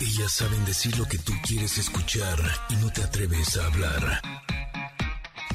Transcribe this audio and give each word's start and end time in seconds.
Ellas 0.00 0.32
saben 0.32 0.64
decir 0.64 0.96
lo 0.96 1.04
que 1.06 1.18
tú 1.18 1.32
quieres 1.44 1.76
escuchar 1.76 2.38
y 2.70 2.76
no 2.76 2.92
te 2.92 3.02
atreves 3.02 3.56
a 3.56 3.66
hablar. 3.66 4.20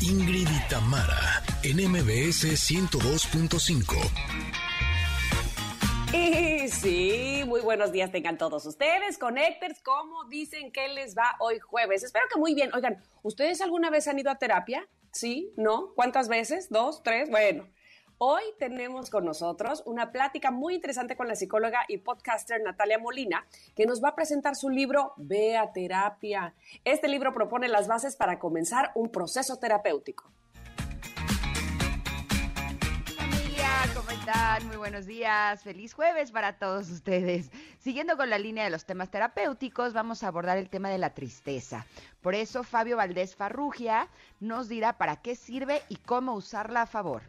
Ingrid 0.01 0.49
y 0.49 0.69
Tamara, 0.69 1.41
en 1.63 1.77
MBS 1.77 2.43
102.5. 2.43 3.95
Y 6.13 6.67
sí, 6.67 7.43
muy 7.47 7.61
buenos 7.61 7.93
días 7.93 8.11
tengan 8.11 8.37
todos 8.37 8.65
ustedes, 8.65 9.17
Connectors, 9.17 9.81
¿cómo 9.81 10.25
dicen 10.25 10.73
que 10.73 10.89
les 10.89 11.17
va 11.17 11.37
hoy 11.39 11.59
jueves? 11.59 12.03
Espero 12.03 12.25
que 12.31 12.37
muy 12.37 12.53
bien. 12.53 12.69
Oigan, 12.73 13.01
¿ustedes 13.21 13.61
alguna 13.61 13.89
vez 13.89 14.09
han 14.09 14.19
ido 14.19 14.29
a 14.29 14.37
terapia? 14.37 14.85
¿Sí? 15.13 15.53
¿No? 15.55 15.93
¿Cuántas 15.95 16.27
veces? 16.27 16.69
¿Dos? 16.69 17.01
¿Tres? 17.01 17.29
Bueno. 17.29 17.65
Hoy 18.17 18.43
tenemos 18.59 19.09
con 19.09 19.25
nosotros 19.25 19.83
una 19.85 20.11
plática 20.11 20.51
muy 20.51 20.75
interesante 20.75 21.17
con 21.17 21.27
la 21.27 21.35
psicóloga 21.35 21.85
y 21.87 21.97
podcaster 21.97 22.61
Natalia 22.61 22.99
Molina, 22.99 23.45
que 23.75 23.85
nos 23.85 24.03
va 24.03 24.09
a 24.09 24.15
presentar 24.15 24.55
su 24.55 24.69
libro 24.69 25.13
Ve 25.17 25.57
a 25.57 25.73
Terapia. 25.73 26.53
Este 26.85 27.07
libro 27.07 27.33
propone 27.33 27.67
las 27.67 27.87
bases 27.87 28.15
para 28.15 28.39
comenzar 28.39 28.91
un 28.95 29.09
proceso 29.09 29.57
terapéutico. 29.57 30.31
¿cómo 33.95 34.09
están? 34.11 34.65
Muy 34.67 34.77
buenos 34.77 35.05
días. 35.05 35.61
Feliz 35.61 35.93
jueves 35.93 36.31
para 36.31 36.57
todos 36.57 36.89
ustedes. 36.89 37.51
Siguiendo 37.79 38.15
con 38.15 38.29
la 38.29 38.37
línea 38.37 38.63
de 38.63 38.69
los 38.69 38.85
temas 38.85 39.09
terapéuticos, 39.09 39.93
vamos 39.93 40.23
a 40.23 40.29
abordar 40.29 40.57
el 40.57 40.69
tema 40.69 40.89
de 40.89 40.97
la 40.97 41.13
tristeza. 41.13 41.85
Por 42.21 42.33
eso, 42.33 42.63
Fabio 42.63 42.97
Valdés 42.97 43.35
Farrugia 43.35 44.07
nos 44.39 44.69
dirá 44.69 44.97
para 44.97 45.17
qué 45.17 45.35
sirve 45.35 45.81
y 45.89 45.97
cómo 45.97 46.33
usarla 46.33 46.83
a 46.83 46.87
favor. 46.87 47.23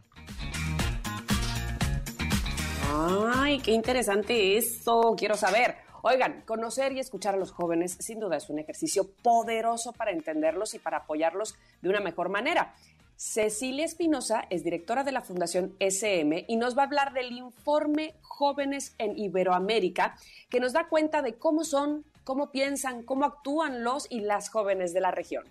Ay, 2.90 3.58
qué 3.60 3.72
interesante 3.72 4.56
eso. 4.56 5.14
Quiero 5.16 5.36
saber. 5.36 5.76
Oigan, 6.02 6.42
conocer 6.42 6.92
y 6.92 7.00
escuchar 7.00 7.34
a 7.34 7.38
los 7.38 7.50
jóvenes 7.50 7.96
sin 7.98 8.20
duda 8.20 8.36
es 8.36 8.50
un 8.50 8.58
ejercicio 8.58 9.08
poderoso 9.22 9.92
para 9.92 10.10
entenderlos 10.10 10.74
y 10.74 10.78
para 10.78 10.98
apoyarlos 10.98 11.54
de 11.80 11.88
una 11.88 12.00
mejor 12.00 12.28
manera. 12.28 12.74
Cecilia 13.16 13.84
Espinosa 13.84 14.44
es 14.50 14.64
directora 14.64 15.04
de 15.04 15.12
la 15.12 15.22
Fundación 15.22 15.74
SM 15.78 16.44
y 16.46 16.56
nos 16.56 16.76
va 16.76 16.82
a 16.82 16.86
hablar 16.86 17.12
del 17.12 17.32
informe 17.32 18.16
Jóvenes 18.22 18.94
en 18.98 19.16
Iberoamérica, 19.16 20.16
que 20.50 20.60
nos 20.60 20.72
da 20.72 20.88
cuenta 20.88 21.22
de 21.22 21.34
cómo 21.34 21.64
son, 21.64 22.04
cómo 22.24 22.50
piensan, 22.50 23.02
cómo 23.04 23.24
actúan 23.24 23.84
los 23.84 24.06
y 24.10 24.20
las 24.20 24.50
jóvenes 24.50 24.92
de 24.92 25.00
la 25.00 25.10
región. 25.10 25.44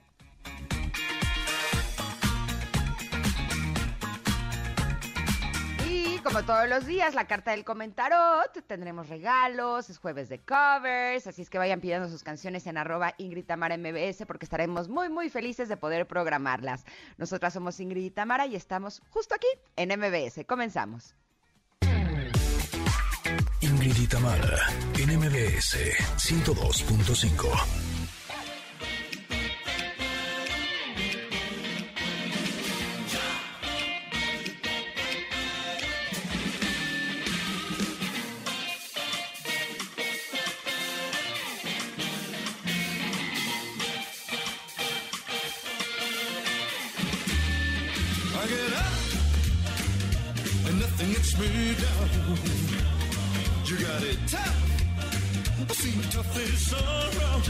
Como 6.24 6.44
todos 6.44 6.68
los 6.68 6.86
días, 6.86 7.14
la 7.14 7.28
carta 7.28 7.52
del 7.52 7.64
comentarot. 7.64 8.52
Tendremos 8.68 9.10
regalos, 9.10 9.90
es 9.90 9.98
jueves 9.98 10.30
de 10.30 10.40
covers, 10.40 11.28
así 11.28 11.42
es 11.42 11.50
que 11.50 11.58
vayan 11.58 11.82
pidiendo 11.82 12.10
sus 12.10 12.24
canciones 12.24 12.68
en 12.68 12.78
arroba 12.78 13.14
Ingrid 13.18 13.46
Tamara 13.46 13.78
MBS 13.78 14.26
porque 14.26 14.46
estaremos 14.46 14.90
muy, 14.90 15.10
muy 15.10 15.30
felices 15.30 15.70
de 15.70 15.78
poder 15.78 16.08
programarlas. 16.08 16.86
Nosotras 17.18 17.54
somos 17.54 17.80
Ingrid 17.80 18.06
y 18.06 18.12
Tamara 18.12 18.46
y 18.46 18.56
estamos 18.56 19.02
justo 19.10 19.36
aquí 19.36 19.48
en 19.76 19.98
MBS. 20.00 20.46
Comenzamos. 20.46 21.16
Ingrid 23.62 23.98
y 23.98 24.08
Tamara 24.08 24.60
en 24.98 25.18
MBS 25.18 25.78
102.5. 26.18 27.93
I 55.84 55.86
see 55.86 56.10
tough 56.12 56.38
is 56.40 56.72
around. 56.72 57.44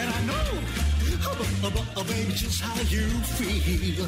And 0.00 0.08
I 0.08 0.20
know, 0.24 2.04
baby, 2.04 2.32
just 2.32 2.62
how 2.62 2.80
you 2.88 3.06
feel. 3.36 4.06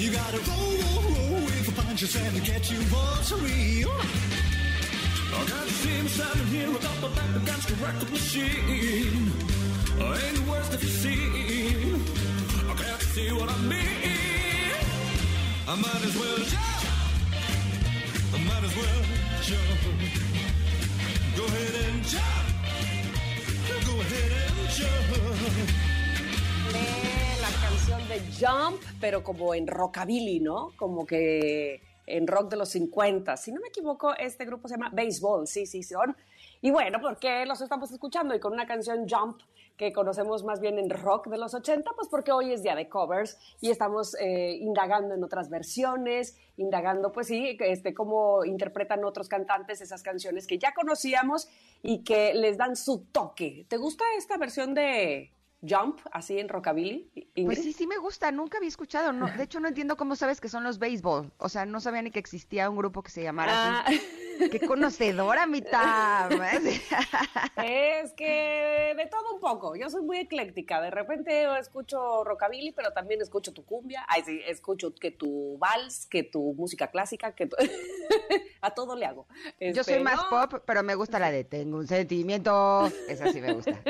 You 0.00 0.12
gotta 0.12 0.38
roll, 0.48 0.72
roll, 0.80 1.02
roll 1.12 1.44
with 1.44 1.66
the 1.66 1.82
punches 1.82 2.16
and 2.16 2.42
get 2.42 2.70
you 2.70 2.78
what's 2.88 3.32
real. 3.32 3.90
I 5.34 5.44
got 5.44 5.68
see 5.68 5.90
him 5.90 6.08
standing 6.08 6.46
here 6.46 6.70
with 6.70 6.86
up 6.86 7.14
back 7.14 7.36
against 7.36 7.68
the 7.68 7.74
record 7.84 8.10
machine. 8.10 9.30
Ain't 10.00 10.36
the 10.36 10.50
worst 10.50 10.70
that 10.70 10.82
you've 10.82 10.90
seen. 10.90 12.02
I 12.70 12.74
can't 12.80 13.02
see 13.12 13.30
what 13.30 13.50
I 13.50 13.58
mean. 13.58 14.72
I 15.68 15.74
might 15.76 16.02
as 16.02 16.16
well 16.16 16.38
jump. 16.38 16.86
I 18.32 18.38
might 18.42 18.64
as 18.64 18.74
well 18.74 19.04
jump. 19.42 20.31
La 27.40 27.50
canción 27.60 28.08
de 28.08 28.20
Jump, 28.38 28.82
pero 29.00 29.22
como 29.22 29.54
en 29.54 29.66
rockabilly, 29.66 30.40
¿no? 30.40 30.72
Como 30.76 31.06
que 31.06 31.82
en 32.06 32.26
rock 32.26 32.50
de 32.50 32.56
los 32.56 32.68
50. 32.70 33.36
Si 33.36 33.52
no 33.52 33.60
me 33.60 33.68
equivoco, 33.68 34.14
este 34.16 34.44
grupo 34.44 34.68
se 34.68 34.74
llama 34.74 34.90
Baseball, 34.92 35.46
sí, 35.46 35.66
sí, 35.66 35.82
son. 35.82 36.16
Y 36.60 36.70
bueno, 36.70 37.00
¿por 37.00 37.18
qué 37.18 37.46
los 37.46 37.60
estamos 37.60 37.90
escuchando? 37.90 38.34
Y 38.34 38.40
con 38.40 38.52
una 38.52 38.66
canción 38.66 39.06
Jump 39.08 39.40
que 39.76 39.92
conocemos 39.92 40.44
más 40.44 40.60
bien 40.60 40.78
en 40.78 40.90
rock 40.90 41.28
de 41.28 41.38
los 41.38 41.54
80, 41.54 41.90
pues 41.96 42.08
porque 42.08 42.32
hoy 42.32 42.52
es 42.52 42.62
día 42.62 42.74
de 42.74 42.88
covers 42.88 43.38
y 43.60 43.70
estamos 43.70 44.14
eh, 44.20 44.56
indagando 44.60 45.14
en 45.14 45.24
otras 45.24 45.48
versiones, 45.48 46.36
indagando, 46.56 47.12
pues 47.12 47.26
sí, 47.26 47.56
este, 47.60 47.94
cómo 47.94 48.44
interpretan 48.44 49.04
otros 49.04 49.28
cantantes 49.28 49.80
esas 49.80 50.02
canciones 50.02 50.46
que 50.46 50.58
ya 50.58 50.74
conocíamos 50.74 51.48
y 51.82 52.04
que 52.04 52.34
les 52.34 52.56
dan 52.56 52.76
su 52.76 53.04
toque. 53.12 53.66
¿Te 53.68 53.76
gusta 53.76 54.04
esta 54.16 54.36
versión 54.36 54.74
de 54.74 55.32
Jump, 55.68 56.00
así 56.10 56.38
en 56.38 56.48
rockabilly? 56.48 57.10
Pues 57.44 57.62
sí, 57.62 57.72
sí 57.72 57.86
me 57.86 57.96
gusta, 57.98 58.32
nunca 58.32 58.58
había 58.58 58.68
escuchado. 58.68 59.12
No, 59.12 59.30
de 59.30 59.44
hecho, 59.44 59.60
no 59.60 59.68
entiendo 59.68 59.96
cómo 59.96 60.16
sabes 60.16 60.40
que 60.40 60.48
son 60.48 60.64
los 60.64 60.78
béisbol. 60.78 61.32
O 61.38 61.48
sea, 61.48 61.66
no 61.66 61.80
sabía 61.80 62.02
ni 62.02 62.10
que 62.10 62.18
existía 62.18 62.68
un 62.68 62.76
grupo 62.76 63.02
que 63.02 63.10
se 63.10 63.22
llamara 63.22 63.80
así. 63.80 63.96
Ah. 63.96 64.02
Qué 64.50 64.60
conocedora, 64.60 65.46
mitad. 65.46 66.30
es 67.62 68.12
que 68.14 68.94
de 68.96 69.06
todo 69.06 69.34
un 69.34 69.40
poco. 69.40 69.76
Yo 69.76 69.88
soy 69.90 70.02
muy 70.02 70.18
ecléctica. 70.18 70.80
De 70.80 70.90
repente 70.90 71.46
escucho 71.58 72.24
rockabilly, 72.24 72.72
pero 72.72 72.92
también 72.92 73.20
escucho 73.20 73.52
tu 73.52 73.64
cumbia. 73.64 74.04
Ay, 74.08 74.22
sí, 74.24 74.40
escucho 74.46 74.94
que 74.94 75.10
tu 75.10 75.58
vals, 75.58 76.06
que 76.06 76.22
tu 76.24 76.54
música 76.54 76.88
clásica, 76.88 77.34
que 77.34 77.48
a 78.60 78.70
todo 78.72 78.96
le 78.96 79.06
hago. 79.06 79.26
Yo 79.60 79.84
soy 79.84 79.94
este, 79.94 80.00
más 80.00 80.24
pop, 80.24 80.62
pero 80.64 80.82
me 80.82 80.94
gusta 80.94 81.18
la 81.18 81.30
de 81.30 81.44
Tengo 81.44 81.78
un 81.78 81.86
sentimiento. 81.86 82.90
Esa 83.08 83.30
sí 83.32 83.40
me 83.40 83.52
gusta. 83.52 83.80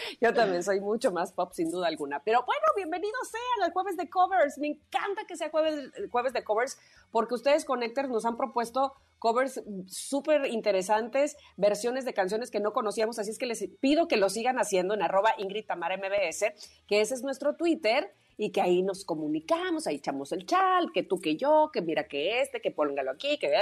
Yo 0.20 0.32
también 0.34 0.62
soy 0.62 0.80
mucho 0.80 1.12
más 1.12 1.32
pop, 1.32 1.52
sin 1.52 1.70
duda 1.70 1.88
alguna. 1.88 2.22
Pero 2.22 2.44
bueno, 2.44 2.62
bienvenidos 2.76 3.28
sean 3.30 3.64
al 3.64 3.72
jueves 3.72 3.96
de 3.96 4.08
covers. 4.08 4.58
Me 4.58 4.68
encanta 4.68 5.24
que 5.26 5.36
sea 5.36 5.50
jueves, 5.50 5.90
jueves 6.10 6.32
de 6.32 6.44
covers 6.44 6.78
porque 7.10 7.34
ustedes, 7.34 7.64
Connectors, 7.64 8.08
nos 8.08 8.24
han 8.24 8.36
propuesto 8.36 8.94
covers 9.18 9.62
súper 9.86 10.46
interesantes, 10.46 11.36
versiones 11.56 12.04
de 12.04 12.14
canciones 12.14 12.50
que 12.50 12.60
no 12.60 12.72
conocíamos, 12.72 13.18
así 13.18 13.30
es 13.30 13.38
que 13.38 13.46
les 13.46 13.68
pido 13.80 14.08
que 14.08 14.16
lo 14.16 14.30
sigan 14.30 14.58
haciendo 14.58 14.94
en 14.94 15.02
arroba 15.02 15.34
Ingrid 15.36 15.66
Tamara 15.66 15.98
MBS, 15.98 16.52
que 16.86 17.00
ese 17.00 17.14
es 17.14 17.22
nuestro 17.22 17.54
Twitter 17.54 18.14
y 18.42 18.52
que 18.52 18.62
ahí 18.62 18.80
nos 18.80 19.04
comunicamos, 19.04 19.86
ahí 19.86 19.96
echamos 19.96 20.32
el 20.32 20.46
chat, 20.46 20.86
que 20.94 21.02
tú, 21.02 21.20
que 21.20 21.36
yo, 21.36 21.68
que 21.70 21.82
mira 21.82 22.08
que 22.08 22.40
este, 22.40 22.62
que 22.62 22.70
póngalo 22.70 23.10
aquí, 23.10 23.38
que... 23.38 23.52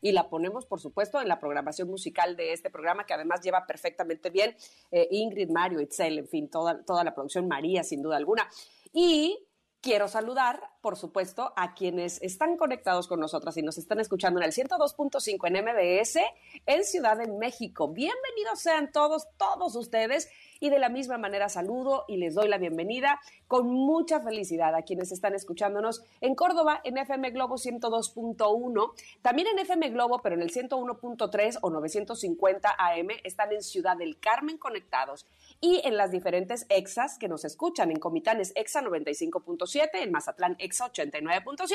Y 0.00 0.12
la 0.12 0.30
ponemos, 0.30 0.64
por 0.64 0.80
supuesto, 0.80 1.20
en 1.20 1.28
la 1.28 1.38
programación 1.38 1.88
musical 1.88 2.34
de 2.34 2.54
este 2.54 2.70
programa, 2.70 3.04
que 3.04 3.12
además 3.12 3.42
lleva 3.42 3.66
perfectamente 3.66 4.30
bien 4.30 4.56
eh, 4.90 5.06
Ingrid, 5.10 5.50
Mario, 5.50 5.82
Itzel, 5.82 6.18
en 6.18 6.28
fin, 6.28 6.48
toda, 6.48 6.82
toda 6.82 7.04
la 7.04 7.14
producción, 7.14 7.46
María, 7.46 7.84
sin 7.84 8.00
duda 8.00 8.16
alguna. 8.16 8.48
Y 8.94 9.38
quiero 9.82 10.08
saludar, 10.08 10.62
por 10.82 10.96
supuesto, 10.96 11.52
a 11.56 11.74
quienes 11.74 12.20
están 12.22 12.56
conectados 12.56 13.06
con 13.06 13.20
nosotras 13.20 13.56
y 13.56 13.62
nos 13.62 13.78
están 13.78 14.00
escuchando 14.00 14.40
en 14.40 14.46
el 14.46 14.52
102.5 14.52 15.46
en 15.46 15.64
MBS 15.64 16.18
en 16.66 16.84
Ciudad 16.84 17.16
de 17.16 17.28
México. 17.28 17.88
Bienvenidos 17.88 18.58
sean 18.58 18.90
todos, 18.90 19.28
todos 19.38 19.76
ustedes. 19.76 20.28
Y 20.58 20.70
de 20.70 20.78
la 20.78 20.88
misma 20.88 21.18
manera 21.18 21.48
saludo 21.48 22.04
y 22.06 22.18
les 22.18 22.34
doy 22.34 22.48
la 22.48 22.56
bienvenida 22.56 23.20
con 23.48 23.66
mucha 23.66 24.20
felicidad 24.20 24.76
a 24.76 24.82
quienes 24.82 25.10
están 25.10 25.34
escuchándonos 25.34 26.04
en 26.20 26.36
Córdoba 26.36 26.80
en 26.84 26.98
FM 26.98 27.30
Globo 27.30 27.56
102.1, 27.56 28.92
también 29.22 29.48
en 29.48 29.58
FM 29.58 29.90
Globo, 29.90 30.20
pero 30.22 30.36
en 30.36 30.42
el 30.42 30.52
101.3 30.52 31.58
o 31.62 31.70
950 31.70 32.76
AM 32.78 33.08
están 33.24 33.52
en 33.52 33.62
Ciudad 33.62 33.96
del 33.96 34.20
Carmen 34.20 34.56
conectados 34.56 35.26
y 35.60 35.80
en 35.84 35.96
las 35.96 36.12
diferentes 36.12 36.64
EXAs 36.68 37.18
que 37.18 37.26
nos 37.26 37.44
escuchan 37.44 37.90
en 37.90 37.98
Comitanes 37.98 38.52
EXA 38.54 38.82
95.7, 38.82 39.88
en 39.94 40.12
Mazatlán 40.12 40.54
EXA 40.60 40.71
EXA 40.72 40.90
89.7 40.90 41.74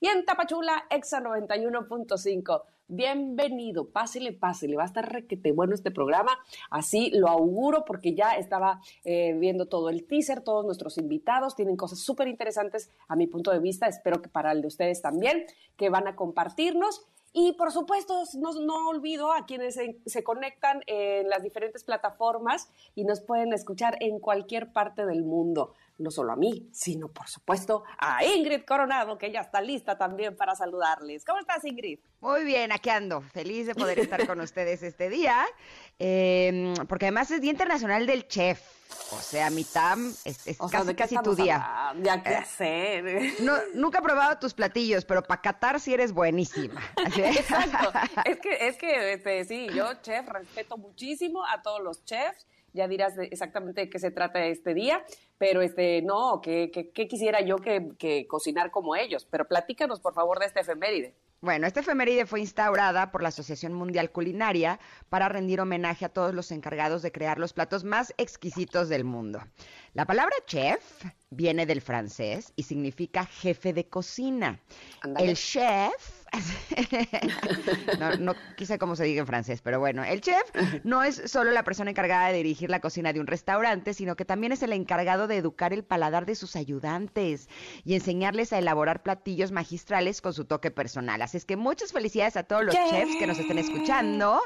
y 0.00 0.08
en 0.08 0.24
Tapachula 0.24 0.84
EXA 0.90 1.20
91.5. 1.20 2.62
Bienvenido, 2.88 3.88
pásele, 3.88 4.32
pásele, 4.32 4.74
va 4.74 4.82
a 4.82 4.86
estar 4.86 5.10
requete 5.10 5.52
bueno 5.52 5.74
este 5.74 5.92
programa, 5.92 6.32
así 6.68 7.10
lo 7.14 7.28
auguro 7.28 7.84
porque 7.84 8.14
ya 8.14 8.32
estaba 8.32 8.80
eh, 9.04 9.34
viendo 9.38 9.66
todo 9.66 9.90
el 9.90 10.04
teaser, 10.04 10.40
todos 10.42 10.66
nuestros 10.66 10.98
invitados 10.98 11.54
tienen 11.54 11.76
cosas 11.76 12.00
súper 12.00 12.26
interesantes 12.26 12.90
a 13.06 13.14
mi 13.14 13.28
punto 13.28 13.52
de 13.52 13.60
vista, 13.60 13.86
espero 13.86 14.20
que 14.20 14.28
para 14.28 14.50
el 14.50 14.60
de 14.60 14.66
ustedes 14.66 15.00
también, 15.00 15.46
que 15.76 15.88
van 15.88 16.08
a 16.08 16.16
compartirnos. 16.16 17.06
Y 17.34 17.52
por 17.52 17.72
supuesto, 17.72 18.24
no, 18.34 18.52
no 18.52 18.88
olvido 18.88 19.32
a 19.32 19.46
quienes 19.46 19.76
se, 19.76 19.96
se, 20.04 20.22
conectan 20.22 20.82
en 20.86 21.30
las 21.30 21.42
diferentes 21.42 21.82
plataformas 21.82 22.68
y 22.94 23.04
nos 23.04 23.22
pueden 23.22 23.54
escuchar 23.54 23.96
en 24.00 24.18
cualquier 24.18 24.70
parte 24.70 25.06
del 25.06 25.22
mundo. 25.22 25.72
No 25.98 26.10
solo 26.10 26.32
a 26.32 26.36
mí, 26.36 26.68
sino 26.72 27.08
por 27.08 27.28
supuesto 27.28 27.84
a 27.98 28.24
Ingrid 28.24 28.64
Coronado, 28.64 29.18
que 29.18 29.30
ya 29.30 29.40
está 29.40 29.60
lista 29.60 29.96
también 29.96 30.36
para 30.36 30.54
saludarles. 30.54 31.24
¿Cómo 31.24 31.38
estás, 31.38 31.64
Ingrid? 31.64 32.00
Muy 32.20 32.44
bien, 32.44 32.72
aquí 32.72 32.90
ando. 32.90 33.20
Feliz 33.20 33.66
de 33.66 33.74
poder 33.74 33.98
estar 33.98 34.26
con 34.26 34.40
ustedes 34.40 34.82
este 34.82 35.08
día, 35.08 35.44
eh, 35.98 36.74
porque 36.88 37.06
además 37.06 37.30
es 37.30 37.40
Día 37.40 37.50
Internacional 37.50 38.06
del 38.06 38.26
Chef. 38.26 38.60
O 39.12 39.20
sea, 39.20 39.50
mi 39.50 39.64
TAM 39.64 40.14
es, 40.24 40.46
es 40.46 40.60
O 40.60 40.68
sea, 40.68 40.80
casi, 40.80 40.88
¿de 40.88 40.96
qué 40.96 41.02
casi 41.02 41.16
tu 41.18 41.34
día. 41.34 41.94
Ya 42.02 42.22
qué 42.22 42.30
Eh, 42.30 42.36
hacer. 42.36 43.32
No, 43.40 43.54
nunca 43.74 43.98
he 43.98 44.02
probado 44.02 44.38
tus 44.38 44.54
platillos, 44.54 45.04
pero 45.04 45.22
para 45.22 45.40
catar 45.40 45.80
sí 45.80 45.92
eres 45.94 46.12
buenísima. 46.12 46.82
Exacto. 47.16 47.92
Es 48.24 48.40
que, 48.40 48.68
es 48.68 48.76
que 48.76 49.12
este, 49.12 49.44
sí, 49.44 49.68
yo, 49.74 49.94
chef, 50.02 50.26
respeto 50.28 50.76
muchísimo 50.78 51.44
a 51.46 51.62
todos 51.62 51.82
los 51.82 52.04
chefs. 52.04 52.46
Ya 52.72 52.88
dirás 52.88 53.14
exactamente 53.18 53.82
de 53.82 53.90
qué 53.90 53.98
se 53.98 54.10
trata 54.10 54.44
este 54.46 54.74
día, 54.74 55.04
pero 55.38 55.60
este, 55.60 56.00
no, 56.02 56.40
que, 56.40 56.70
que- 56.70 57.08
quisiera 57.08 57.40
yo 57.42 57.56
que, 57.56 58.26
cocinar 58.28 58.70
como 58.70 58.96
ellos. 58.96 59.26
Pero 59.30 59.46
platícanos, 59.46 60.00
por 60.00 60.14
favor, 60.14 60.38
de 60.38 60.46
este 60.46 60.60
efeméride. 60.60 61.14
Bueno, 61.40 61.66
esta 61.66 61.80
efeméride 61.80 62.24
fue 62.24 62.40
instaurada 62.40 63.10
por 63.10 63.20
la 63.20 63.28
Asociación 63.28 63.72
Mundial 63.74 64.10
Culinaria 64.12 64.78
para 65.08 65.28
rendir 65.28 65.60
homenaje 65.60 66.04
a 66.04 66.08
todos 66.08 66.32
los 66.34 66.52
encargados 66.52 67.02
de 67.02 67.10
crear 67.10 67.38
los 67.38 67.52
platos 67.52 67.82
más 67.82 68.14
exquisitos 68.16 68.88
del 68.88 69.02
mundo. 69.04 69.40
La 69.94 70.06
palabra 70.06 70.34
chef 70.46 71.04
viene 71.28 71.66
del 71.66 71.80
francés 71.80 72.52
y 72.56 72.62
significa 72.62 73.26
jefe 73.26 73.72
de 73.72 73.88
cocina. 73.88 74.58
El 75.18 75.34
chef, 75.34 75.92
no, 77.98 78.16
no 78.16 78.34
quise 78.56 78.78
cómo 78.78 78.96
se 78.96 79.04
diga 79.04 79.20
en 79.20 79.26
francés, 79.26 79.60
pero 79.62 79.80
bueno, 79.80 80.04
el 80.04 80.20
chef 80.20 80.42
no 80.84 81.02
es 81.02 81.22
solo 81.26 81.50
la 81.50 81.62
persona 81.62 81.90
encargada 81.90 82.28
de 82.28 82.38
dirigir 82.38 82.70
la 82.70 82.80
cocina 82.80 83.12
de 83.12 83.20
un 83.20 83.26
restaurante, 83.26 83.94
sino 83.94 84.16
que 84.16 84.24
también 84.24 84.52
es 84.52 84.62
el 84.62 84.72
encargado 84.72 85.26
de 85.26 85.36
educar 85.36 85.72
el 85.72 85.84
paladar 85.84 86.26
de 86.26 86.36
sus 86.36 86.56
ayudantes 86.56 87.48
y 87.84 87.94
enseñarles 87.94 88.52
a 88.52 88.58
elaborar 88.58 89.02
platillos 89.02 89.52
magistrales 89.52 90.20
con 90.20 90.32
su 90.32 90.44
toque 90.44 90.70
personal. 90.70 91.20
Así 91.22 91.36
es 91.36 91.44
que 91.44 91.56
muchas 91.56 91.92
felicidades 91.92 92.36
a 92.36 92.44
todos 92.44 92.64
los 92.64 92.74
chefs 92.74 93.16
que 93.16 93.26
nos 93.26 93.38
estén 93.38 93.58
escuchando. 93.58 94.40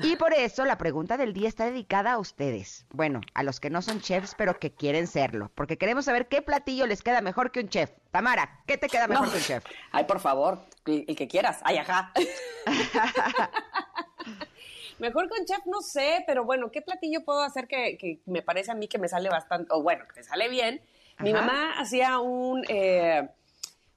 Y 0.00 0.16
por 0.16 0.32
eso 0.32 0.64
la 0.64 0.78
pregunta 0.78 1.16
del 1.16 1.32
día 1.32 1.48
está 1.48 1.66
dedicada 1.66 2.12
a 2.12 2.18
ustedes. 2.18 2.86
Bueno, 2.90 3.20
a 3.34 3.42
los 3.42 3.60
que 3.60 3.70
no 3.70 3.80
son 3.82 4.00
chefs, 4.00 4.34
pero 4.36 4.58
que 4.58 4.72
quieren 4.82 5.06
serlo, 5.06 5.48
porque 5.54 5.78
queremos 5.78 6.06
saber 6.06 6.26
qué 6.26 6.42
platillo 6.42 6.88
les 6.88 7.02
queda 7.04 7.20
mejor 7.20 7.52
que 7.52 7.60
un 7.60 7.68
chef. 7.68 7.92
Tamara, 8.10 8.64
¿qué 8.66 8.76
te 8.78 8.88
queda 8.88 9.06
mejor 9.06 9.26
No. 9.26 9.30
que 9.32 9.38
un 9.38 9.44
chef? 9.44 9.64
Ay, 9.92 10.06
por 10.06 10.18
favor, 10.18 10.58
el, 10.86 11.06
que 11.14 11.28
quieras. 11.28 11.60
Ay, 11.62 11.76
ajá. 11.78 12.12
Mejor 14.98 15.28
con 15.28 15.44
chef 15.44 15.64
no 15.66 15.82
sé, 15.82 16.24
pero 16.26 16.44
bueno, 16.44 16.72
¿qué 16.72 16.82
platillo 16.82 17.24
puedo 17.24 17.42
hacer 17.42 17.68
que, 17.68 17.96
que 17.96 18.18
me 18.26 18.42
parece 18.42 18.72
a 18.72 18.74
mí 18.74 18.88
que 18.88 18.98
me 18.98 19.06
sale 19.08 19.28
bastante, 19.28 19.68
o 19.72 19.82
bueno, 19.84 20.04
que 20.12 20.18
me 20.20 20.24
sale 20.24 20.48
bien? 20.48 20.80
Mi 21.20 21.32
mamá 21.32 21.74
hacía 21.78 22.18
un, 22.18 22.64
eh, 22.68 23.28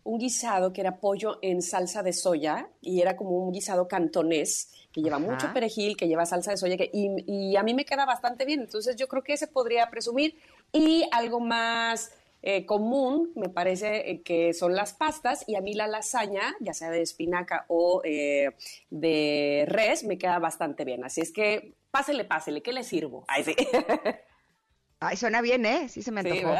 un 0.03 0.19
guisado 0.19 0.71
que 0.71 0.81
era 0.81 0.97
pollo 0.97 1.39
en 1.41 1.63
salsa 1.63 2.03
de 2.03 2.13
soya 2.13 2.67
y 2.81 3.01
era 3.01 3.15
como 3.17 3.31
un 3.31 3.51
guisado 3.51 3.87
cantonés 3.87 4.71
que 4.91 5.01
lleva 5.01 5.17
Ajá. 5.17 5.25
mucho 5.25 5.53
perejil, 5.53 5.97
que 5.97 6.07
lleva 6.07 6.25
salsa 6.25 6.51
de 6.51 6.57
soya 6.57 6.77
que- 6.77 6.89
y, 6.93 7.23
y 7.51 7.55
a 7.57 7.63
mí 7.63 7.73
me 7.73 7.85
queda 7.85 8.05
bastante 8.05 8.45
bien. 8.45 8.61
Entonces 8.61 8.95
yo 8.95 9.07
creo 9.07 9.23
que 9.23 9.33
ese 9.33 9.47
podría 9.47 9.89
presumir. 9.89 10.39
Y 10.75 11.07
algo 11.13 11.39
más 11.39 12.11
eh, 12.41 12.65
común, 12.65 13.31
me 13.35 13.47
parece 13.47 14.11
eh, 14.11 14.21
que 14.23 14.53
son 14.53 14.75
las 14.75 14.91
pastas 14.91 15.45
y 15.47 15.55
a 15.55 15.61
mí 15.61 15.73
la 15.73 15.87
lasaña, 15.87 16.53
ya 16.59 16.73
sea 16.73 16.89
de 16.89 17.01
espinaca 17.01 17.63
o 17.69 18.01
eh, 18.03 18.53
de 18.89 19.63
res, 19.69 20.03
me 20.03 20.17
queda 20.17 20.37
bastante 20.37 20.83
bien. 20.83 21.05
Así 21.05 21.21
es 21.21 21.31
que 21.31 21.75
pásele, 21.91 22.25
pásele, 22.25 22.61
¿qué 22.61 22.73
le 22.73 22.83
sirvo? 22.83 23.23
Ay, 23.29 23.45
sí. 23.45 23.55
Ay, 24.99 25.15
suena 25.15 25.39
bien, 25.41 25.65
¿eh? 25.65 25.87
Sí 25.87 26.03
se 26.03 26.11
me 26.11 26.19
antojó. 26.21 26.53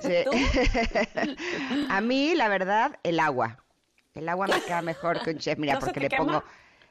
Sí. 0.00 0.24
A 1.88 2.02
mí, 2.02 2.34
la 2.34 2.48
verdad, 2.48 2.98
el 3.02 3.18
agua. 3.18 3.64
El 4.12 4.28
agua 4.28 4.46
me 4.46 4.60
queda 4.60 4.82
mejor 4.82 5.22
que 5.22 5.30
un 5.30 5.38
chef, 5.38 5.58
mira, 5.58 5.74
¿No 5.74 5.80
se 5.80 5.86
porque 5.86 6.00
le 6.00 6.08
quema? 6.10 6.24
pongo... 6.24 6.44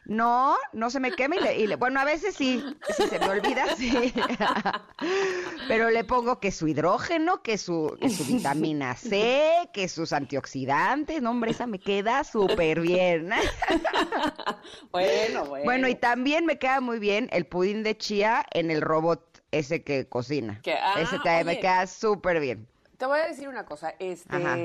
No, 0.05 0.57
no 0.73 0.89
se 0.89 0.99
me 0.99 1.11
quema 1.13 1.37
y 1.37 1.39
le, 1.39 1.59
y 1.59 1.67
le- 1.67 1.75
Bueno, 1.77 1.99
a 1.99 2.03
veces 2.03 2.35
sí, 2.35 2.61
si 2.95 3.07
se 3.07 3.19
me 3.19 3.29
olvida, 3.29 3.75
sí. 3.77 4.13
Pero 5.67 5.89
le 5.89 6.03
pongo 6.03 6.39
que 6.39 6.51
su 6.51 6.67
hidrógeno, 6.67 7.41
que 7.41 7.57
su, 7.57 7.95
que 8.01 8.09
su 8.09 8.25
vitamina 8.25 8.95
C, 8.95 9.69
que 9.73 9.87
sus 9.87 10.11
antioxidantes. 10.11 11.21
No, 11.21 11.31
hombre, 11.31 11.51
esa 11.51 11.67
me 11.67 11.79
queda 11.79 12.23
súper 12.25 12.81
bien. 12.81 13.29
bueno, 14.91 15.45
bueno. 15.45 15.65
Bueno, 15.65 15.87
y 15.87 15.95
también 15.95 16.45
me 16.45 16.59
queda 16.59 16.81
muy 16.81 16.99
bien 16.99 17.29
el 17.31 17.45
pudín 17.45 17.83
de 17.83 17.97
chía 17.97 18.45
en 18.51 18.71
el 18.71 18.81
robot 18.81 19.41
ese 19.51 19.83
que 19.83 20.07
cocina. 20.07 20.59
Que- 20.63 20.73
ah, 20.73 20.95
ese 20.99 21.17
también 21.19 21.45
me 21.45 21.59
queda 21.59 21.87
súper 21.87 22.39
bien. 22.39 22.67
Te 22.97 23.05
voy 23.05 23.19
a 23.19 23.27
decir 23.27 23.47
una 23.47 23.65
cosa, 23.65 23.93
Ajá. 24.29 24.57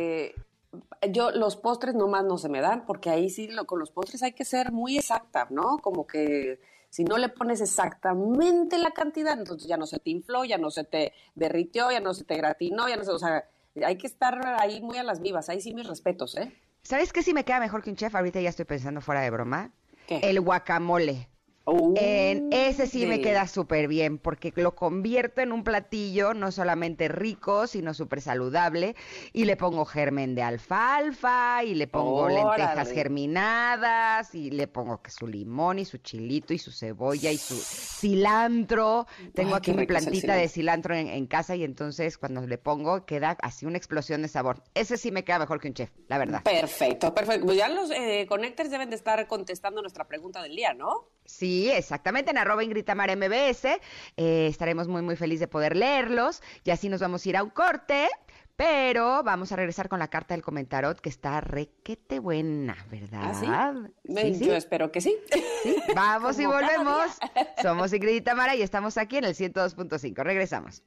Yo 1.11 1.31
los 1.31 1.57
postres 1.57 1.95
nomás 1.95 2.25
no 2.25 2.39
se 2.39 2.49
me 2.49 2.61
dan, 2.61 2.85
porque 2.87 3.11
ahí 3.11 3.31
sí 3.31 3.49
lo, 3.49 3.67
con 3.67 3.79
los 3.79 3.91
postres 3.91 4.23
hay 4.23 4.33
que 4.33 4.45
ser 4.45 4.73
muy 4.73 4.99
exacta, 4.99 5.47
¿no? 5.51 5.79
Como 5.79 6.07
que 6.07 6.61
si 6.91 7.05
no 7.05 7.19
le 7.19 7.29
pones 7.29 7.61
exactamente 7.61 8.79
la 8.79 8.91
cantidad, 8.91 9.39
entonces 9.39 9.69
ya 9.69 9.77
no 9.77 9.87
se 9.87 9.99
te 9.99 10.11
infló, 10.11 10.45
ya 10.45 10.59
no 10.59 10.71
se 10.71 10.85
te 10.85 11.13
derritió, 11.35 11.91
ya 11.91 12.01
no 12.01 12.15
se 12.15 12.25
te 12.25 12.37
gratinó, 12.37 12.89
ya 12.89 12.97
no 12.97 13.05
se, 13.05 13.11
o 13.11 13.19
sea, 13.19 13.49
hay 13.85 13.97
que 13.97 14.07
estar 14.07 14.41
ahí 14.61 14.81
muy 14.81 14.99
a 14.99 15.03
las 15.03 15.21
vivas, 15.21 15.49
ahí 15.49 15.61
sí 15.61 15.75
mis 15.75 15.87
respetos, 15.87 16.37
¿eh? 16.37 16.53
¿Sabes 16.83 17.13
qué 17.13 17.23
sí 17.23 17.35
me 17.35 17.45
queda 17.45 17.61
mejor 17.61 17.83
que 17.83 17.91
un 17.91 17.97
chef? 17.97 18.15
Ahorita 18.15 18.41
ya 18.41 18.49
estoy 18.49 18.65
pensando 18.65 19.01
fuera 19.01 19.21
de 19.21 19.31
broma. 19.31 19.73
¿Qué? 20.07 20.21
El 20.23 20.41
guacamole. 20.41 21.29
Uh, 21.71 21.95
En 21.97 22.49
ese 22.51 22.87
sí 22.87 23.05
me 23.05 23.21
queda 23.21 23.47
súper 23.47 23.89
bien 23.89 24.17
porque 24.17 24.53
lo 24.57 24.75
convierto 24.75 25.43
en 25.43 25.53
un 25.53 25.65
platillo 25.65 26.33
no 26.33 26.51
solamente 26.51 27.09
rico, 27.09 27.67
sino 27.67 27.93
súper 27.93 28.23
saludable. 28.23 28.97
Y 29.35 29.45
le 29.45 29.57
pongo 29.57 29.85
germen 29.85 30.35
de 30.35 30.43
alfalfa 30.43 31.63
y 31.65 31.75
le 31.75 31.87
pongo 31.87 32.29
lentejas 32.29 32.91
germinadas 32.91 34.35
y 34.35 34.51
le 34.51 34.67
pongo 34.67 35.03
que 35.03 35.11
su 35.11 35.27
limón 35.27 35.79
y 35.79 35.85
su 35.85 35.99
chilito 35.99 36.55
y 36.55 36.59
su 36.59 36.73
cebolla 36.73 37.31
y 37.31 37.37
su 37.37 37.55
cilantro. 37.55 39.07
Tengo 39.35 39.51
Ay, 39.51 39.59
aquí 39.59 39.73
mi 39.75 39.87
plantita 39.87 40.35
de 40.37 40.49
cilantro 40.49 40.95
en, 40.95 41.09
en 41.09 41.27
casa 41.27 41.55
y 41.55 41.65
entonces 41.65 42.17
cuando 42.17 42.47
le 42.47 42.57
pongo 42.57 43.05
queda 43.05 43.37
así 43.43 43.67
una 43.67 43.77
explosión 43.77 44.23
de 44.23 44.29
sabor. 44.29 44.63
Ese 44.75 44.97
sí 44.97 45.13
me 45.13 45.23
queda 45.23 45.39
mejor 45.41 45.61
que 45.61 45.69
un 45.69 45.75
chef, 45.75 45.91
la 46.09 46.17
verdad. 46.17 46.43
Perfecto, 46.45 47.15
perfecto. 47.15 47.45
Pues 47.45 47.59
ya 47.59 47.69
los 47.69 47.91
eh, 47.91 48.25
connectors 48.27 48.71
deben 48.71 48.89
de 48.89 48.97
estar 48.97 49.27
contestando 49.27 49.83
nuestra 49.83 50.09
pregunta 50.09 50.43
del 50.43 50.57
día, 50.57 50.73
¿no? 50.73 51.11
Sí, 51.29 51.71
exactamente, 51.71 52.31
en 52.31 52.39
arroba 52.39 52.65
Ingrid 52.65 52.87
Tamara 52.87 53.15
MBS. 53.15 53.67
Eh, 54.17 54.47
estaremos 54.47 54.89
muy, 54.89 55.03
muy 55.03 55.15
felices 55.15 55.41
de 55.41 55.47
poder 55.47 55.77
leerlos. 55.77 56.43
Y 56.65 56.71
así 56.71 56.89
nos 56.89 57.03
vamos 57.03 57.25
a 57.25 57.29
ir 57.29 57.37
a 57.37 57.43
un 57.43 57.51
corte, 57.51 58.09
pero 58.57 59.23
vamos 59.23 59.53
a 59.53 59.57
regresar 59.57 59.91
con 59.91 59.99
la 59.99 60.09
carta 60.09 60.33
del 60.33 60.43
comentarot 60.43 60.99
que 60.99 61.11
está 61.11 61.43
requete 61.43 62.19
buena, 62.19 62.79
¿verdad? 62.91 63.33
¿Ah, 63.47 63.75
sí? 64.07 64.15
Sí, 64.15 64.35
sí. 64.37 64.47
Yo 64.47 64.55
espero 64.55 64.91
que 64.91 65.03
sí. 65.03 65.19
Sí, 65.63 65.77
Vamos 65.95 66.39
y 66.41 66.47
volvemos. 66.47 67.19
Somos 67.63 67.93
Ingrid 67.93 68.15
y 68.17 68.21
Tamara 68.23 68.57
y 68.57 68.63
estamos 68.63 68.97
aquí 68.97 69.19
en 69.19 69.25
el 69.27 69.35
102.5. 69.35 70.23
Regresamos. 70.23 70.83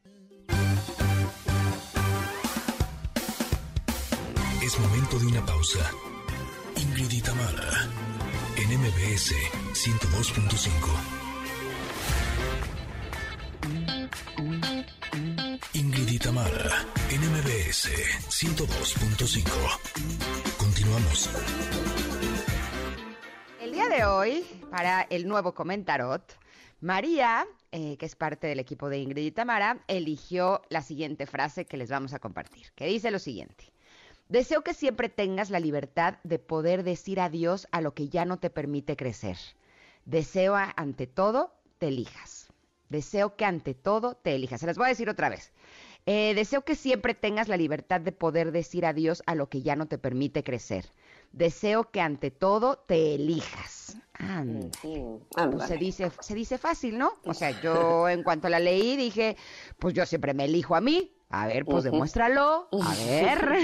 Es 4.63 4.79
momento 4.79 5.19
de 5.19 5.27
una 5.27 5.45
pausa. 5.45 5.91
Ingrid 6.77 7.11
y 7.11 7.21
Tamara, 7.21 7.87
en 8.57 8.79
MBS 8.79 9.60
102.5. 9.81 10.69
Ingrid 15.73 16.21
Tamara, 16.21 16.85
en 17.09 17.21
MBS 17.21 17.89
102.5. 18.29 19.49
Continuamos. 20.59 21.31
El 23.59 23.71
día 23.71 23.89
de 23.89 24.05
hoy, 24.05 24.45
para 24.69 25.01
el 25.09 25.27
nuevo 25.27 25.55
comentarot, 25.55 26.37
María, 26.79 27.47
eh, 27.71 27.97
que 27.97 28.05
es 28.05 28.15
parte 28.15 28.45
del 28.45 28.59
equipo 28.59 28.87
de 28.87 28.99
Ingrid 28.99 29.25
y 29.25 29.31
Tamara, 29.31 29.83
eligió 29.87 30.61
la 30.69 30.83
siguiente 30.83 31.25
frase 31.25 31.65
que 31.65 31.77
les 31.77 31.89
vamos 31.89 32.13
a 32.13 32.19
compartir, 32.19 32.67
que 32.75 32.85
dice 32.85 33.09
lo 33.09 33.17
siguiente. 33.17 33.73
Deseo 34.29 34.61
que 34.61 34.75
siempre 34.75 35.09
tengas 35.09 35.49
la 35.49 35.59
libertad 35.59 36.19
de 36.23 36.37
poder 36.37 36.83
decir 36.83 37.19
adiós 37.19 37.67
a 37.71 37.81
lo 37.81 37.95
que 37.95 38.09
ya 38.09 38.25
no 38.25 38.37
te 38.37 38.51
permite 38.51 38.95
crecer. 38.95 39.37
Deseo 40.05 40.55
ante 40.55 41.07
todo 41.07 41.53
te 41.77 41.87
elijas. 41.87 42.47
Deseo 42.89 43.35
que 43.35 43.45
ante 43.45 43.73
todo 43.73 44.15
te 44.15 44.35
elijas. 44.35 44.59
Se 44.59 44.67
las 44.67 44.77
voy 44.77 44.87
a 44.87 44.89
decir 44.89 45.09
otra 45.09 45.29
vez. 45.29 45.53
Eh, 46.05 46.33
deseo 46.33 46.63
que 46.63 46.75
siempre 46.75 47.13
tengas 47.13 47.47
la 47.47 47.57
libertad 47.57 48.01
de 48.01 48.11
poder 48.11 48.51
decir 48.51 48.85
adiós 48.85 49.21
a 49.27 49.35
lo 49.35 49.49
que 49.49 49.61
ya 49.61 49.75
no 49.75 49.85
te 49.85 49.97
permite 49.97 50.43
crecer. 50.43 50.91
Deseo 51.31 51.91
que 51.91 52.01
ante 52.01 52.31
todo 52.31 52.77
te 52.77 53.15
elijas. 53.15 53.97
Pues 55.51 55.67
se 55.67 55.77
dice, 55.77 56.11
se 56.19 56.35
dice 56.35 56.57
fácil, 56.57 56.97
¿no? 56.97 57.13
O 57.25 57.33
sea, 57.33 57.61
yo 57.61 58.09
en 58.09 58.23
cuanto 58.23 58.49
la 58.49 58.59
leí 58.59 58.97
dije, 58.97 59.37
pues 59.79 59.93
yo 59.93 60.05
siempre 60.05 60.33
me 60.33 60.45
elijo 60.45 60.75
a 60.75 60.81
mí. 60.81 61.13
A 61.31 61.47
ver, 61.47 61.65
pues 61.65 61.85
demuéstralo. 61.85 62.67
A 62.71 62.95
ver. 63.05 63.57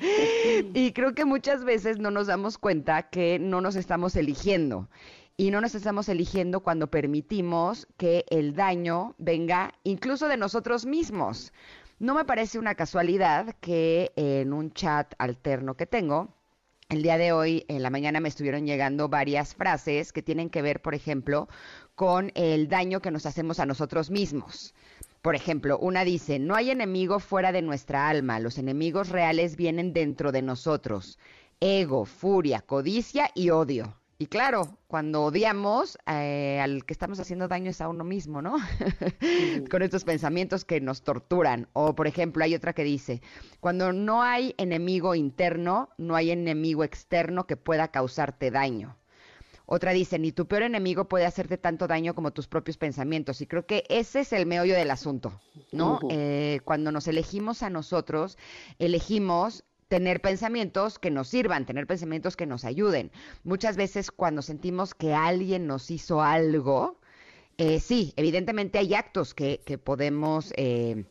y 0.74 0.92
creo 0.92 1.14
que 1.14 1.24
muchas 1.24 1.64
veces 1.64 1.98
no 1.98 2.10
nos 2.10 2.28
damos 2.28 2.56
cuenta 2.58 3.10
que 3.10 3.38
no 3.38 3.60
nos 3.60 3.76
estamos 3.76 4.14
eligiendo. 4.16 4.88
Y 5.36 5.50
no 5.50 5.60
nos 5.60 5.74
estamos 5.74 6.08
eligiendo 6.08 6.60
cuando 6.60 6.88
permitimos 6.88 7.86
que 7.96 8.24
el 8.30 8.54
daño 8.54 9.14
venga 9.18 9.72
incluso 9.84 10.28
de 10.28 10.36
nosotros 10.36 10.86
mismos. 10.86 11.52
No 12.00 12.14
me 12.14 12.24
parece 12.24 12.58
una 12.58 12.74
casualidad 12.74 13.54
que 13.60 14.12
en 14.16 14.52
un 14.52 14.72
chat 14.72 15.14
alterno 15.18 15.76
que 15.76 15.86
tengo, 15.86 16.34
el 16.88 17.02
día 17.02 17.18
de 17.18 17.32
hoy, 17.32 17.66
en 17.68 17.82
la 17.82 17.90
mañana, 17.90 18.18
me 18.18 18.30
estuvieron 18.30 18.66
llegando 18.66 19.10
varias 19.10 19.54
frases 19.54 20.10
que 20.10 20.22
tienen 20.22 20.48
que 20.48 20.62
ver, 20.62 20.80
por 20.80 20.94
ejemplo, 20.94 21.46
con 21.96 22.32
el 22.34 22.68
daño 22.68 23.00
que 23.00 23.10
nos 23.10 23.26
hacemos 23.26 23.60
a 23.60 23.66
nosotros 23.66 24.10
mismos. 24.10 24.74
Por 25.22 25.34
ejemplo, 25.34 25.78
una 25.78 26.04
dice, 26.04 26.38
no 26.38 26.54
hay 26.54 26.70
enemigo 26.70 27.18
fuera 27.18 27.52
de 27.52 27.62
nuestra 27.62 28.08
alma, 28.08 28.38
los 28.38 28.58
enemigos 28.58 29.08
reales 29.08 29.56
vienen 29.56 29.92
dentro 29.92 30.32
de 30.32 30.42
nosotros. 30.42 31.18
Ego, 31.60 32.04
furia, 32.04 32.60
codicia 32.60 33.30
y 33.34 33.50
odio. 33.50 33.98
Y 34.20 34.26
claro, 34.26 34.78
cuando 34.88 35.22
odiamos, 35.22 35.96
eh, 36.08 36.58
al 36.60 36.84
que 36.84 36.92
estamos 36.92 37.20
haciendo 37.20 37.46
daño 37.46 37.70
es 37.70 37.80
a 37.80 37.88
uno 37.88 38.02
mismo, 38.02 38.42
¿no? 38.42 38.56
Con 39.70 39.82
estos 39.82 40.02
pensamientos 40.02 40.64
que 40.64 40.80
nos 40.80 41.02
torturan. 41.02 41.68
O, 41.72 41.94
por 41.94 42.08
ejemplo, 42.08 42.42
hay 42.42 42.56
otra 42.56 42.72
que 42.72 42.82
dice, 42.82 43.22
cuando 43.60 43.92
no 43.92 44.24
hay 44.24 44.56
enemigo 44.58 45.14
interno, 45.14 45.90
no 45.98 46.16
hay 46.16 46.32
enemigo 46.32 46.82
externo 46.82 47.46
que 47.46 47.56
pueda 47.56 47.88
causarte 47.92 48.50
daño. 48.50 48.97
Otra 49.70 49.92
dice, 49.92 50.18
ni 50.18 50.32
tu 50.32 50.46
peor 50.46 50.62
enemigo 50.62 51.08
puede 51.08 51.26
hacerte 51.26 51.58
tanto 51.58 51.86
daño 51.86 52.14
como 52.14 52.30
tus 52.30 52.48
propios 52.48 52.78
pensamientos. 52.78 53.42
Y 53.42 53.46
creo 53.46 53.66
que 53.66 53.84
ese 53.90 54.20
es 54.20 54.32
el 54.32 54.46
meollo 54.46 54.74
del 54.74 54.90
asunto, 54.90 55.38
¿no? 55.72 56.00
Eh, 56.08 56.60
cuando 56.64 56.90
nos 56.90 57.06
elegimos 57.06 57.62
a 57.62 57.68
nosotros, 57.68 58.38
elegimos 58.78 59.64
tener 59.88 60.22
pensamientos 60.22 60.98
que 60.98 61.10
nos 61.10 61.28
sirvan, 61.28 61.66
tener 61.66 61.86
pensamientos 61.86 62.34
que 62.34 62.46
nos 62.46 62.64
ayuden. 62.64 63.10
Muchas 63.44 63.76
veces 63.76 64.10
cuando 64.10 64.40
sentimos 64.40 64.94
que 64.94 65.12
alguien 65.12 65.66
nos 65.66 65.90
hizo 65.90 66.22
algo, 66.22 66.96
eh, 67.58 67.78
sí, 67.78 68.14
evidentemente 68.16 68.78
hay 68.78 68.94
actos 68.94 69.34
que, 69.34 69.60
que 69.66 69.76
podemos... 69.76 70.54
Eh, 70.56 71.04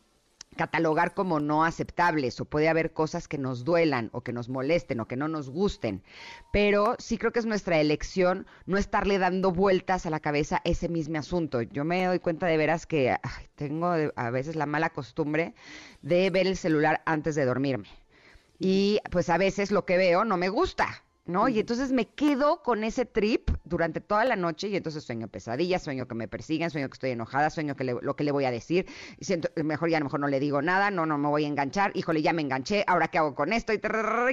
catalogar 0.58 1.14
como 1.14 1.40
no 1.40 1.64
aceptables 1.64 2.40
o 2.42 2.46
puede 2.46 2.68
haber 2.68 2.92
cosas 2.92 3.28
que 3.28 3.38
nos 3.38 3.64
duelan 3.64 4.10
o 4.12 4.22
que 4.22 4.34
nos 4.34 4.50
molesten 4.50 5.00
o 5.00 5.08
que 5.08 5.16
no 5.16 5.28
nos 5.28 5.50
gusten, 5.50 6.04
pero 6.52 6.96
sí 7.00 7.18
creo 7.18 7.32
que 7.32 7.40
es 7.40 7.46
nuestra 7.46 7.80
elección 7.80 8.46
no 8.66 8.78
estarle 8.78 9.20
dando 9.20 9.52
vueltas 9.52 10.06
a 10.06 10.10
la 10.10 10.20
cabeza 10.20 10.62
ese 10.66 10.90
mismo 10.90 11.18
asunto. 11.18 11.62
Yo 11.62 11.86
me 11.86 12.06
doy 12.06 12.20
cuenta 12.20 12.48
de 12.48 12.58
veras 12.58 12.86
que 12.86 13.16
tengo 13.56 13.94
a 14.16 14.30
veces 14.30 14.56
la 14.56 14.66
mala 14.66 14.90
costumbre 14.90 15.54
de 16.02 16.30
ver 16.30 16.48
el 16.48 16.58
celular 16.58 17.02
antes 17.06 17.36
de 17.36 17.46
dormirme. 17.46 17.88
Y 18.60 19.00
pues 19.12 19.30
a 19.30 19.38
veces 19.38 19.72
lo 19.72 19.86
que 19.86 19.98
veo 19.98 20.26
no 20.26 20.36
me 20.38 20.50
gusta. 20.50 21.04
¿No? 21.28 21.48
Y 21.48 21.60
entonces 21.60 21.92
me 21.92 22.08
quedo 22.08 22.64
con 22.64 22.84
ese 22.84 23.06
trip 23.06 23.52
durante 23.66 24.02
toda 24.02 24.26
la 24.26 24.36
noche 24.36 24.70
y 24.70 24.76
entonces 24.76 25.04
sueño 25.04 25.28
pesadillas, 25.28 25.84
sueño 25.84 26.08
que 26.08 26.16
me 26.16 26.28
persiguen, 26.28 26.70
sueño 26.70 26.90
que 26.90 26.94
estoy 26.94 27.12
enojada, 27.12 27.50
sueño 27.50 27.76
que 27.76 27.84
lo 27.84 28.16
que 28.16 28.24
le 28.24 28.32
voy 28.32 28.46
a 28.46 28.52
decir, 28.52 28.88
y 29.20 29.26
siento, 29.26 29.50
mejor 29.64 29.90
ya 29.90 29.98
a 29.98 30.00
lo 30.00 30.06
mejor 30.06 30.20
no 30.20 30.28
le 30.28 30.40
digo 30.40 30.62
nada, 30.62 30.90
no, 30.90 31.06
no 31.06 31.18
me 31.18 31.28
voy 31.28 31.44
a 31.44 31.48
enganchar, 31.48 31.92
híjole, 31.96 32.22
ya 32.22 32.34
me 32.34 32.42
enganché, 32.42 32.84
ahora 32.88 33.10
qué 33.10 33.18
hago 33.18 33.36
con 33.36 33.54
esto, 33.54 33.74
y, 33.74 33.76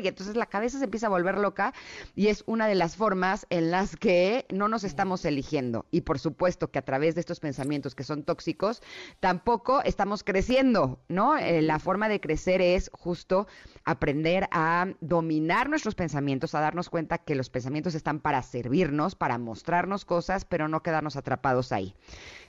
y 0.02 0.08
entonces 0.08 0.36
la 0.36 0.46
cabeza 0.46 0.78
se 0.78 0.84
empieza 0.84 1.06
a 1.06 1.10
volver 1.10 1.38
loca 1.38 1.74
y 2.14 2.28
es 2.28 2.44
una 2.46 2.66
de 2.66 2.74
las 2.74 2.96
formas 2.96 3.46
en 3.50 3.70
las 3.70 3.96
que 3.96 4.46
no 4.52 4.68
nos 4.68 4.84
estamos 4.84 5.24
eligiendo. 5.24 5.86
Y 5.90 6.02
por 6.02 6.18
supuesto 6.18 6.70
que 6.70 6.78
a 6.78 6.82
través 6.84 7.14
de 7.14 7.20
estos 7.20 7.40
pensamientos 7.40 7.94
que 7.94 8.04
son 8.04 8.22
tóxicos, 8.22 8.82
tampoco 9.20 9.82
estamos 9.82 10.22
creciendo, 10.22 11.00
¿no? 11.08 11.36
Eh, 11.36 11.62
la 11.62 11.78
forma 11.78 12.08
de 12.08 12.20
crecer 12.20 12.60
es 12.60 12.90
justo 12.92 13.46
aprender 13.84 14.48
a 14.50 14.86
dominar 15.00 15.68
nuestros 15.68 15.94
pensamientos, 15.94 16.54
a 16.54 16.60
darnos 16.60 16.83
cuenta 16.90 17.18
que 17.18 17.34
los 17.34 17.50
pensamientos 17.50 17.94
están 17.94 18.20
para 18.20 18.42
servirnos, 18.42 19.14
para 19.14 19.38
mostrarnos 19.38 20.04
cosas, 20.04 20.44
pero 20.44 20.68
no 20.68 20.82
quedarnos 20.82 21.16
atrapados 21.16 21.72
ahí. 21.72 21.94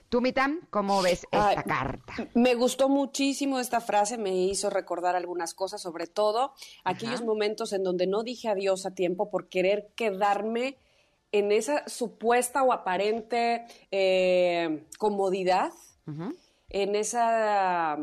Tú, 0.08 0.20
Mitam, 0.20 0.60
¿cómo 0.70 1.02
ves 1.02 1.26
esta 1.32 1.62
carta? 1.64 2.14
Me 2.34 2.54
gustó 2.54 2.88
muchísimo 2.88 3.58
esta 3.58 3.80
frase, 3.80 4.18
me 4.18 4.36
hizo 4.36 4.70
recordar 4.70 5.16
algunas 5.16 5.52
cosas, 5.52 5.82
sobre 5.82 6.06
todo 6.06 6.52
aquellos 6.84 7.24
momentos 7.24 7.72
en 7.72 7.82
donde 7.82 8.06
no 8.06 8.22
dije 8.22 8.48
adiós 8.48 8.86
a 8.86 8.94
tiempo 8.94 9.30
por 9.30 9.48
querer 9.48 9.88
quedarme 9.96 10.78
en 11.32 11.50
esa 11.50 11.88
supuesta 11.88 12.62
o 12.62 12.72
aparente 12.72 13.66
eh, 13.90 14.86
comodidad, 14.98 15.72
en 16.68 16.94
esa 16.94 17.98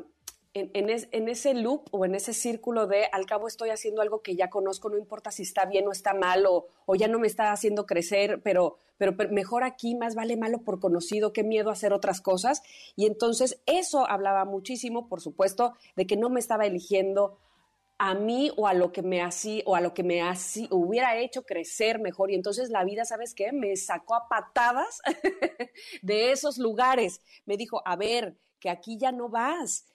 en, 0.54 1.30
ese 1.30 1.54
loop 1.56 1.88
o 1.92 2.06
en 2.06 2.14
ese 2.14 2.34
círculo 2.34 2.86
de 2.86 3.08
al 3.12 3.26
cabo 3.26 3.48
estoy 3.48 3.72
haciendo 3.72 4.02
algo 4.02 4.22
que 4.22 4.36
ya 4.36 4.50
conozco, 4.50 4.90
no 4.90 4.98
importa 4.98 5.32
si 5.32 5.44
está 5.44 5.66
bien 5.66 5.88
o 5.88 5.92
está 5.92 6.14
mal 6.14 6.46
o, 6.48 6.68
ya 6.96 7.08
no 7.08 7.20
me 7.20 7.28
está 7.28 7.52
haciendo 7.52 7.86
crecer, 7.86 8.42
pero, 8.44 8.78
pero, 8.98 9.16
mejor 9.32 9.64
aquí, 9.64 9.96
más 9.96 10.14
vale 10.14 10.38
malo 10.38 10.60
por 10.60 10.80
conocido, 10.80 11.34
qué 11.34 11.44
miedo 11.44 11.72
hacer 11.72 11.92
otras 11.92 12.22
cosas. 12.22 12.62
Y 12.96 13.08
entonces 13.08 13.62
eso 13.66 14.08
hablaba 14.08 14.46
muchísimo, 14.46 15.08
por 15.08 15.22
supuesto, 15.22 15.74
de 15.96 16.06
que 16.06 16.18
no 16.18 16.30
me 16.30 16.40
estaba 16.40 16.66
eligiendo 16.66 17.40
a 17.98 18.14
mí 18.14 18.52
o 18.56 18.68
a 18.68 18.74
lo 18.74 18.92
que 18.92 19.02
me 19.02 19.22
hacía 19.22 19.64
o 19.66 19.76
a 19.76 19.82
lo 19.82 19.94
que 19.94 20.04
me 20.04 20.22
hacía, 20.22 20.68
hubiera 20.72 21.18
hecho 21.18 21.44
crecer 21.46 22.00
mejor 22.00 22.32
y 22.32 22.36
entonces 22.36 22.70
la 22.70 22.84
vida, 22.84 23.06
¿sabes 23.06 23.34
qué? 23.34 23.52
Me 23.54 23.76
sacó 23.76 24.16
a 24.16 24.28
patadas 24.28 25.02
de 26.02 26.32
esos 26.32 26.58
lugares. 26.58 27.22
Me 27.46 27.56
dijo, 27.56 27.82
"A 27.86 27.96
ver, 27.96 28.36
que 28.60 28.70
aquí 28.70 28.98
ya 28.98 29.12
no 29.12 29.28
vas, 29.28 29.86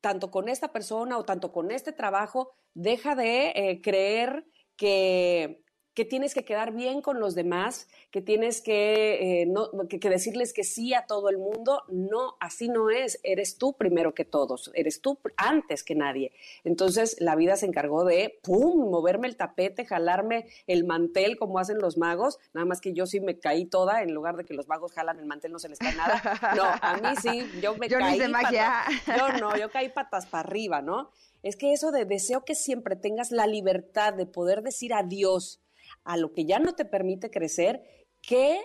tanto 0.00 0.30
con 0.30 0.48
esta 0.48 0.72
persona 0.72 1.18
o 1.18 1.24
tanto 1.24 1.52
con 1.52 1.70
este 1.70 1.92
trabajo, 1.92 2.52
deja 2.74 3.14
de 3.14 3.52
eh, 3.54 3.80
creer 3.82 4.46
que, 4.76 5.64
que 5.98 6.04
tienes 6.04 6.32
que 6.32 6.44
quedar 6.44 6.72
bien 6.72 7.02
con 7.02 7.18
los 7.18 7.34
demás, 7.34 7.88
que 8.12 8.22
tienes 8.22 8.60
que, 8.60 9.40
eh, 9.42 9.46
no, 9.46 9.68
que, 9.88 9.98
decirles 9.98 10.52
que 10.52 10.62
sí 10.62 10.94
a 10.94 11.06
todo 11.06 11.28
el 11.28 11.38
mundo. 11.38 11.82
No, 11.88 12.36
así 12.38 12.68
no 12.68 12.88
es. 12.88 13.18
Eres 13.24 13.58
tú 13.58 13.72
primero 13.72 14.14
que 14.14 14.24
todos, 14.24 14.70
eres 14.74 15.00
tú 15.00 15.18
antes 15.36 15.82
que 15.82 15.96
nadie. 15.96 16.30
Entonces 16.62 17.16
la 17.18 17.34
vida 17.34 17.56
se 17.56 17.66
encargó 17.66 18.04
de, 18.04 18.38
¡pum!, 18.44 18.88
moverme 18.88 19.26
el 19.26 19.36
tapete, 19.36 19.86
jalarme 19.86 20.46
el 20.68 20.84
mantel 20.84 21.36
como 21.36 21.58
hacen 21.58 21.78
los 21.78 21.98
magos. 21.98 22.38
Nada 22.52 22.64
más 22.64 22.80
que 22.80 22.92
yo 22.92 23.06
sí 23.06 23.18
me 23.18 23.40
caí 23.40 23.64
toda, 23.64 24.04
en 24.04 24.14
lugar 24.14 24.36
de 24.36 24.44
que 24.44 24.54
los 24.54 24.68
magos 24.68 24.92
jalan 24.92 25.18
el 25.18 25.26
mantel, 25.26 25.50
no 25.50 25.58
se 25.58 25.68
les 25.68 25.80
cae 25.80 25.96
nada. 25.96 26.22
No, 26.54 26.62
a 26.62 26.96
mí 26.98 27.08
sí, 27.20 27.44
yo 27.60 27.74
me 27.74 27.88
yo 27.88 27.98
caí. 27.98 28.20
yo 28.20 29.32
no, 29.40 29.56
yo 29.56 29.68
caí 29.68 29.88
patas 29.88 30.26
para 30.26 30.46
arriba, 30.46 30.80
¿no? 30.80 31.10
Es 31.42 31.56
que 31.56 31.72
eso 31.72 31.90
de 31.90 32.04
deseo 32.04 32.44
que 32.44 32.54
siempre 32.54 32.94
tengas 32.94 33.32
la 33.32 33.48
libertad 33.48 34.14
de 34.14 34.26
poder 34.26 34.62
decir 34.62 34.94
adiós 34.94 35.60
a 36.08 36.16
lo 36.16 36.32
que 36.32 36.46
ya 36.46 36.58
no 36.58 36.74
te 36.74 36.86
permite 36.86 37.30
crecer, 37.30 37.82
qué, 38.22 38.58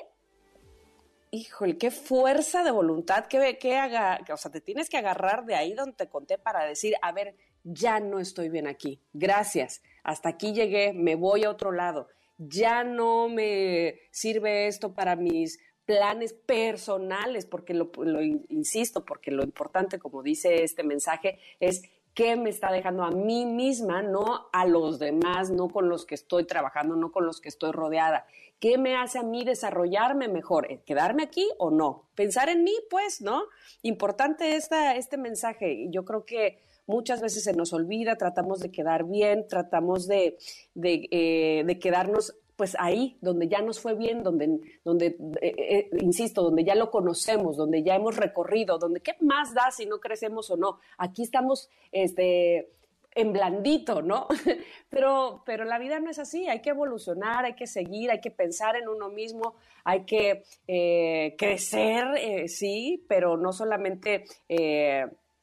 híjole, 1.29 1.77
qué 1.77 1.91
fuerza 1.91 2.63
de 2.63 2.71
voluntad, 2.71 3.25
qué, 3.27 3.57
qué 3.59 3.75
haga, 3.75 4.21
o 4.31 4.37
sea, 4.37 4.49
te 4.49 4.61
tienes 4.61 4.89
que 4.89 4.95
agarrar 4.95 5.45
de 5.45 5.53
ahí 5.53 5.73
donde 5.73 5.91
te 5.91 6.07
conté 6.07 6.37
para 6.37 6.63
decir, 6.63 6.95
a 7.01 7.11
ver, 7.11 7.35
ya 7.65 7.99
no 7.99 8.21
estoy 8.21 8.47
bien 8.47 8.65
aquí, 8.65 9.01
gracias, 9.11 9.83
hasta 10.05 10.29
aquí 10.29 10.53
llegué, 10.53 10.93
me 10.93 11.15
voy 11.15 11.43
a 11.43 11.49
otro 11.49 11.73
lado, 11.73 12.07
ya 12.37 12.85
no 12.85 13.27
me 13.27 13.99
sirve 14.09 14.67
esto 14.67 14.93
para 14.93 15.17
mis 15.17 15.59
planes 15.83 16.31
personales, 16.31 17.45
porque 17.45 17.73
lo, 17.73 17.91
insisto, 18.47 19.03
porque 19.03 19.31
lo 19.31 19.43
importante, 19.43 19.99
como 19.99 20.23
dice 20.23 20.63
este 20.63 20.83
mensaje, 20.83 21.39
es 21.59 21.81
qué 22.13 22.35
me 22.35 22.49
está 22.49 22.71
dejando 22.71 23.03
a 23.03 23.11
mí 23.11 23.45
misma, 23.45 24.01
no 24.01 24.49
a 24.51 24.65
los 24.65 24.99
demás, 24.99 25.49
no 25.49 25.69
con 25.69 25.89
los 25.89 26.05
que 26.05 26.15
estoy 26.15 26.45
trabajando, 26.45 26.95
no 26.95 27.11
con 27.11 27.25
los 27.25 27.41
que 27.41 27.49
estoy 27.49 27.71
rodeada. 27.71 28.25
¿Qué 28.59 28.77
me 28.77 28.95
hace 28.95 29.19
a 29.19 29.23
mí 29.23 29.43
desarrollarme 29.43 30.27
mejor? 30.27 30.67
¿Quedarme 30.85 31.23
aquí 31.23 31.47
o 31.57 31.71
no? 31.71 32.07
Pensar 32.15 32.49
en 32.49 32.63
mí, 32.63 32.73
pues, 32.89 33.21
¿no? 33.21 33.43
Importante 33.81 34.55
esta, 34.55 34.95
este 34.95 35.17
mensaje. 35.17 35.87
Yo 35.89 36.05
creo 36.05 36.23
que 36.25 36.59
muchas 36.85 37.21
veces 37.21 37.43
se 37.43 37.53
nos 37.53 37.73
olvida, 37.73 38.15
tratamos 38.15 38.59
de 38.59 38.71
quedar 38.71 39.05
bien, 39.05 39.47
tratamos 39.47 40.07
de, 40.07 40.37
de, 40.75 41.07
eh, 41.11 41.63
de 41.65 41.79
quedarnos 41.79 42.35
pues 42.63 42.77
ahí, 42.79 43.17
donde 43.19 43.49
ya 43.49 43.61
nos 43.61 43.81
fue 43.81 43.93
bien, 43.93 44.23
donde, 44.23 44.57
donde 44.85 45.17
eh, 45.41 45.53
eh, 45.57 45.89
insisto, 45.99 46.43
donde 46.43 46.63
ya 46.63 46.75
lo 46.75 46.91
conocemos, 46.91 47.57
donde 47.57 47.83
ya 47.83 47.93
hemos 47.95 48.15
recorrido, 48.15 48.77
donde 48.77 49.01
qué 49.01 49.17
más 49.19 49.53
da 49.53 49.69
si 49.69 49.85
no 49.85 49.99
crecemos 49.99 50.49
o 50.49 50.55
no. 50.55 50.79
Aquí 50.97 51.23
estamos, 51.23 51.69
este, 51.91 52.69
en 53.15 53.33
blandito, 53.33 54.01
¿no? 54.01 54.29
Pero, 54.89 55.43
pero 55.45 55.65
la 55.65 55.77
vida 55.77 55.99
no 55.99 56.09
es 56.09 56.19
así, 56.19 56.47
hay 56.47 56.61
que 56.61 56.69
evolucionar, 56.69 57.43
hay 57.43 57.55
que 57.55 57.67
seguir, 57.67 58.11
hay 58.11 58.21
que 58.21 58.31
pensar 58.31 58.77
en 58.77 58.87
uno 58.87 59.09
mismo, 59.09 59.55
hay 59.83 60.05
que 60.05 60.43
eh, 60.67 61.35
crecer, 61.37 62.47
sí, 62.47 63.03
pero 63.09 63.35
no 63.35 63.51
solamente 63.51 64.23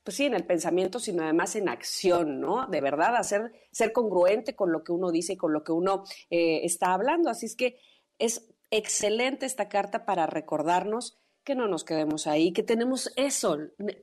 pues 0.02 0.16
sí, 0.16 0.24
en 0.24 0.34
el 0.34 0.46
pensamiento, 0.46 0.98
sino 0.98 1.22
además 1.22 1.56
en 1.56 1.68
acción, 1.68 2.40
¿no? 2.40 2.66
De 2.66 2.80
verdad, 2.80 3.16
hacer, 3.16 3.52
ser 3.70 3.92
congruente 3.92 4.56
con 4.56 4.72
lo 4.72 4.82
que 4.82 4.92
uno 4.92 5.10
dice 5.10 5.34
y 5.34 5.36
con 5.36 5.52
lo 5.52 5.62
que 5.62 5.72
uno 5.72 6.04
eh, 6.30 6.60
está 6.64 6.94
hablando. 6.94 7.30
Así 7.30 7.46
es 7.46 7.56
que 7.56 7.78
es 8.18 8.48
excelente 8.70 9.46
esta 9.46 9.68
carta 9.68 10.04
para 10.06 10.26
recordarnos 10.26 11.18
que 11.44 11.54
no 11.54 11.66
nos 11.68 11.84
quedemos 11.84 12.26
ahí, 12.26 12.52
que 12.52 12.62
tenemos 12.62 13.12
eso. 13.16 13.58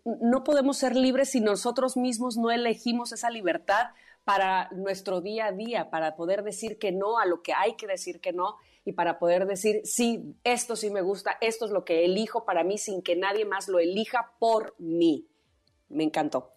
No 0.05 0.43
podemos 0.43 0.77
ser 0.77 0.95
libres 0.95 1.31
si 1.31 1.39
nosotros 1.39 1.97
mismos 1.97 2.37
no 2.37 2.51
elegimos 2.51 3.11
esa 3.11 3.29
libertad 3.29 3.87
para 4.23 4.69
nuestro 4.71 5.21
día 5.21 5.47
a 5.47 5.51
día, 5.51 5.89
para 5.89 6.15
poder 6.15 6.43
decir 6.43 6.77
que 6.77 6.91
no 6.91 7.17
a 7.17 7.25
lo 7.25 7.41
que 7.41 7.53
hay 7.53 7.75
que 7.75 7.87
decir 7.87 8.19
que 8.19 8.33
no 8.33 8.57
y 8.83 8.93
para 8.93 9.19
poder 9.19 9.45
decir, 9.45 9.81
sí, 9.83 10.35
esto 10.43 10.75
sí 10.75 10.89
me 10.89 11.01
gusta, 11.01 11.37
esto 11.41 11.65
es 11.65 11.71
lo 11.71 11.85
que 11.85 12.05
elijo 12.05 12.43
para 12.43 12.63
mí 12.63 12.77
sin 12.77 13.01
que 13.01 13.15
nadie 13.15 13.45
más 13.45 13.67
lo 13.67 13.79
elija 13.79 14.33
por 14.39 14.75
mí. 14.79 15.27
Me 15.89 16.03
encantó. 16.03 16.53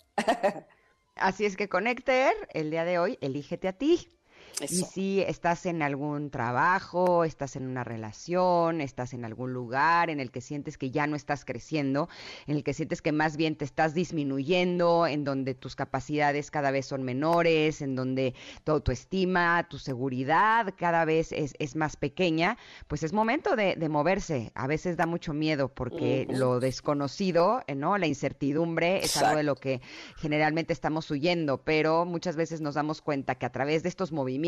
Así 1.15 1.45
es 1.45 1.57
que 1.57 1.69
Connecter, 1.69 2.33
el 2.53 2.71
día 2.71 2.85
de 2.85 2.99
hoy, 2.99 3.19
elígete 3.21 3.69
a 3.69 3.73
ti. 3.73 4.20
Y 4.61 4.67
si 4.67 5.21
estás 5.21 5.67
en 5.67 5.83
algún 5.83 6.31
trabajo, 6.31 7.25
estás 7.25 7.57
en 7.57 7.67
una 7.67 7.85
relación, 7.85 8.81
estás 8.81 9.15
en 9.15 9.25
algún 9.25 9.53
lugar 9.53 10.11
en 10.11 10.21
el 10.21 10.31
que 10.31 10.41
sientes 10.41 10.77
que 10.77 10.91
ya 10.91 11.07
no 11.07 11.17
estás 11.17 11.45
creciendo, 11.45 12.09
en 12.47 12.57
el 12.57 12.65
que 12.65 12.75
sientes 12.75 13.03
que 13.03 13.13
más 13.13 13.37
bien 13.37 13.57
te 13.57 13.65
estás 13.65 13.95
disminuyendo, 13.95 15.07
en 15.07 15.25
donde 15.25 15.55
tus 15.55 15.77
capacidades 15.77 16.51
cada 16.51 16.71
vez 16.71 16.87
son 16.87 17.03
menores, 17.03 17.81
en 17.81 17.95
donde 17.95 18.35
tu 18.65 18.73
autoestima, 18.73 19.67
tu 19.69 19.79
seguridad 19.79 20.75
cada 20.77 21.05
vez 21.05 21.33
es, 21.33 21.55
es 21.59 21.77
más 21.77 21.97
pequeña, 21.97 22.59
pues 22.89 23.03
es 23.03 23.13
momento 23.13 23.57
de, 23.57 23.77
de, 23.77 23.89
moverse. 23.89 24.53
A 24.55 24.67
veces 24.67 24.97
da 24.97 25.07
mucho 25.07 25.33
miedo 25.33 25.69
porque 25.69 26.27
lo 26.29 26.61
desconocido, 26.61 27.63
eh, 27.67 27.75
¿no? 27.75 27.99
La 27.99 28.07
incertidumbre 28.07 28.99
es 28.99 29.17
algo 29.17 29.37
de 29.37 29.43
lo 29.43 29.57
que 29.57 29.81
generalmente 30.17 30.73
estamos 30.73 31.11
huyendo, 31.11 31.63
pero 31.63 32.05
muchas 32.05 32.37
veces 32.37 32.61
nos 32.61 32.75
damos 32.75 33.01
cuenta 33.03 33.37
que 33.37 33.47
a 33.47 33.53
través 33.53 33.83
de 33.83 33.89
estos 33.89 34.13
movimientos, 34.13 34.40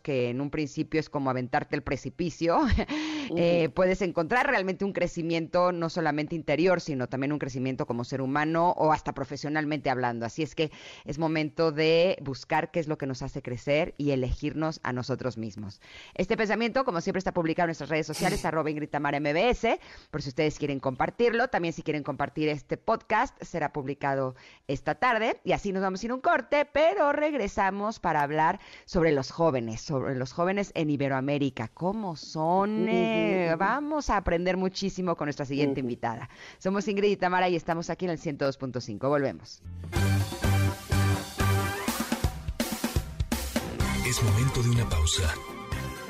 que 0.00 0.30
en 0.30 0.40
un 0.40 0.50
principio 0.50 1.00
es 1.00 1.10
como 1.10 1.30
aventarte 1.30 1.76
el 1.76 1.82
precipicio, 1.82 2.60
eh, 3.36 3.68
puedes 3.68 4.02
encontrar 4.02 4.46
realmente 4.46 4.84
un 4.84 4.92
crecimiento 4.92 5.72
no 5.72 5.90
solamente 5.90 6.34
interior, 6.34 6.80
sino 6.80 7.08
también 7.08 7.32
un 7.32 7.38
crecimiento 7.38 7.86
como 7.86 8.04
ser 8.04 8.22
humano 8.22 8.70
o 8.76 8.92
hasta 8.92 9.12
profesionalmente 9.12 9.90
hablando. 9.90 10.26
Así 10.26 10.42
es 10.42 10.54
que 10.54 10.70
es 11.04 11.18
momento 11.18 11.72
de 11.72 12.18
buscar 12.22 12.70
qué 12.70 12.80
es 12.80 12.88
lo 12.88 12.98
que 12.98 13.06
nos 13.06 13.22
hace 13.22 13.42
crecer 13.42 13.94
y 13.98 14.12
elegirnos 14.12 14.80
a 14.82 14.92
nosotros 14.92 15.36
mismos. 15.36 15.80
Este 16.14 16.36
pensamiento, 16.36 16.84
como 16.84 17.00
siempre, 17.00 17.18
está 17.18 17.32
publicado 17.32 17.66
en 17.66 17.68
nuestras 17.68 17.90
redes 17.90 18.06
sociales, 18.06 18.44
arroba 18.44 18.70
Ingrid 18.70 18.90
MBS, 18.94 19.78
por 20.10 20.22
si 20.22 20.30
ustedes 20.30 20.58
quieren 20.58 20.80
compartirlo. 20.80 21.48
También 21.48 21.74
si 21.74 21.82
quieren 21.82 22.02
compartir 22.02 22.48
este 22.48 22.76
podcast, 22.76 23.40
será 23.42 23.72
publicado 23.72 24.34
esta 24.68 24.94
tarde. 24.94 25.40
Y 25.44 25.52
así 25.52 25.72
nos 25.72 25.82
vamos 25.82 26.02
a 26.02 26.06
ir 26.06 26.12
un 26.12 26.20
corte, 26.20 26.64
pero 26.64 27.12
regresamos 27.12 28.00
para 28.00 28.22
hablar 28.22 28.60
sobre 28.84 29.12
los 29.12 29.30
jóvenes 29.30 29.80
sobre 29.80 30.14
los 30.14 30.32
jóvenes 30.32 30.72
en 30.74 30.90
Iberoamérica. 30.90 31.68
¿Cómo 31.68 32.16
son? 32.16 32.86
Eh, 33.20 33.54
vamos 33.56 34.10
a 34.10 34.16
aprender 34.16 34.56
muchísimo 34.56 35.16
con 35.16 35.26
nuestra 35.26 35.44
siguiente 35.44 35.80
invitada. 35.80 36.28
Somos 36.58 36.86
Ingrid 36.88 37.10
y 37.10 37.16
Tamara 37.16 37.48
y 37.48 37.56
estamos 37.56 37.90
aquí 37.90 38.04
en 38.06 38.12
el 38.12 38.18
102.5. 38.18 39.08
Volvemos. 39.08 39.62
Es 44.06 44.22
momento 44.22 44.62
de 44.62 44.70
una 44.70 44.88
pausa. 44.88 45.34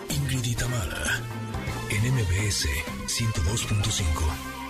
Ingrid 0.08 0.44
y 0.44 0.54
Tamara 0.54 1.20
en 1.90 2.14
MBS 2.14 2.66
102.5. 3.06 4.60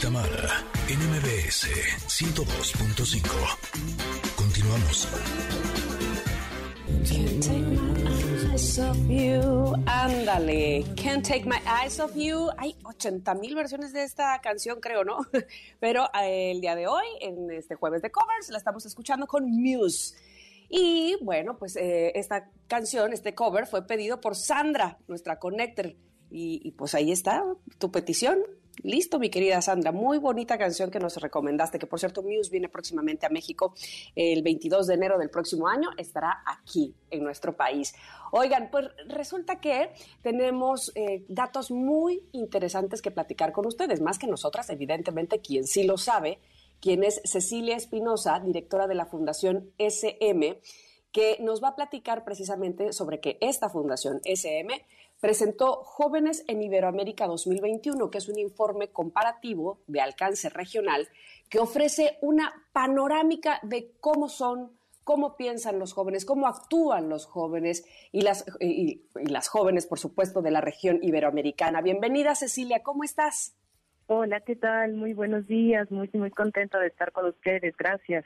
Tamara, 0.00 0.64
NMBS 0.88 1.68
102.5. 2.08 3.20
Continuamos. 4.34 5.08
Can't 7.04 7.42
take 7.42 7.66
my 7.66 8.52
eyes 8.52 8.78
off 8.78 8.96
you. 9.08 9.74
Ándale, 9.86 10.84
Can't 10.96 11.26
Take 11.26 11.44
My 11.44 11.58
Eyes 11.66 11.98
Off 12.00 12.14
You. 12.14 12.50
Hay 12.58 12.76
80 12.84 13.34
mil 13.34 13.54
versiones 13.54 13.92
de 13.92 14.02
esta 14.02 14.40
canción, 14.40 14.80
creo, 14.80 15.04
¿no? 15.04 15.18
Pero 15.80 16.04
eh, 16.20 16.52
el 16.52 16.60
día 16.60 16.74
de 16.74 16.86
hoy, 16.86 17.06
en 17.20 17.50
este 17.50 17.74
jueves 17.74 18.02
de 18.02 18.10
covers, 18.10 18.50
la 18.50 18.58
estamos 18.58 18.86
escuchando 18.86 19.26
con 19.26 19.50
Muse. 19.50 20.14
Y 20.68 21.16
bueno, 21.22 21.58
pues 21.58 21.76
eh, 21.76 22.12
esta 22.14 22.48
canción, 22.68 23.12
este 23.12 23.34
cover, 23.34 23.66
fue 23.66 23.86
pedido 23.86 24.20
por 24.20 24.36
Sandra, 24.36 24.98
nuestra 25.08 25.38
connector. 25.38 25.94
Y, 26.30 26.60
y 26.62 26.70
pues 26.72 26.94
ahí 26.94 27.10
está 27.10 27.44
tu 27.78 27.90
petición. 27.90 28.38
Listo, 28.82 29.18
mi 29.18 29.28
querida 29.28 29.60
Sandra, 29.60 29.92
muy 29.92 30.18
bonita 30.18 30.56
canción 30.56 30.90
que 30.90 30.98
nos 30.98 31.16
recomendaste, 31.16 31.78
que 31.78 31.86
por 31.86 31.98
cierto 31.98 32.22
Muse 32.22 32.50
viene 32.50 32.68
próximamente 32.68 33.26
a 33.26 33.28
México 33.28 33.74
el 34.14 34.42
22 34.42 34.86
de 34.86 34.94
enero 34.94 35.18
del 35.18 35.28
próximo 35.28 35.68
año, 35.68 35.90
estará 35.98 36.42
aquí 36.46 36.94
en 37.10 37.22
nuestro 37.22 37.54
país. 37.54 37.94
Oigan, 38.32 38.70
pues 38.70 38.88
resulta 39.06 39.60
que 39.60 39.90
tenemos 40.22 40.92
eh, 40.94 41.24
datos 41.28 41.70
muy 41.70 42.22
interesantes 42.32 43.02
que 43.02 43.10
platicar 43.10 43.52
con 43.52 43.66
ustedes, 43.66 44.00
más 44.00 44.18
que 44.18 44.26
nosotras, 44.26 44.70
evidentemente, 44.70 45.40
quien 45.40 45.66
sí 45.66 45.84
lo 45.84 45.98
sabe, 45.98 46.38
quien 46.80 47.04
es 47.04 47.20
Cecilia 47.24 47.76
Espinosa, 47.76 48.40
directora 48.40 48.86
de 48.86 48.94
la 48.94 49.04
Fundación 49.04 49.70
SM, 49.76 50.58
que 51.12 51.36
nos 51.40 51.62
va 51.62 51.68
a 51.68 51.76
platicar 51.76 52.24
precisamente 52.24 52.92
sobre 52.92 53.20
que 53.20 53.36
esta 53.40 53.68
Fundación 53.68 54.20
SM 54.24 54.72
presentó 55.20 55.82
Jóvenes 55.84 56.44
en 56.48 56.62
Iberoamérica 56.62 57.26
2021, 57.26 58.10
que 58.10 58.18
es 58.18 58.28
un 58.28 58.38
informe 58.38 58.88
comparativo 58.88 59.78
de 59.86 60.00
alcance 60.00 60.48
regional 60.48 61.08
que 61.48 61.58
ofrece 61.58 62.18
una 62.22 62.52
panorámica 62.72 63.60
de 63.62 63.92
cómo 64.00 64.28
son, 64.28 64.72
cómo 65.04 65.36
piensan 65.36 65.78
los 65.78 65.92
jóvenes, 65.92 66.24
cómo 66.24 66.46
actúan 66.46 67.08
los 67.08 67.26
jóvenes 67.26 67.84
y 68.12 68.22
las, 68.22 68.44
y, 68.60 69.02
las 69.14 69.48
jóvenes, 69.48 69.86
por 69.86 69.98
supuesto, 69.98 70.42
de 70.42 70.50
la 70.50 70.60
región 70.60 70.98
iberoamericana. 71.02 71.82
Bienvenida, 71.82 72.34
Cecilia, 72.34 72.82
¿cómo 72.82 73.04
estás? 73.04 73.56
Hola, 74.06 74.40
¿qué 74.40 74.56
tal? 74.56 74.94
Muy 74.94 75.12
buenos 75.12 75.46
días, 75.46 75.90
muy, 75.90 76.10
muy 76.14 76.30
contenta 76.30 76.78
de 76.78 76.88
estar 76.88 77.12
con 77.12 77.26
ustedes, 77.26 77.76
gracias. 77.76 78.24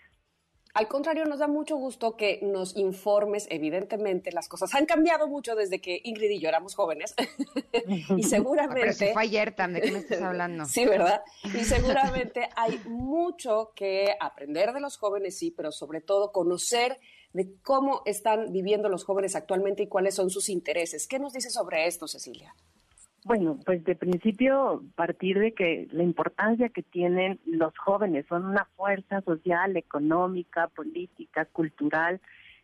Al 0.74 0.88
contrario, 0.88 1.24
nos 1.24 1.38
da 1.38 1.46
mucho 1.46 1.76
gusto 1.76 2.16
que 2.16 2.40
nos 2.42 2.76
informes. 2.76 3.46
Evidentemente, 3.48 4.32
las 4.32 4.48
cosas 4.48 4.74
han 4.74 4.86
cambiado 4.86 5.28
mucho 5.28 5.54
desde 5.54 5.80
que 5.80 6.00
Ingrid 6.02 6.30
y 6.30 6.40
yo 6.40 6.48
éramos 6.48 6.74
jóvenes. 6.74 7.14
y 8.16 8.24
seguramente. 8.24 8.80
Pero 8.80 8.92
se 8.92 9.12
fue 9.12 9.22
ayer, 9.22 9.54
¿de 9.54 9.80
qué 9.80 9.92
me 9.92 9.98
estás 9.98 10.20
hablando? 10.20 10.64
sí, 10.64 10.84
¿verdad? 10.84 11.22
Y 11.44 11.64
seguramente 11.64 12.48
hay 12.56 12.80
mucho 12.86 13.72
que 13.76 14.16
aprender 14.18 14.72
de 14.72 14.80
los 14.80 14.96
jóvenes, 14.96 15.38
sí, 15.38 15.52
pero 15.52 15.70
sobre 15.70 16.00
todo 16.00 16.32
conocer 16.32 16.98
de 17.32 17.54
cómo 17.62 18.02
están 18.04 18.52
viviendo 18.52 18.88
los 18.88 19.04
jóvenes 19.04 19.36
actualmente 19.36 19.84
y 19.84 19.86
cuáles 19.86 20.16
son 20.16 20.28
sus 20.28 20.48
intereses. 20.48 21.06
¿Qué 21.06 21.20
nos 21.20 21.32
dice 21.32 21.50
sobre 21.50 21.86
esto, 21.86 22.08
Cecilia? 22.08 22.52
Bueno, 23.24 23.58
pues 23.64 23.82
de 23.84 23.94
principio 23.94 24.84
partir 24.96 25.38
de 25.38 25.52
que 25.54 25.88
la 25.92 26.02
importancia 26.02 26.68
que 26.68 26.82
tienen 26.82 27.40
los 27.46 27.76
jóvenes 27.78 28.26
son 28.28 28.44
una 28.44 28.66
fuerza 28.76 29.22
social, 29.22 29.78
económica, 29.78 30.68
política, 30.68 31.46
cultural 31.46 32.20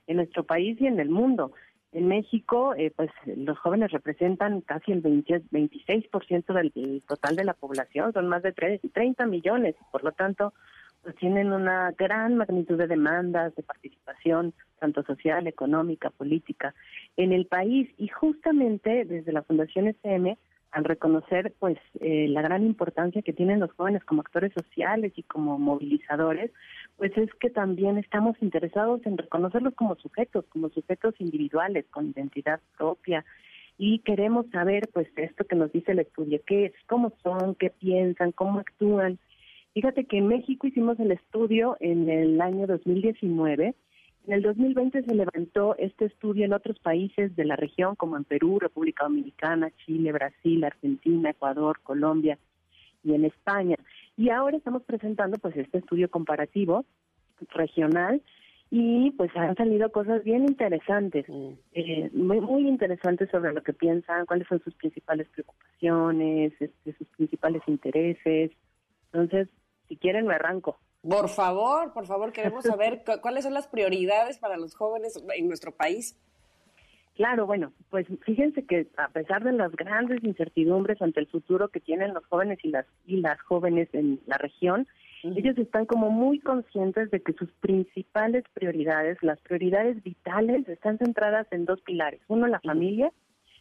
en 0.06 0.16
nuestro 0.16 0.44
país 0.44 0.78
y 0.78 0.86
en 0.86 1.00
el 1.00 1.08
mundo. 1.08 1.52
En 1.92 2.08
México, 2.08 2.74
eh, 2.76 2.92
pues 2.94 3.10
los 3.24 3.58
jóvenes 3.58 3.90
representan 3.90 4.60
casi 4.60 4.92
el 4.92 5.00
20, 5.00 5.44
26% 5.50 6.52
del, 6.52 7.02
total 7.08 7.36
de 7.36 7.44
la 7.44 7.54
población, 7.54 8.12
son 8.12 8.28
más 8.28 8.42
de 8.42 8.52
30 8.52 9.24
millones, 9.24 9.76
por 9.90 10.04
lo 10.04 10.12
tanto, 10.12 10.52
pues 11.02 11.16
tienen 11.16 11.52
una 11.52 11.92
gran 11.92 12.36
magnitud 12.36 12.76
de 12.76 12.86
demandas, 12.86 13.54
de 13.54 13.62
participación, 13.62 14.52
tanto 14.78 15.02
social, 15.04 15.46
económica, 15.46 16.10
política, 16.10 16.74
en 17.16 17.32
el 17.32 17.46
país. 17.46 17.88
Y 17.96 18.08
justamente 18.08 19.06
desde 19.06 19.32
la 19.32 19.42
Fundación 19.42 19.88
SM 19.88 20.36
al 20.72 20.84
reconocer 20.84 21.52
pues 21.58 21.78
eh, 22.00 22.28
la 22.28 22.42
gran 22.42 22.64
importancia 22.64 23.22
que 23.22 23.32
tienen 23.32 23.60
los 23.60 23.72
jóvenes 23.72 24.04
como 24.04 24.20
actores 24.20 24.52
sociales 24.52 25.12
y 25.16 25.22
como 25.24 25.58
movilizadores, 25.58 26.52
pues 26.96 27.16
es 27.16 27.32
que 27.34 27.50
también 27.50 27.98
estamos 27.98 28.36
interesados 28.40 29.00
en 29.04 29.18
reconocerlos 29.18 29.74
como 29.74 29.96
sujetos, 29.96 30.44
como 30.48 30.68
sujetos 30.70 31.14
individuales 31.18 31.86
con 31.90 32.10
identidad 32.10 32.60
propia 32.76 33.24
y 33.78 34.00
queremos 34.00 34.46
saber 34.50 34.88
pues 34.92 35.08
esto 35.16 35.44
que 35.44 35.56
nos 35.56 35.72
dice 35.72 35.92
el 35.92 36.00
estudio, 36.00 36.40
qué 36.46 36.66
es, 36.66 36.72
cómo 36.86 37.12
son, 37.22 37.54
qué 37.54 37.70
piensan, 37.70 38.32
cómo 38.32 38.60
actúan. 38.60 39.18
Fíjate 39.72 40.04
que 40.04 40.18
en 40.18 40.28
México 40.28 40.66
hicimos 40.66 41.00
el 41.00 41.12
estudio 41.12 41.76
en 41.80 42.08
el 42.08 42.40
año 42.40 42.66
2019 42.66 43.74
en 44.26 44.34
el 44.34 44.42
2020 44.42 45.02
se 45.02 45.14
levantó 45.14 45.74
este 45.78 46.04
estudio 46.06 46.44
en 46.44 46.52
otros 46.52 46.78
países 46.78 47.34
de 47.36 47.44
la 47.44 47.56
región, 47.56 47.96
como 47.96 48.16
en 48.16 48.24
Perú, 48.24 48.58
República 48.58 49.04
Dominicana, 49.04 49.70
Chile, 49.84 50.12
Brasil, 50.12 50.62
Argentina, 50.64 51.30
Ecuador, 51.30 51.80
Colombia 51.82 52.38
y 53.02 53.14
en 53.14 53.24
España. 53.24 53.76
Y 54.16 54.30
ahora 54.30 54.56
estamos 54.56 54.82
presentando 54.82 55.38
pues 55.38 55.56
este 55.56 55.78
estudio 55.78 56.10
comparativo 56.10 56.84
regional 57.50 58.22
y 58.70 59.10
pues 59.12 59.34
han 59.34 59.56
salido 59.56 59.90
cosas 59.90 60.22
bien 60.22 60.42
interesantes, 60.44 61.28
Mm. 61.28 61.52
eh, 61.72 62.10
muy, 62.12 62.40
muy 62.40 62.68
interesantes 62.68 63.28
sobre 63.30 63.52
lo 63.52 63.62
que 63.62 63.72
piensan, 63.72 64.26
cuáles 64.26 64.46
son 64.46 64.62
sus 64.62 64.74
principales 64.74 65.26
preocupaciones, 65.28 66.52
este, 66.60 66.92
sus 66.92 67.08
principales 67.08 67.62
intereses. 67.66 68.52
Entonces, 69.12 69.48
si 69.88 69.96
quieren 69.96 70.26
me 70.26 70.34
arranco. 70.34 70.78
Por 71.02 71.28
favor, 71.28 71.92
por 71.92 72.06
favor, 72.06 72.32
queremos 72.32 72.64
saber 72.64 73.02
cu- 73.04 73.20
cuáles 73.22 73.44
son 73.44 73.54
las 73.54 73.66
prioridades 73.68 74.38
para 74.38 74.56
los 74.56 74.74
jóvenes 74.74 75.22
en 75.34 75.48
nuestro 75.48 75.72
país. 75.72 76.18
Claro, 77.16 77.46
bueno, 77.46 77.72
pues 77.90 78.06
fíjense 78.24 78.64
que 78.64 78.88
a 78.96 79.08
pesar 79.08 79.42
de 79.44 79.52
las 79.52 79.72
grandes 79.72 80.22
incertidumbres 80.24 81.00
ante 81.02 81.20
el 81.20 81.26
futuro 81.26 81.68
que 81.68 81.80
tienen 81.80 82.14
los 82.14 82.24
jóvenes 82.26 82.58
y 82.62 82.68
las 82.68 82.86
y 83.06 83.16
las 83.20 83.40
jóvenes 83.42 83.88
en 83.92 84.20
la 84.26 84.38
región, 84.38 84.86
ellos 85.22 85.58
están 85.58 85.84
como 85.84 86.10
muy 86.10 86.38
conscientes 86.40 87.10
de 87.10 87.20
que 87.22 87.34
sus 87.34 87.50
principales 87.60 88.44
prioridades, 88.54 89.18
las 89.22 89.38
prioridades 89.40 90.02
vitales, 90.02 90.66
están 90.66 90.96
centradas 90.96 91.46
en 91.50 91.66
dos 91.66 91.80
pilares. 91.82 92.22
Uno, 92.28 92.46
la 92.46 92.60
familia 92.60 93.12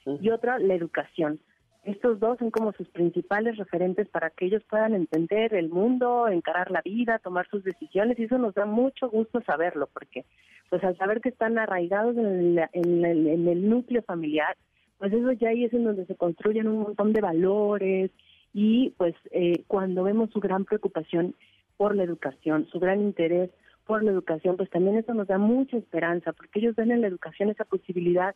y 0.05 0.29
otra, 0.29 0.57
la 0.59 0.73
educación. 0.73 1.39
Estos 1.83 2.19
dos 2.19 2.37
son 2.39 2.51
como 2.51 2.73
sus 2.73 2.89
principales 2.89 3.57
referentes 3.57 4.07
para 4.09 4.29
que 4.31 4.45
ellos 4.45 4.61
puedan 4.69 4.93
entender 4.93 5.53
el 5.53 5.69
mundo, 5.69 6.27
encarar 6.27 6.71
la 6.71 6.81
vida, 6.81 7.19
tomar 7.19 7.47
sus 7.49 7.63
decisiones 7.63 8.19
y 8.19 8.23
eso 8.25 8.37
nos 8.37 8.53
da 8.53 8.65
mucho 8.65 9.09
gusto 9.09 9.41
saberlo 9.41 9.87
porque 9.93 10.25
pues 10.69 10.83
al 10.83 10.97
saber 10.97 11.21
que 11.21 11.29
están 11.29 11.57
arraigados 11.57 12.15
en, 12.17 12.55
la- 12.55 12.69
el, 12.73 13.05
en 13.05 13.47
el 13.47 13.69
núcleo 13.69 14.03
familiar, 14.03 14.55
pues 14.97 15.13
eso 15.13 15.31
ya 15.31 15.49
ahí 15.49 15.63
es 15.63 15.73
en 15.73 15.85
donde 15.85 16.05
se 16.05 16.15
construyen 16.15 16.67
un 16.67 16.79
montón 16.79 17.13
de 17.13 17.21
valores 17.21 18.11
y 18.53 18.89
pues 18.97 19.15
eh, 19.31 19.63
cuando 19.67 20.03
vemos 20.03 20.29
su 20.31 20.39
gran 20.41 20.65
preocupación 20.65 21.33
por 21.77 21.95
la 21.95 22.03
educación, 22.03 22.67
su 22.71 22.79
gran 22.79 22.99
interés 23.01 23.49
por 23.85 24.03
la 24.03 24.11
educación, 24.11 24.57
pues 24.57 24.69
también 24.69 24.97
eso 24.97 25.13
nos 25.13 25.27
da 25.27 25.37
mucha 25.39 25.77
esperanza 25.77 26.33
porque 26.33 26.59
ellos 26.59 26.75
ven 26.75 26.91
en 26.91 27.01
la 27.01 27.07
educación 27.07 27.49
esa 27.49 27.63
posibilidad 27.63 28.35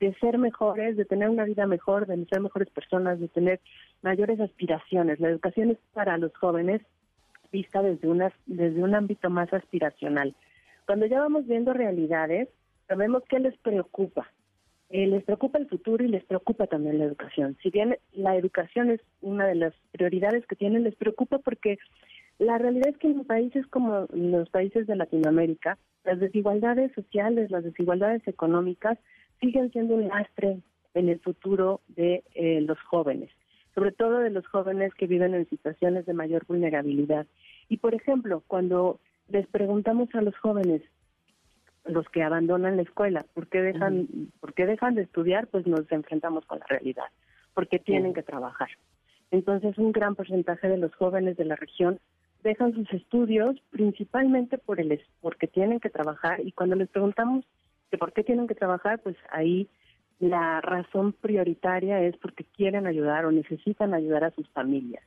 de 0.00 0.14
ser 0.14 0.38
mejores, 0.38 0.96
de 0.96 1.04
tener 1.04 1.28
una 1.28 1.44
vida 1.44 1.66
mejor, 1.66 2.06
de 2.06 2.24
ser 2.26 2.40
mejores 2.40 2.70
personas, 2.70 3.20
de 3.20 3.28
tener 3.28 3.60
mayores 4.02 4.40
aspiraciones. 4.40 5.20
La 5.20 5.28
educación 5.28 5.70
es 5.70 5.78
para 5.92 6.18
los 6.18 6.34
jóvenes 6.36 6.82
vista 7.52 7.82
desde, 7.82 8.08
una, 8.08 8.32
desde 8.46 8.82
un 8.82 8.94
ámbito 8.94 9.30
más 9.30 9.52
aspiracional. 9.52 10.34
Cuando 10.86 11.06
ya 11.06 11.20
vamos 11.20 11.46
viendo 11.46 11.72
realidades, 11.72 12.48
sabemos 12.88 13.22
qué 13.28 13.38
les 13.38 13.56
preocupa. 13.58 14.28
Eh, 14.90 15.06
les 15.06 15.24
preocupa 15.24 15.58
el 15.58 15.68
futuro 15.68 16.04
y 16.04 16.08
les 16.08 16.24
preocupa 16.24 16.66
también 16.66 16.98
la 16.98 17.04
educación. 17.04 17.56
Si 17.62 17.70
bien 17.70 17.96
la 18.12 18.36
educación 18.36 18.90
es 18.90 19.00
una 19.22 19.46
de 19.46 19.54
las 19.54 19.74
prioridades 19.92 20.46
que 20.46 20.56
tienen, 20.56 20.82
les 20.82 20.94
preocupa 20.96 21.38
porque 21.38 21.78
la 22.38 22.58
realidad 22.58 22.88
es 22.88 22.98
que 22.98 23.08
en 23.08 23.24
países 23.24 23.66
como 23.68 24.06
los 24.12 24.50
países 24.50 24.86
de 24.86 24.96
Latinoamérica, 24.96 25.78
las 26.04 26.20
desigualdades 26.20 26.92
sociales, 26.92 27.50
las 27.50 27.64
desigualdades 27.64 28.26
económicas 28.26 28.98
siguen 29.44 29.70
siendo 29.72 29.94
un 29.94 30.08
lastre 30.08 30.58
en 30.94 31.08
el 31.08 31.20
futuro 31.20 31.82
de 31.88 32.24
eh, 32.34 32.60
los 32.62 32.80
jóvenes, 32.80 33.30
sobre 33.74 33.92
todo 33.92 34.18
de 34.20 34.30
los 34.30 34.46
jóvenes 34.46 34.94
que 34.94 35.06
viven 35.06 35.34
en 35.34 35.48
situaciones 35.48 36.06
de 36.06 36.14
mayor 36.14 36.46
vulnerabilidad. 36.46 37.26
Y 37.68 37.76
por 37.76 37.94
ejemplo, 37.94 38.42
cuando 38.46 39.00
les 39.28 39.46
preguntamos 39.48 40.08
a 40.14 40.22
los 40.22 40.36
jóvenes, 40.38 40.82
los 41.84 42.08
que 42.08 42.22
abandonan 42.22 42.76
la 42.76 42.82
escuela, 42.82 43.26
¿por 43.34 43.48
qué 43.48 43.60
dejan, 43.60 44.08
¿por 44.40 44.54
qué 44.54 44.64
dejan 44.64 44.94
de 44.94 45.02
estudiar? 45.02 45.48
Pues 45.48 45.66
nos 45.66 45.90
enfrentamos 45.92 46.46
con 46.46 46.60
la 46.60 46.66
realidad, 46.66 47.04
porque 47.52 47.78
tienen 47.78 48.14
que 48.14 48.22
trabajar. 48.22 48.70
Entonces, 49.30 49.76
un 49.76 49.92
gran 49.92 50.14
porcentaje 50.14 50.68
de 50.68 50.78
los 50.78 50.94
jóvenes 50.94 51.36
de 51.36 51.44
la 51.44 51.56
región 51.56 51.98
dejan 52.42 52.72
sus 52.72 52.90
estudios 52.92 53.56
principalmente 53.70 54.56
por 54.56 54.80
el 54.80 54.98
porque 55.20 55.46
tienen 55.48 55.80
que 55.80 55.90
trabajar 55.90 56.40
y 56.40 56.52
cuando 56.52 56.76
les 56.76 56.88
preguntamos 56.88 57.44
por 57.98 58.12
qué 58.12 58.22
tienen 58.24 58.46
que 58.46 58.54
trabajar, 58.54 59.00
pues 59.00 59.16
ahí 59.30 59.68
la 60.20 60.60
razón 60.60 61.12
prioritaria 61.12 62.00
es 62.02 62.16
porque 62.18 62.44
quieren 62.44 62.86
ayudar 62.86 63.24
o 63.26 63.32
necesitan 63.32 63.94
ayudar 63.94 64.24
a 64.24 64.30
sus 64.30 64.48
familias. 64.50 65.02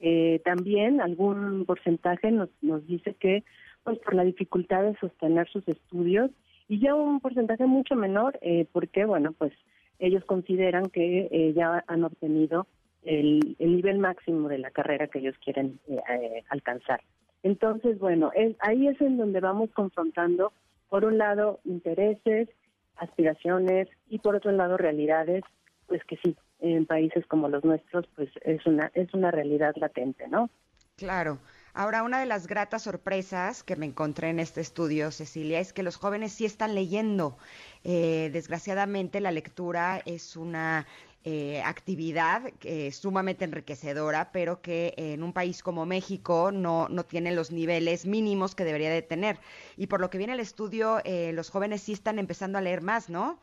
Eh, 0.00 0.40
también 0.44 1.00
algún 1.00 1.64
porcentaje 1.64 2.30
nos, 2.32 2.48
nos 2.60 2.84
dice 2.86 3.14
que 3.14 3.44
pues 3.84 3.98
por 4.00 4.14
la 4.14 4.24
dificultad 4.24 4.82
de 4.82 4.96
sostener 4.96 5.48
sus 5.48 5.66
estudios 5.68 6.30
y 6.68 6.80
ya 6.80 6.94
un 6.94 7.20
porcentaje 7.20 7.66
mucho 7.66 7.94
menor 7.94 8.36
eh, 8.42 8.66
porque 8.72 9.04
bueno 9.04 9.32
pues 9.32 9.52
ellos 10.00 10.24
consideran 10.24 10.86
que 10.90 11.28
eh, 11.30 11.52
ya 11.54 11.84
han 11.86 12.02
obtenido 12.02 12.66
el, 13.04 13.56
el 13.60 13.76
nivel 13.76 13.98
máximo 13.98 14.48
de 14.48 14.58
la 14.58 14.70
carrera 14.72 15.06
que 15.06 15.20
ellos 15.20 15.36
quieren 15.44 15.78
eh, 15.88 15.98
eh, 16.10 16.42
alcanzar. 16.48 17.00
Entonces, 17.44 17.98
bueno, 17.98 18.30
es- 18.34 18.56
ahí 18.60 18.88
es 18.88 19.00
en 19.00 19.16
donde 19.16 19.40
vamos 19.40 19.70
confrontando, 19.72 20.52
por 20.92 21.06
un 21.06 21.16
lado, 21.16 21.58
intereses, 21.64 22.50
aspiraciones 22.96 23.88
y 24.10 24.18
por 24.18 24.36
otro 24.36 24.52
lado, 24.52 24.76
realidades, 24.76 25.42
pues 25.86 26.04
que 26.04 26.18
sí, 26.22 26.36
en 26.60 26.84
países 26.84 27.26
como 27.28 27.48
los 27.48 27.64
nuestros, 27.64 28.06
pues 28.14 28.28
es 28.42 28.66
una, 28.66 28.90
es 28.92 29.14
una 29.14 29.30
realidad 29.30 29.72
latente, 29.76 30.28
¿no? 30.28 30.50
Claro. 30.96 31.38
Ahora, 31.72 32.02
una 32.02 32.20
de 32.20 32.26
las 32.26 32.46
gratas 32.46 32.82
sorpresas 32.82 33.64
que 33.64 33.74
me 33.76 33.86
encontré 33.86 34.28
en 34.28 34.38
este 34.38 34.60
estudio, 34.60 35.10
Cecilia, 35.10 35.60
es 35.60 35.72
que 35.72 35.82
los 35.82 35.96
jóvenes 35.96 36.32
sí 36.32 36.44
están 36.44 36.74
leyendo. 36.74 37.38
Eh, 37.84 38.28
desgraciadamente, 38.30 39.22
la 39.22 39.30
lectura 39.30 40.02
es 40.04 40.36
una 40.36 40.86
eh, 41.24 41.62
actividad 41.64 42.52
eh, 42.64 42.90
sumamente 42.90 43.44
enriquecedora, 43.44 44.30
pero 44.32 44.60
que 44.60 44.94
en 44.96 45.22
un 45.22 45.32
país 45.32 45.62
como 45.62 45.86
México 45.86 46.50
no, 46.52 46.88
no 46.88 47.04
tiene 47.04 47.34
los 47.34 47.52
niveles 47.52 48.06
mínimos 48.06 48.54
que 48.54 48.64
debería 48.64 48.90
de 48.90 49.02
tener. 49.02 49.36
Y 49.76 49.86
por 49.86 50.00
lo 50.00 50.10
que 50.10 50.18
viene 50.18 50.32
el 50.34 50.40
estudio, 50.40 50.98
eh, 51.04 51.32
los 51.32 51.50
jóvenes 51.50 51.82
sí 51.82 51.92
están 51.92 52.18
empezando 52.18 52.58
a 52.58 52.60
leer 52.60 52.82
más, 52.82 53.08
¿no? 53.08 53.38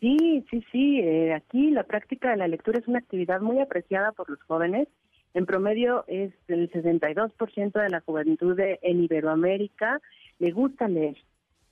Sí, 0.00 0.44
sí, 0.50 0.64
sí. 0.72 1.00
eh, 1.00 1.34
aquí 1.34 1.70
la 1.70 1.84
práctica 1.84 2.30
de 2.30 2.38
la 2.38 2.48
lectura 2.48 2.78
es 2.78 2.88
una 2.88 2.98
actividad 2.98 3.40
muy 3.40 3.60
apreciada 3.60 4.12
por 4.12 4.30
los 4.30 4.42
jóvenes. 4.42 4.88
En 5.34 5.46
promedio 5.46 6.04
es 6.08 6.32
el 6.48 6.70
62% 6.72 7.72
de 7.72 7.88
la 7.88 8.00
juventud 8.00 8.56
de, 8.56 8.80
en 8.82 9.04
Iberoamérica 9.04 10.00
le 10.38 10.50
gusta 10.50 10.88
leer. 10.88 11.16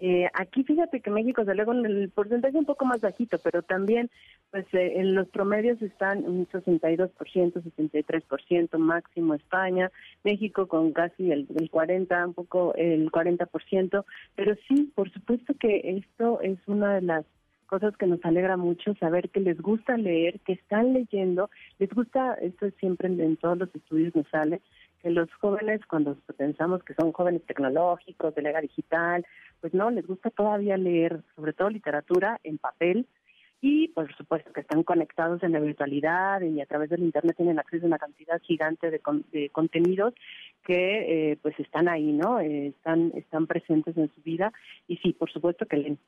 Eh, 0.01 0.29
aquí 0.35 0.63
fíjate 0.63 1.01
que 1.01 1.11
México, 1.11 1.43
luego, 1.43 1.73
en 1.73 1.85
el 1.85 2.11
porcentaje 2.11 2.57
un 2.57 2.65
poco 2.65 2.85
más 2.85 3.01
bajito, 3.01 3.39
pero 3.39 3.63
también 3.63 4.11
pues 4.51 4.65
eh, 4.73 4.93
en 4.97 5.15
los 5.15 5.29
promedios 5.29 5.83
están 5.83 6.25
un 6.25 6.47
62%, 6.47 7.11
63% 7.17 8.79
máximo 8.79 9.35
España, 9.35 9.91
México 10.23 10.69
con 10.69 10.93
casi 10.93 11.33
el, 11.33 11.49
el 11.59 11.69
40, 11.69 12.29
un 12.29 12.35
poco 12.35 12.75
el 12.77 13.11
40%, 13.11 14.05
pero 14.37 14.55
sí, 14.69 14.93
por 14.95 15.11
supuesto 15.13 15.55
que 15.59 15.99
esto 15.99 16.41
es 16.43 16.59
una 16.67 16.95
de 16.95 17.03
las 17.03 17.25
cosas 17.67 17.97
que 17.97 18.07
nos 18.07 18.25
alegra 18.25 18.57
mucho 18.57 18.95
saber 18.95 19.29
que 19.29 19.41
les 19.41 19.61
gusta 19.61 19.97
leer, 19.97 20.41
que 20.41 20.55
están 20.55 20.95
leyendo, 20.95 21.51
les 21.79 21.91
gusta, 21.91 22.35
esto 22.35 22.71
siempre 22.81 23.09
en 23.09 23.37
todos 23.37 23.59
los 23.59 23.75
estudios 23.75 24.17
nos 24.17 24.27
sale, 24.29 24.61
que 25.03 25.11
los 25.11 25.33
jóvenes 25.35 25.81
cuando 25.87 26.17
pensamos 26.37 26.83
que 26.85 26.95
son 26.95 27.13
jóvenes 27.13 27.43
tecnológicos, 27.47 28.35
de 28.35 28.43
la 28.43 28.51
era 28.51 28.61
digital, 28.61 29.25
pues 29.61 29.75
no, 29.75 29.91
les 29.91 30.07
gusta 30.07 30.31
todavía 30.31 30.77
leer, 30.77 31.23
sobre 31.37 31.53
todo 31.53 31.71
literatura 31.71 32.41
en 32.45 32.59
papel, 32.59 33.07
y 33.61 33.89
por 33.89 34.15
supuesto 34.17 34.53
que 34.53 34.61
están 34.61 34.85
conectados 34.85 35.43
en 35.43 35.51
la 35.53 35.59
virtualidad 35.59 36.41
y 36.43 36.61
a 36.61 36.67
través 36.67 36.91
del 36.91 37.03
internet 37.03 37.37
tienen 37.37 37.59
acceso 37.59 37.87
a 37.87 37.89
una 37.89 37.99
cantidad 37.99 38.41
gigante 38.43 38.89
de, 38.89 39.01
con- 39.01 39.25
de 39.33 39.51
contenidos 39.51 40.15
que 40.65 41.33
eh, 41.33 41.39
pues 41.43 41.59
están 41.59 41.89
ahí, 41.89 42.13
¿no? 42.13 42.39
Eh, 42.39 42.69
están 42.69 43.11
están 43.17 43.49
presentes 43.49 43.97
en 43.97 44.13
su 44.15 44.23
vida 44.23 44.53
y 44.87 44.97
sí, 44.99 45.13
por 45.13 45.29
supuesto 45.33 45.67
que 45.67 45.77
leen. 45.77 45.99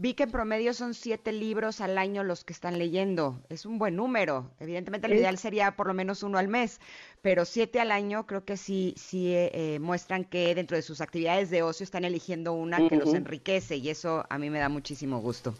Vi 0.00 0.14
que 0.14 0.22
en 0.22 0.30
promedio 0.30 0.74
son 0.74 0.94
siete 0.94 1.32
libros 1.32 1.80
al 1.80 1.98
año 1.98 2.22
los 2.22 2.44
que 2.44 2.52
están 2.52 2.78
leyendo. 2.78 3.42
Es 3.48 3.66
un 3.66 3.78
buen 3.80 3.96
número. 3.96 4.52
Evidentemente 4.60 5.08
lo 5.08 5.16
ideal 5.16 5.38
sería 5.38 5.72
por 5.72 5.88
lo 5.88 5.94
menos 5.94 6.22
uno 6.22 6.38
al 6.38 6.46
mes, 6.46 6.80
pero 7.20 7.44
siete 7.44 7.80
al 7.80 7.90
año 7.90 8.24
creo 8.24 8.44
que 8.44 8.56
sí, 8.56 8.94
sí 8.96 9.34
eh, 9.34 9.50
eh, 9.52 9.78
muestran 9.80 10.24
que 10.24 10.54
dentro 10.54 10.76
de 10.76 10.82
sus 10.82 11.00
actividades 11.00 11.50
de 11.50 11.64
ocio 11.64 11.82
están 11.82 12.04
eligiendo 12.04 12.52
una 12.52 12.88
que 12.88 12.94
los 12.94 13.12
enriquece 13.12 13.78
y 13.78 13.88
eso 13.88 14.24
a 14.30 14.38
mí 14.38 14.50
me 14.50 14.60
da 14.60 14.68
muchísimo 14.68 15.18
gusto. 15.18 15.54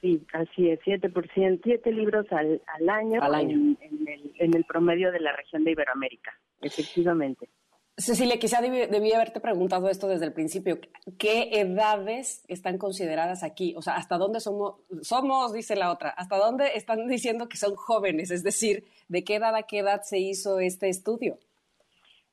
Sí, 0.00 0.24
así 0.32 0.70
es, 0.70 0.80
7%, 0.80 1.60
siete 1.62 1.92
libros 1.92 2.24
al, 2.32 2.62
al 2.78 2.88
año, 2.88 3.22
Al 3.22 3.34
año. 3.34 3.56
En, 3.56 3.78
en 3.82 4.08
el, 4.08 4.32
en 4.38 4.56
el 4.56 4.64
promedio 4.64 5.12
de 5.12 5.20
la 5.20 5.32
región 5.32 5.64
de 5.64 5.72
Iberoamérica, 5.72 6.32
efectivamente. 6.62 7.50
Cecilia, 7.98 8.38
quizá 8.38 8.60
debí, 8.60 9.12
haberte 9.12 9.40
preguntado 9.40 9.88
esto 9.88 10.06
desde 10.06 10.26
el 10.26 10.34
principio. 10.34 10.78
¿Qué 11.18 11.48
edades 11.60 12.44
están 12.46 12.76
consideradas 12.76 13.42
aquí? 13.42 13.74
O 13.74 13.80
sea, 13.80 13.94
¿hasta 13.94 14.18
dónde 14.18 14.40
somos? 14.40 14.74
Somos, 15.00 15.54
dice 15.54 15.76
la 15.76 15.90
otra. 15.90 16.10
¿Hasta 16.10 16.36
dónde 16.36 16.72
están 16.74 17.08
diciendo 17.08 17.48
que 17.48 17.56
son 17.56 17.74
jóvenes? 17.74 18.30
Es 18.30 18.42
decir, 18.42 18.84
¿de 19.08 19.24
qué 19.24 19.36
edad 19.36 19.54
a 19.56 19.62
qué 19.62 19.78
edad 19.78 20.02
se 20.02 20.18
hizo 20.18 20.60
este 20.60 20.90
estudio? 20.90 21.38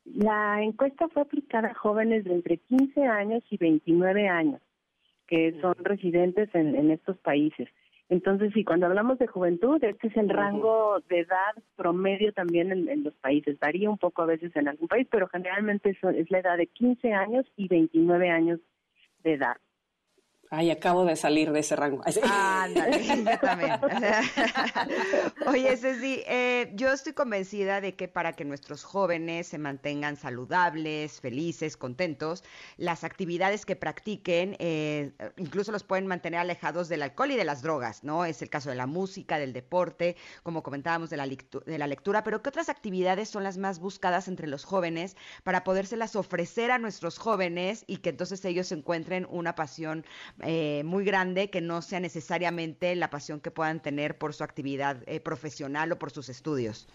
La 0.03 0.61
encuesta 0.61 1.07
fue 1.07 1.21
aplicada 1.21 1.69
a 1.69 1.73
jóvenes 1.73 2.25
de 2.25 2.33
entre 2.33 2.57
15 2.57 3.05
años 3.05 3.41
y 3.49 3.55
29 3.55 4.27
años, 4.27 4.61
que 5.27 5.57
son 5.61 5.75
residentes 5.79 6.53
en, 6.53 6.75
en 6.75 6.91
estos 6.91 7.17
países. 7.19 7.69
Entonces, 8.09 8.51
sí, 8.53 8.63
cuando 8.63 8.85
hablamos 8.85 9.17
de 9.17 9.27
juventud, 9.27 9.83
este 9.83 10.07
es 10.07 10.17
el 10.17 10.29
rango 10.29 10.99
de 11.09 11.19
edad 11.19 11.53
promedio 11.75 12.33
también 12.33 12.71
en, 12.71 13.03
los 13.03 13.13
países. 13.15 13.57
Varía 13.59 13.89
un 13.89 13.97
poco 13.97 14.21
a 14.21 14.25
veces 14.25 14.55
en 14.55 14.67
algún 14.67 14.87
país, 14.87 15.07
pero 15.09 15.27
generalmente 15.27 15.89
es 15.89 16.31
la 16.31 16.39
edad 16.39 16.57
de 16.57 16.67
15 16.67 17.13
años 17.13 17.45
y 17.55 17.67
29 17.67 18.29
años 18.29 18.59
de 19.23 19.33
edad. 19.33 19.57
Ay, 20.55 20.69
acabo 20.69 21.03
de 21.03 21.15
salir 21.15 21.51
de 21.51 21.61
ese 21.61 21.75
rango. 21.75 22.03
Ándale, 22.31 23.03
yo 23.25 23.39
también. 23.39 23.71
Oye, 25.47 25.75
Ceci, 25.75 26.21
eh, 26.27 26.71
yo 26.75 26.91
estoy 26.91 27.13
convencida 27.13 27.81
de 27.81 27.95
que 27.95 28.07
para 28.07 28.33
que 28.33 28.45
nuestros 28.45 28.83
jóvenes 28.83 29.47
se 29.47 29.57
mantengan 29.57 30.15
saludables, 30.15 31.19
felices, 31.19 31.75
contentos, 31.75 32.43
las 32.77 33.03
actividades 33.03 33.65
que 33.65 33.75
practiquen 33.75 34.55
eh, 34.59 35.13
incluso 35.37 35.71
los 35.71 35.83
pueden 35.83 36.05
mantener 36.05 36.41
alejados 36.41 36.87
del 36.87 37.01
alcohol 37.01 37.31
y 37.31 37.35
de 37.35 37.45
las 37.45 37.63
drogas, 37.63 38.03
¿no? 38.03 38.23
Es 38.23 38.43
el 38.43 38.51
caso 38.51 38.69
de 38.69 38.75
la 38.75 38.85
música, 38.85 39.39
del 39.39 39.53
deporte, 39.53 40.17
como 40.43 40.61
comentábamos 40.61 41.09
de 41.09 41.17
la, 41.17 41.25
de 41.25 41.77
la 41.79 41.87
lectura, 41.87 42.23
pero 42.23 42.43
¿qué 42.43 42.49
otras 42.49 42.69
actividades 42.69 43.27
son 43.27 43.43
las 43.43 43.57
más 43.57 43.79
buscadas 43.79 44.27
entre 44.27 44.45
los 44.45 44.65
jóvenes 44.65 45.17
para 45.43 45.63
podérselas 45.63 46.15
ofrecer 46.15 46.69
a 46.69 46.77
nuestros 46.77 47.17
jóvenes 47.17 47.85
y 47.87 47.97
que 47.97 48.11
entonces 48.11 48.45
ellos 48.45 48.71
encuentren 48.71 49.25
una 49.31 49.55
pasión 49.55 50.05
eh, 50.45 50.83
muy 50.83 51.05
grande 51.05 51.49
que 51.49 51.61
no 51.61 51.81
sea 51.81 51.99
necesariamente 51.99 52.95
la 52.95 53.09
pasión 53.09 53.39
que 53.39 53.51
puedan 53.51 53.81
tener 53.81 54.17
por 54.17 54.33
su 54.33 54.43
actividad 54.43 54.97
eh, 55.07 55.19
profesional 55.19 55.91
o 55.91 55.99
por 55.99 56.11
sus 56.11 56.29
estudios. 56.29 56.87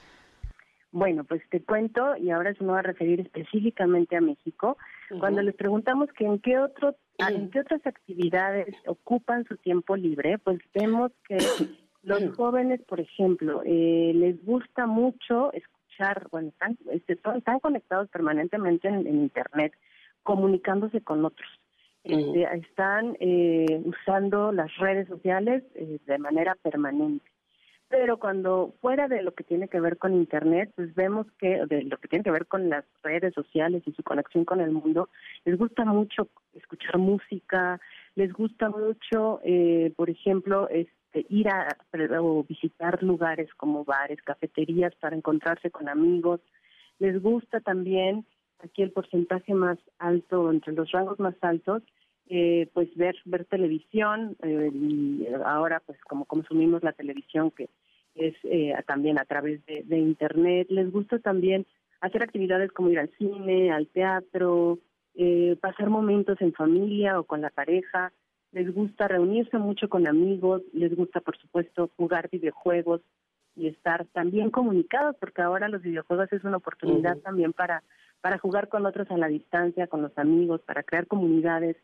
Bueno, 0.90 1.24
pues 1.24 1.42
te 1.50 1.62
cuento, 1.62 2.16
y 2.16 2.30
ahora 2.30 2.54
se 2.54 2.64
me 2.64 2.72
va 2.72 2.78
a 2.78 2.82
referir 2.82 3.20
específicamente 3.20 4.16
a 4.16 4.22
México, 4.22 4.78
cuando 5.20 5.42
les 5.42 5.54
preguntamos 5.54 6.08
que 6.12 6.24
en 6.24 6.38
qué, 6.38 6.58
otro, 6.58 6.96
en 7.18 7.50
qué 7.50 7.60
otras 7.60 7.86
actividades 7.86 8.74
ocupan 8.86 9.44
su 9.46 9.56
tiempo 9.58 9.96
libre, 9.96 10.38
pues 10.38 10.58
vemos 10.74 11.12
que 11.26 11.36
los 12.02 12.34
jóvenes, 12.36 12.80
por 12.82 13.00
ejemplo, 13.00 13.62
eh, 13.66 14.12
les 14.14 14.42
gusta 14.44 14.86
mucho 14.86 15.52
escuchar, 15.52 16.26
bueno, 16.30 16.48
están, 16.48 16.78
este, 16.90 17.14
están 17.36 17.60
conectados 17.60 18.08
permanentemente 18.08 18.88
en 18.88 19.06
Internet, 19.06 19.74
comunicándose 20.22 21.02
con 21.02 21.22
otros. 21.24 21.48
Este, 22.08 22.42
están 22.56 23.16
eh, 23.20 23.82
usando 23.84 24.50
las 24.50 24.74
redes 24.78 25.06
sociales 25.08 25.62
eh, 25.74 25.98
de 26.06 26.18
manera 26.18 26.54
permanente. 26.54 27.30
Pero 27.88 28.18
cuando 28.18 28.74
fuera 28.80 29.08
de 29.08 29.22
lo 29.22 29.32
que 29.32 29.44
tiene 29.44 29.68
que 29.68 29.80
ver 29.80 29.98
con 29.98 30.14
Internet, 30.14 30.72
pues 30.74 30.94
vemos 30.94 31.26
que, 31.38 31.64
de 31.66 31.84
lo 31.84 31.98
que 31.98 32.08
tiene 32.08 32.22
que 32.22 32.30
ver 32.30 32.46
con 32.46 32.70
las 32.70 32.84
redes 33.02 33.34
sociales 33.34 33.82
y 33.86 33.92
su 33.92 34.02
conexión 34.02 34.46
con 34.46 34.60
el 34.60 34.70
mundo, 34.70 35.10
les 35.44 35.58
gusta 35.58 35.84
mucho 35.84 36.28
escuchar 36.54 36.98
música, 36.98 37.80
les 38.14 38.32
gusta 38.32 38.70
mucho, 38.70 39.40
eh, 39.44 39.92
por 39.96 40.08
ejemplo, 40.08 40.68
este, 40.70 41.26
ir 41.28 41.48
a 41.48 41.76
o 42.20 42.44
visitar 42.44 43.02
lugares 43.02 43.52
como 43.54 43.84
bares, 43.84 44.20
cafeterías 44.22 44.94
para 44.96 45.16
encontrarse 45.16 45.70
con 45.70 45.88
amigos, 45.88 46.40
les 46.98 47.20
gusta 47.22 47.60
también 47.60 48.26
aquí 48.58 48.82
el 48.82 48.92
porcentaje 48.92 49.54
más 49.54 49.78
alto, 49.98 50.50
entre 50.50 50.72
los 50.72 50.90
rangos 50.90 51.18
más 51.20 51.34
altos, 51.40 51.82
eh, 52.30 52.68
pues 52.74 52.94
ver 52.94 53.16
ver 53.24 53.46
televisión 53.46 54.36
eh, 54.42 54.70
y 54.70 55.26
ahora 55.46 55.80
pues 55.86 55.98
como 56.02 56.26
consumimos 56.26 56.82
la 56.82 56.92
televisión 56.92 57.50
que 57.50 57.70
es 58.14 58.34
eh, 58.44 58.74
también 58.86 59.18
a 59.18 59.24
través 59.24 59.64
de, 59.64 59.98
internet 59.98 60.66
les 60.68 60.92
gusta 60.92 61.18
también 61.20 61.64
hacer 62.02 62.22
actividades 62.22 62.70
como 62.72 62.90
ir 62.90 62.98
al 62.98 63.08
cine 63.16 63.72
al 63.72 63.86
teatro 63.86 64.78
pasar 65.62 65.88
momentos 65.88 66.38
en 66.42 66.52
familia 66.52 67.18
o 67.18 67.24
con 67.24 67.40
la 67.40 67.50
pareja. 67.50 68.12
Les 68.52 68.72
gusta 68.72 69.08
reunirse 69.08 69.56
mucho 69.56 69.88
con 69.88 70.06
amigos 70.06 70.60
les 70.74 70.94
gusta 70.94 71.20
por 71.20 71.38
supuesto 71.38 71.90
jugar 71.96 72.28
videojuegos 72.30 73.00
y 73.56 73.68
estar 73.68 74.04
también 74.12 74.50
comunicados 74.50 75.16
porque 75.18 75.40
ahora 75.40 75.70
los 75.70 75.80
videojuegos 75.80 76.30
es 76.32 76.44
una 76.44 76.58
oportunidad 76.58 77.16
también 77.20 77.54
para 77.54 77.82
para 78.20 78.36
jugar 78.36 78.68
con 78.68 78.84
otros 78.84 79.10
a 79.10 79.16
la 79.16 79.28
distancia 79.28 79.86
con 79.86 80.02
los 80.02 80.16
amigos 80.18 80.60
para 80.66 80.82
crear 80.82 81.06
comunidades 81.06 81.76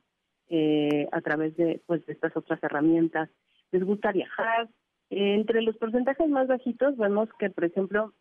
eh, 0.49 1.09
a 1.13 1.21
través 1.21 1.57
de, 1.57 1.81
pues, 1.87 2.05
de 2.07 2.13
estas 2.13 2.37
otras 2.37 2.63
herramientas. 2.63 3.29
Les 3.73 3.83
gusta 3.83 4.13
viajar. 4.13 4.69
entre 5.11 5.63
los 5.63 5.77
porcentajes 5.77 6.29
más 6.29 6.49
bajitos 6.49 6.97
vemos 6.97 7.29
que, 7.39 7.51
por 7.51 7.65
ejemplo, 7.65 8.13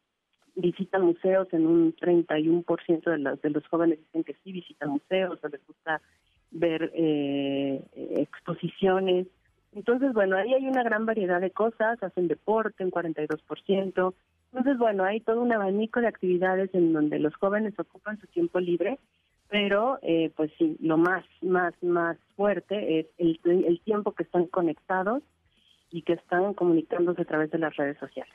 visitan 0.56 1.04
museos 1.04 1.48
en 1.52 1.66
un 1.66 1.96
31% 1.96 3.04
de 3.04 3.18
los, 3.18 3.42
de 3.42 3.50
los 3.50 3.68
jóvenes 3.68 4.00
dicen 4.00 4.24
que 4.24 4.36
sí 4.44 4.52
visitan 4.52 4.90
museos 4.90 5.40
o 5.44 5.48
les 5.48 5.66
gusta 5.66 6.02
ver 6.52 6.92
eh, 6.94 7.84
exposiciones. 8.18 9.28
Entonces, 9.74 10.14
bueno, 10.14 10.36
ahí 10.36 10.54
hay 10.54 10.68
una 10.68 10.84
gran 10.84 11.06
variedad 11.06 11.42
de 11.42 11.52
cosas, 11.52 12.02
hacen 12.04 12.28
deporte 12.28 12.84
en 12.84 12.92
42%. 12.92 14.14
Entonces, 14.52 14.78
bueno, 14.78 15.04
hay 15.04 15.20
todo 15.20 15.42
un 15.42 15.52
abanico 15.52 16.00
de 16.00 16.08
actividades 16.08 16.70
en 16.76 16.94
donde 16.94 17.18
los 17.18 17.34
jóvenes 17.36 17.74
ocupan 17.80 18.20
su 18.20 18.28
tiempo 18.28 18.60
libre 18.60 19.00
pero 19.54 20.00
eh, 20.02 20.32
pues 20.36 20.52
sí, 20.58 20.78
lo 20.80 20.98
más, 20.98 21.24
más, 21.44 21.76
más 21.84 22.18
fuerte 22.36 23.02
es 23.02 23.06
el, 23.20 23.40
el 23.46 23.80
tiempo 23.82 24.12
que 24.14 24.24
están 24.24 24.48
conectados 24.48 25.22
y 25.92 26.02
que 26.02 26.14
están 26.14 26.56
comunicándose 26.56 27.22
a 27.22 27.26
través 27.26 27.52
de 27.52 27.60
las 27.60 27.76
redes 27.76 28.00
sociales. 28.00 28.34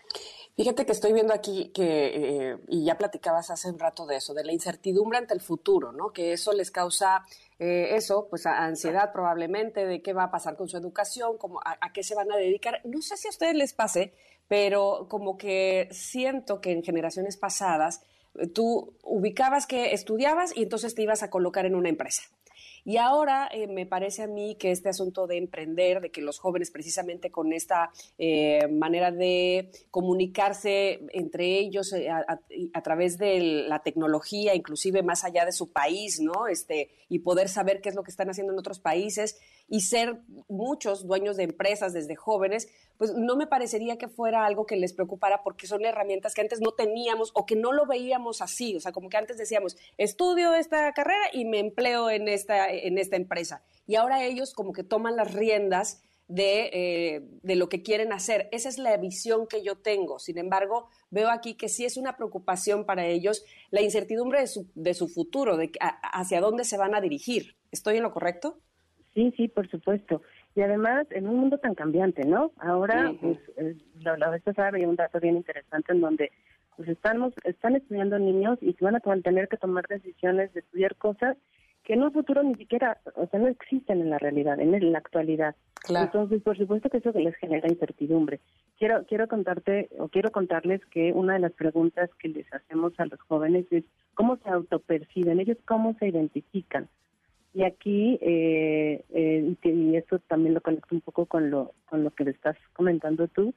Fíjate 0.57 0.87
que 0.87 0.93
estoy 0.93 1.13
viendo 1.13 1.35
aquí 1.35 1.73
que, 1.75 2.53
eh, 2.53 2.57
y 2.69 2.85
ya 2.85 2.97
platicabas 2.97 3.51
hace 3.51 3.69
un 3.69 3.81
rato 3.81 4.07
de 4.07 4.15
eso, 4.15 4.33
de 4.33 4.45
la 4.45 4.53
incertidumbre 4.53 5.19
ante 5.19 5.35
el 5.35 5.41
futuro, 5.41 5.91
¿no? 5.91 6.13
Que 6.13 6.35
eso 6.35 6.53
les 6.53 6.71
causa 6.71 7.25
eh, 7.59 7.97
eso, 7.97 8.29
pues 8.31 8.47
ansiedad 8.47 9.13
probablemente 9.13 9.87
de 9.87 10.01
qué 10.01 10.13
va 10.13 10.23
a 10.23 10.31
pasar 10.31 10.57
con 10.57 10.69
su 10.69 10.77
educación, 10.77 11.37
como 11.37 11.59
a, 11.65 11.79
a, 11.81 11.93
qué 11.93 12.05
se 12.05 12.15
van 12.15 12.31
a 12.31 12.37
dedicar. 12.37 12.81
No 12.85 13.03
sé 13.03 13.17
si 13.17 13.27
a 13.27 13.31
ustedes 13.31 13.57
les 13.57 13.73
pase, 13.73 14.13
pero 14.47 15.09
como 15.09 15.37
que 15.37 15.89
siento 15.91 16.61
que 16.61 16.71
en 16.71 16.85
generaciones 16.85 17.37
pasadas 17.37 18.05
tú 18.55 18.95
ubicabas 19.03 19.67
que 19.67 19.93
estudiabas 19.93 20.57
y 20.57 20.63
entonces 20.63 20.95
te 20.95 21.03
ibas 21.03 21.23
a 21.23 21.31
colocar 21.31 21.67
en 21.67 21.75
una 21.75 21.89
empresa. 21.89 22.23
Y 22.85 22.97
ahora 22.97 23.51
eh, 23.53 23.67
me 23.67 23.85
parece 23.85 24.23
a 24.23 24.27
mí 24.27 24.57
que 24.59 24.71
este 24.71 24.89
asunto 24.89 25.27
de 25.27 25.37
emprender, 25.37 26.01
de 26.01 26.11
que 26.11 26.23
los 26.23 26.39
jóvenes 26.39 26.71
precisamente 26.71 27.31
con 27.31 27.53
esta 27.53 27.91
eh, 28.17 28.67
manera 28.69 29.11
de 29.11 29.71
comunicarse 29.91 31.01
entre 31.13 31.59
ellos 31.59 31.93
eh, 31.93 32.09
a, 32.09 32.83
través 32.83 33.19
de 33.19 33.41
la 33.69 33.81
tecnología, 33.83 34.55
inclusive 34.55 35.03
más 35.03 35.25
allá 35.25 35.45
de 35.45 35.53
su 35.53 35.71
país, 35.71 36.21
¿no? 36.21 36.47
Este, 36.47 36.89
y 37.11 37.19
poder 37.19 37.51
saber 37.51 37.83
qué 37.83 37.91
es 37.91 37.95
lo 37.95 38.03
que 38.03 38.11
están 38.11 38.31
haciendo 38.31 38.55
en 38.55 38.59
otros 38.59 38.81
países 38.81 39.39
y 39.69 39.81
ser 39.83 40.21
muchos 40.49 41.07
dueños 41.07 41.37
de 41.37 41.45
empresas 41.45 41.93
desde 41.93 42.17
jóvenes, 42.17 42.69
pues 42.97 43.15
no 43.15 43.37
me 43.37 43.47
parecería 43.47 43.99
que 43.99 44.09
fuera 44.09 44.47
algo 44.47 44.67
que 44.67 44.77
les 44.77 44.93
preocupara 44.93 45.43
porque 45.43 45.67
son 45.67 45.85
herramientas 45.85 46.35
que 46.35 46.41
antes 46.41 46.61
no 46.61 46.73
teníamos 46.73 47.31
o 47.35 47.47
que 47.47 47.55
no 47.55 47.73
lo 47.73 47.87
veíamos 47.87 48.41
así, 48.41 48.75
o 48.77 48.81
sea, 48.81 48.93
como 48.93 49.09
que 49.09 49.19
antes 49.19 49.37
decíamos, 49.37 49.77
estudio 49.99 50.55
esta 50.55 50.93
carrera 50.93 51.25
y 51.33 51.45
me 51.45 51.59
empleo 51.59 52.11
en 52.11 52.29
esta, 52.29 52.71
en 52.71 52.99
esta 52.99 53.17
empresa. 53.17 53.63
Y 53.87 53.97
ahora 53.97 54.25
ellos 54.25 54.55
como 54.55 54.73
que 54.73 54.85
toman 54.85 55.17
las 55.17 55.33
riendas 55.35 56.03
de, 56.29 56.71
eh, 56.73 57.23
de, 57.43 57.57
lo 57.57 57.71
que 57.71 57.83
quieren 57.83 58.13
hacer. 58.13 58.49
Esa 58.53 58.69
es 58.69 58.77
la 58.77 58.95
visión 58.99 59.47
que 59.47 59.63
yo 59.63 59.79
tengo. 59.79 60.19
Sin 60.19 60.37
embargo, 60.37 60.89
veo 61.11 61.31
aquí 61.31 61.55
que 61.55 61.71
sí 61.71 61.87
es 61.87 61.97
una 61.97 62.17
preocupación 62.17 62.85
para 62.85 63.07
ellos 63.07 63.45
la 63.71 63.81
incertidumbre 63.81 64.41
de 64.41 64.47
su, 64.47 64.69
de 64.75 64.93
su 64.93 65.09
futuro, 65.09 65.57
de 65.57 65.73
hacia 65.81 66.43
dónde 66.43 66.65
se 66.65 66.77
van 66.77 66.95
a 66.95 67.01
dirigir. 67.01 67.57
¿Estoy 67.71 67.97
en 67.97 68.03
lo 68.03 68.13
correcto? 68.13 68.61
Sí, 69.19 69.35
sí, 69.37 69.49
por 69.49 69.69
supuesto. 69.69 70.23
Y 70.55 70.61
además, 70.61 71.09
en 71.11 71.27
un 71.27 71.39
mundo 71.39 71.59
tan 71.59 71.75
cambiante, 71.75 72.25
¿no? 72.25 72.53
Ahora, 72.59 73.13
pues, 73.21 73.37
eh, 73.57 73.75
la, 73.99 74.31
vez 74.31 74.43
pasada 74.45 74.69
había 74.69 74.89
un 74.89 74.95
dato 74.95 75.19
bien 75.19 75.37
interesante 75.37 75.93
en 75.93 76.01
donde 76.01 76.31
pues 76.77 76.89
estamos, 76.89 77.35
están 77.43 77.75
estudiando 77.75 78.17
niños 78.21 78.61
y 78.61 78.77
van 78.81 78.95
a 78.95 79.01
tener 79.01 79.49
que 79.49 79.57
tomar 79.57 79.89
decisiones 79.89 80.55
de 80.55 80.61
estudiar 80.61 80.95
cosas 80.95 81.37
que 81.83 81.95
en 81.95 82.05
un 82.05 82.13
futuro 82.13 82.45
ni 82.45 82.55
siquiera, 82.55 82.99
o 83.17 83.27
sea, 83.27 83.41
no 83.41 83.49
existen 83.49 84.03
en 84.03 84.11
la 84.11 84.19
realidad, 84.19 84.61
en 84.61 84.93
la 84.93 84.99
actualidad. 84.99 85.57
Entonces, 85.89 86.41
por 86.43 86.57
supuesto 86.57 86.89
que 86.89 86.99
eso 86.99 87.11
les 87.11 87.35
genera 87.39 87.69
incertidumbre. 87.69 88.39
Quiero 88.79 89.05
quiero 89.07 89.27
contarte 89.27 89.89
o 89.99 90.07
quiero 90.07 90.31
contarles 90.31 90.81
que 90.93 91.13
una 91.13 91.33
de 91.33 91.41
las 91.41 91.55
preguntas 91.55 92.09
que 92.21 92.29
les 92.29 92.47
hacemos 92.55 92.93
a 92.99 93.07
los 93.07 93.21
jóvenes 93.23 93.67
es 93.73 93.83
cómo 94.15 94.37
se 94.37 94.49
autoperciben, 94.49 95.41
ellos 95.41 95.59
cómo 95.67 95.97
se 95.99 96.07
identifican. 96.07 96.89
Y 97.55 97.65
aquí, 97.65 98.19
eh, 98.21 99.05
eh, 99.11 99.55
y 99.63 99.97
esto 99.97 100.19
también 100.21 100.55
lo 100.55 100.61
conecto 100.61 100.95
un 100.95 101.01
poco 101.01 101.27
con 101.27 101.51
lo, 101.51 101.73
con 101.87 102.05
lo 102.05 102.11
que 102.11 102.25
le 102.25 102.31
estás 102.31 102.57
comentando 102.75 103.27
tú, 103.29 103.55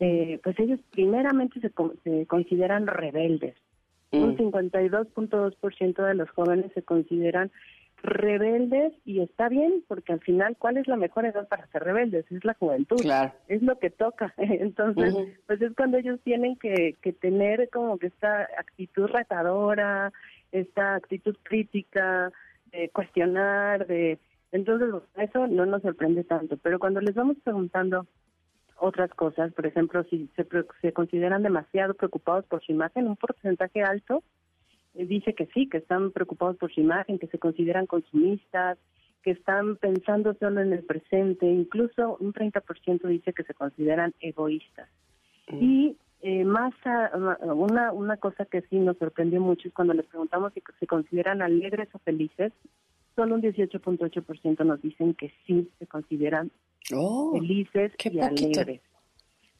eh, 0.00 0.40
pues 0.42 0.58
ellos 0.58 0.80
primeramente 0.90 1.60
se, 1.60 1.70
se 2.02 2.26
consideran 2.26 2.86
rebeldes. 2.86 3.54
Un 4.12 4.36
52.2% 4.36 5.98
mm. 5.98 6.04
de 6.04 6.14
los 6.14 6.30
jóvenes 6.30 6.70
se 6.72 6.82
consideran 6.82 7.50
rebeldes 8.02 8.92
y 9.04 9.20
está 9.20 9.48
bien 9.48 9.82
porque 9.88 10.12
al 10.12 10.20
final 10.20 10.56
cuál 10.58 10.76
es 10.76 10.86
la 10.86 10.96
mejor 10.96 11.24
edad 11.24 11.48
para 11.48 11.66
ser 11.68 11.84
rebeldes 11.84 12.30
es 12.30 12.44
la 12.44 12.54
juventud. 12.54 13.00
Es 13.48 13.62
lo 13.62 13.78
que 13.78 13.90
toca. 13.90 14.34
Entonces 14.38 15.14
pues 15.46 15.60
es 15.60 15.74
cuando 15.74 15.98
ellos 15.98 16.20
tienen 16.22 16.56
que, 16.56 16.96
que 17.02 17.12
tener 17.12 17.68
como 17.70 17.98
que 17.98 18.08
esta 18.08 18.42
actitud 18.58 19.06
retadora 19.06 20.12
esta 20.54 20.94
actitud 20.94 21.36
crítica 21.42 22.32
de 22.74 22.88
cuestionar, 22.90 23.86
de 23.86 24.18
entonces 24.52 24.88
eso 25.16 25.46
no 25.46 25.66
nos 25.66 25.82
sorprende 25.82 26.24
tanto, 26.24 26.56
pero 26.58 26.78
cuando 26.78 27.00
les 27.00 27.14
vamos 27.14 27.36
preguntando 27.42 28.06
otras 28.76 29.10
cosas. 29.10 29.52
Por 29.52 29.66
ejemplo, 29.66 30.04
si 30.04 30.28
se, 30.36 30.46
se 30.80 30.92
consideran 30.92 31.42
demasiado 31.42 31.94
preocupados 31.94 32.44
por 32.46 32.62
su 32.62 32.72
imagen, 32.72 33.06
un 33.06 33.16
porcentaje 33.16 33.82
alto 33.82 34.22
eh, 34.94 35.06
dice 35.06 35.34
que 35.34 35.46
sí, 35.46 35.68
que 35.68 35.78
están 35.78 36.10
preocupados 36.12 36.56
por 36.56 36.72
su 36.72 36.80
imagen, 36.80 37.18
que 37.18 37.26
se 37.28 37.38
consideran 37.38 37.86
consumistas, 37.86 38.78
que 39.22 39.32
están 39.32 39.76
pensando 39.76 40.34
solo 40.34 40.60
en 40.60 40.72
el 40.72 40.84
presente, 40.84 41.46
incluso 41.46 42.16
un 42.20 42.32
30% 42.32 43.08
dice 43.08 43.32
que 43.32 43.44
se 43.44 43.54
consideran 43.54 44.12
egoístas. 44.20 44.88
Mm. 45.48 45.62
Y 45.62 45.96
eh, 46.22 46.44
más 46.44 46.72
una, 47.42 47.92
una 47.92 48.16
cosa 48.16 48.44
que 48.46 48.62
sí 48.62 48.78
nos 48.78 48.96
sorprendió 48.98 49.40
mucho 49.40 49.68
es 49.68 49.74
cuando 49.74 49.94
les 49.94 50.06
preguntamos 50.06 50.52
si 50.54 50.62
se 50.80 50.86
consideran 50.86 51.42
alegres 51.42 51.88
o 51.92 51.98
felices, 51.98 52.52
solo 53.14 53.34
un 53.34 53.42
18.8% 53.42 54.64
nos 54.64 54.82
dicen 54.82 55.14
que 55.14 55.32
sí 55.46 55.70
se 55.78 55.86
consideran 55.86 56.50
oh, 56.94 57.32
felices 57.38 57.92
y 58.04 58.20
alegres. 58.20 58.80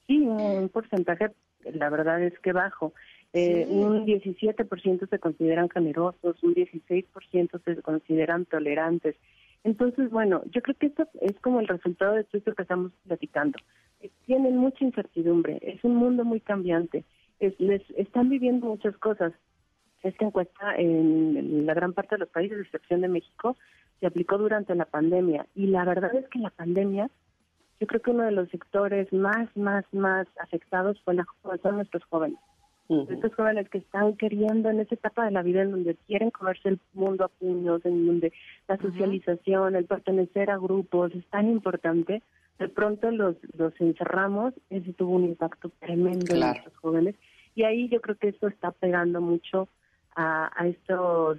Sí, 0.07 0.21
un 0.21 0.69
porcentaje, 0.69 1.31
la 1.73 1.91
verdad 1.91 2.23
es 2.23 2.39
que 2.41 2.53
bajo. 2.53 2.93
Eh, 3.33 3.67
Un 3.69 4.07
17% 4.07 5.09
se 5.09 5.19
consideran 5.19 5.69
generosos, 5.69 6.41
un 6.45 6.55
16% 6.55 7.65
se 7.65 7.83
consideran 7.83 8.45
tolerantes. 8.45 9.17
Entonces, 9.65 10.11
bueno, 10.11 10.43
yo 10.53 10.63
creo 10.63 10.77
que 10.77 10.87
esto 10.87 11.09
es 11.21 11.33
como 11.41 11.59
el 11.59 11.67
resultado 11.67 12.15
de 12.15 12.23
todo 12.23 12.39
esto 12.39 12.55
que 12.55 12.63
estamos 12.63 12.93
platicando. 13.09 13.59
Tienen 14.27 14.57
mucha 14.57 14.85
incertidumbre, 14.85 15.59
es 15.63 15.83
un 15.85 15.97
mundo 15.97 16.25
muy 16.25 16.41
cambiante, 16.41 17.05
es, 17.41 17.59
les 17.59 17.83
están 17.97 18.29
viviendo 18.29 18.67
muchas 18.67 18.97
cosas. 18.99 19.33
Esta 20.03 20.27
encuesta 20.27 20.77
en 20.77 21.65
la 21.65 21.73
gran 21.73 21.95
parte 21.95 22.17
de 22.17 22.21
los 22.21 22.29
países, 22.29 22.59
excepción 22.61 23.01
de 23.01 23.09
México, 23.09 23.57
se 24.01 24.07
aplicó 24.07 24.37
durante 24.37 24.75
la 24.75 24.85
pandemia 24.85 25.47
y 25.55 25.67
la 25.69 25.85
verdad 25.85 26.15
es 26.15 26.29
que 26.29 26.39
la 26.39 26.51
pandemia, 26.51 27.11
yo 27.81 27.87
creo 27.87 28.03
que 28.03 28.11
uno 28.11 28.25
de 28.25 28.33
los 28.33 28.51
sectores 28.51 29.11
más, 29.13 29.49
más, 29.57 29.85
más 29.93 30.27
afectados 30.39 31.01
fue 31.05 31.15
la, 31.15 31.27
son 31.63 31.77
nuestros 31.77 32.05
jóvenes. 32.05 32.39
Estos 32.89 33.35
jóvenes 33.35 33.71
que 33.71 33.79
están 33.79 34.15
queriendo 34.17 34.69
en 34.69 34.81
esa 34.81 34.95
etapa 34.95 35.25
de 35.25 35.31
la 35.31 35.43
vida 35.43 35.63
en 35.63 35.71
donde 35.71 35.97
quieren 36.07 36.31
comerse 36.31 36.69
el 36.69 36.79
mundo 36.93 37.25
a 37.25 37.29
puños, 37.29 37.83
en 37.87 38.07
donde 38.07 38.31
la 38.69 38.77
socialización, 38.77 39.75
el 39.75 39.87
pertenecer 39.87 40.51
a 40.51 40.59
grupos 40.59 41.15
es 41.15 41.25
tan 41.29 41.49
importante, 41.49 42.23
de 42.59 42.69
pronto 42.69 43.11
los, 43.11 43.37
los 43.57 43.73
encerramos, 43.81 44.55
eso 44.71 44.93
tuvo 44.93 45.17
un 45.17 45.25
impacto 45.25 45.71
tremendo 45.81 46.35
en 46.35 46.41
nuestros 46.41 46.77
jóvenes 46.77 47.17
y 47.55 47.65
ahí 47.65 47.89
yo 47.89 48.01
creo 48.01 48.17
que 48.17 48.29
eso 48.29 48.49
está 48.49 48.73
pegando 48.73 49.21
mucho 49.21 49.69
a, 50.17 50.51
estos 50.65 51.39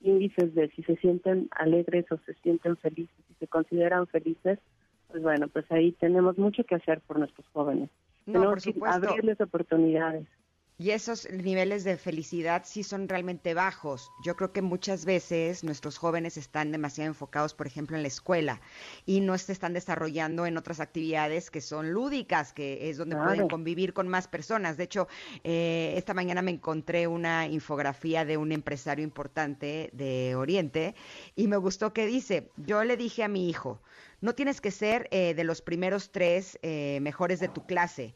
índices 0.00 0.54
de 0.54 0.68
si 0.70 0.82
se 0.84 0.96
sienten 0.96 1.48
alegres 1.52 2.10
o 2.10 2.18
se 2.18 2.34
sienten 2.34 2.76
felices, 2.76 3.14
si 3.28 3.34
se 3.34 3.48
consideran 3.48 4.06
felices, 4.06 4.58
pues 5.08 5.22
bueno, 5.22 5.48
pues 5.48 5.70
ahí 5.70 5.92
tenemos 5.92 6.38
mucho 6.38 6.64
que 6.64 6.76
hacer 6.76 7.00
por 7.00 7.18
nuestros 7.18 7.46
jóvenes. 7.52 7.90
tenemos 8.24 8.64
que 8.64 8.74
abrirles 8.84 9.40
oportunidades. 9.40 10.26
Y 10.78 10.90
esos 10.90 11.30
niveles 11.30 11.84
de 11.84 11.96
felicidad 11.96 12.62
sí 12.64 12.82
son 12.82 13.08
realmente 13.08 13.54
bajos. 13.54 14.10
Yo 14.24 14.36
creo 14.36 14.52
que 14.52 14.62
muchas 14.62 15.04
veces 15.04 15.62
nuestros 15.62 15.98
jóvenes 15.98 16.36
están 16.36 16.72
demasiado 16.72 17.08
enfocados, 17.08 17.54
por 17.54 17.66
ejemplo, 17.66 17.96
en 17.96 18.02
la 18.02 18.08
escuela 18.08 18.60
y 19.04 19.20
no 19.20 19.36
se 19.36 19.52
están 19.52 19.74
desarrollando 19.74 20.46
en 20.46 20.56
otras 20.56 20.80
actividades 20.80 21.50
que 21.50 21.60
son 21.60 21.92
lúdicas, 21.92 22.52
que 22.52 22.88
es 22.88 22.96
donde 22.96 23.16
pueden 23.16 23.48
convivir 23.48 23.92
con 23.92 24.08
más 24.08 24.28
personas. 24.28 24.76
De 24.76 24.84
hecho, 24.84 25.08
eh, 25.44 25.92
esta 25.96 26.14
mañana 26.14 26.40
me 26.42 26.50
encontré 26.50 27.06
una 27.06 27.46
infografía 27.46 28.24
de 28.24 28.38
un 28.38 28.50
empresario 28.50 29.04
importante 29.04 29.90
de 29.92 30.34
Oriente 30.34 30.94
y 31.36 31.48
me 31.48 31.58
gustó 31.58 31.92
que 31.92 32.06
dice, 32.06 32.50
yo 32.56 32.82
le 32.82 32.96
dije 32.96 33.22
a 33.22 33.28
mi 33.28 33.48
hijo, 33.48 33.80
no 34.20 34.34
tienes 34.34 34.60
que 34.60 34.70
ser 34.70 35.06
eh, 35.10 35.34
de 35.34 35.44
los 35.44 35.60
primeros 35.60 36.10
tres 36.10 36.58
eh, 36.62 36.98
mejores 37.02 37.40
de 37.40 37.48
tu 37.48 37.66
clase. 37.66 38.14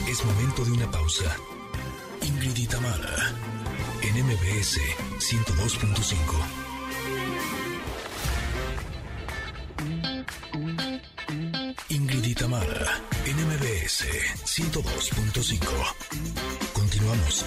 Es 0.09 0.25
momento 0.25 0.65
de 0.65 0.71
una 0.71 0.89
pausa. 0.89 1.37
Ingrid 2.23 2.57
y 2.59 2.67
Tamara 2.69 3.35
en 4.03 4.25
MBS 4.25 4.79
102.5. 5.19 6.64
Ingrid 11.95 12.25
y 12.25 12.35
Tamara, 12.35 13.01
NMBS 13.25 14.05
102.5. 14.45 15.61
Continuamos. 16.73 17.45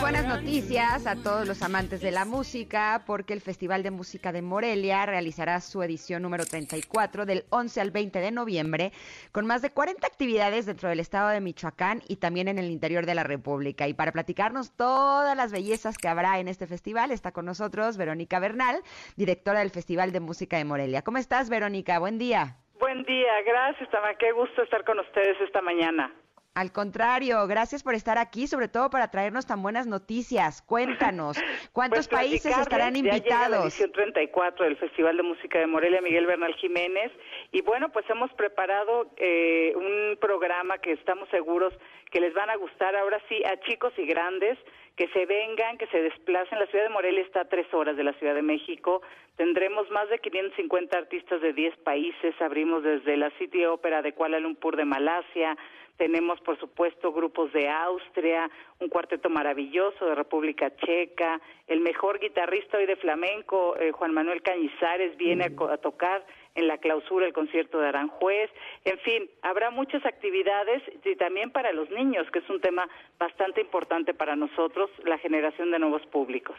Buenas 0.00 0.26
noticias 0.26 1.06
a 1.06 1.16
todos 1.16 1.46
los 1.46 1.62
amantes 1.62 2.00
de 2.00 2.10
la 2.10 2.24
música, 2.24 3.02
porque 3.06 3.32
el 3.32 3.40
Festival 3.40 3.82
de 3.82 3.90
Música 3.90 4.32
de 4.32 4.42
Morelia 4.42 5.06
realizará 5.06 5.60
su 5.60 5.82
edición 5.82 6.22
número 6.22 6.44
34 6.44 7.24
del 7.26 7.44
11 7.50 7.80
al 7.80 7.90
20 7.90 8.18
de 8.20 8.30
noviembre, 8.30 8.92
con 9.32 9.46
más 9.46 9.62
de 9.62 9.70
40 9.70 10.06
actividades 10.06 10.66
dentro 10.66 10.88
del 10.88 11.00
estado 11.00 11.30
de 11.30 11.40
Michoacán 11.40 12.02
y 12.08 12.16
también 12.16 12.48
en 12.48 12.58
el 12.58 12.70
interior 12.70 13.06
de 13.06 13.14
la 13.14 13.24
República. 13.24 13.88
Y 13.88 13.94
para 13.94 14.12
platicarnos 14.12 14.76
todas 14.76 15.36
las 15.36 15.52
bellezas 15.52 15.96
que 15.96 16.08
habrá 16.08 16.38
en 16.38 16.48
este 16.48 16.66
festival, 16.66 17.10
está 17.10 17.32
con 17.32 17.46
nosotros 17.46 17.96
Verónica 17.96 18.38
Bernal, 18.38 18.82
directora 19.16 19.60
del 19.60 19.70
Festival 19.70 20.12
de 20.12 20.20
Música 20.20 20.58
de 20.58 20.64
Morelia. 20.64 21.02
¿Cómo 21.02 21.18
estás, 21.18 21.48
Verónica? 21.48 21.98
Buen 21.98 22.18
día. 22.18 22.56
Buen 22.78 23.04
día, 23.04 23.42
gracias, 23.46 23.88
Tama. 23.90 24.14
Qué 24.14 24.32
gusto 24.32 24.62
estar 24.62 24.84
con 24.84 24.98
ustedes 24.98 25.40
esta 25.40 25.62
mañana. 25.62 26.12
Al 26.54 26.70
contrario, 26.70 27.44
gracias 27.48 27.82
por 27.82 27.94
estar 27.94 28.16
aquí, 28.16 28.46
sobre 28.46 28.68
todo 28.68 28.88
para 28.88 29.10
traernos 29.10 29.44
tan 29.44 29.60
buenas 29.60 29.88
noticias. 29.88 30.62
Cuéntanos, 30.62 31.36
¿cuántos 31.72 32.06
pues 32.06 32.20
países 32.20 32.56
estarán 32.56 32.94
invitados? 32.94 33.26
Ya 33.28 33.48
la 33.48 33.62
edición 33.64 33.90
34 33.90 34.64
del 34.64 34.76
Festival 34.76 35.16
de 35.16 35.24
Música 35.24 35.58
de 35.58 35.66
Morelia, 35.66 36.00
Miguel 36.00 36.26
Bernal 36.26 36.54
Jiménez. 36.54 37.10
Y 37.50 37.62
bueno, 37.62 37.88
pues 37.90 38.08
hemos 38.08 38.32
preparado 38.34 39.10
eh, 39.16 39.72
un 39.74 40.16
programa 40.20 40.78
que 40.78 40.92
estamos 40.92 41.28
seguros 41.30 41.74
que 42.12 42.20
les 42.20 42.32
van 42.34 42.48
a 42.48 42.56
gustar 42.56 42.94
ahora 42.94 43.20
sí 43.28 43.42
a 43.44 43.58
chicos 43.66 43.92
y 43.96 44.06
grandes 44.06 44.56
que 44.96 45.08
se 45.08 45.26
vengan, 45.26 45.76
que 45.76 45.88
se 45.88 46.00
desplacen. 46.02 46.58
La 46.58 46.66
ciudad 46.66 46.84
de 46.84 46.90
Morelia 46.90 47.22
está 47.22 47.40
a 47.40 47.48
tres 47.48 47.66
horas 47.74 47.96
de 47.96 48.04
la 48.04 48.12
Ciudad 48.14 48.34
de 48.34 48.42
México. 48.42 49.02
Tendremos 49.36 49.90
más 49.90 50.08
de 50.08 50.20
550 50.20 50.96
artistas 50.96 51.40
de 51.40 51.52
10 51.52 51.76
países. 51.78 52.40
Abrimos 52.40 52.84
desde 52.84 53.16
la 53.16 53.30
City 53.38 53.64
Opera 53.64 54.02
de 54.02 54.12
Kuala 54.12 54.38
Lumpur 54.38 54.76
de 54.76 54.84
Malasia, 54.84 55.56
tenemos, 55.96 56.40
por 56.40 56.58
supuesto, 56.58 57.12
grupos 57.12 57.52
de 57.52 57.68
Austria, 57.68 58.50
un 58.80 58.88
cuarteto 58.88 59.30
maravilloso 59.30 60.06
de 60.06 60.14
República 60.14 60.74
Checa, 60.76 61.40
el 61.66 61.80
mejor 61.80 62.18
guitarrista 62.18 62.78
hoy 62.78 62.86
de 62.86 62.96
flamenco, 62.96 63.76
eh, 63.76 63.92
Juan 63.92 64.12
Manuel 64.12 64.42
Cañizares, 64.42 65.16
viene 65.16 65.44
a, 65.44 65.76
tocar 65.78 66.26
en 66.54 66.68
la 66.68 66.78
clausura 66.78 67.26
el 67.26 67.32
concierto 67.32 67.78
de 67.78 67.88
Aranjuez. 67.88 68.50
En 68.84 68.98
fin, 68.98 69.30
habrá 69.42 69.70
muchas 69.70 70.04
actividades 70.04 70.82
y 71.04 71.16
también 71.16 71.50
para 71.50 71.72
los 71.72 71.88
niños, 71.90 72.26
que 72.32 72.40
es 72.40 72.50
un 72.50 72.60
tema 72.60 72.88
bastante 73.18 73.60
importante 73.60 74.14
para 74.14 74.36
nosotros, 74.36 74.90
la 75.04 75.18
generación 75.18 75.70
de 75.70 75.78
nuevos 75.78 76.04
públicos. 76.06 76.56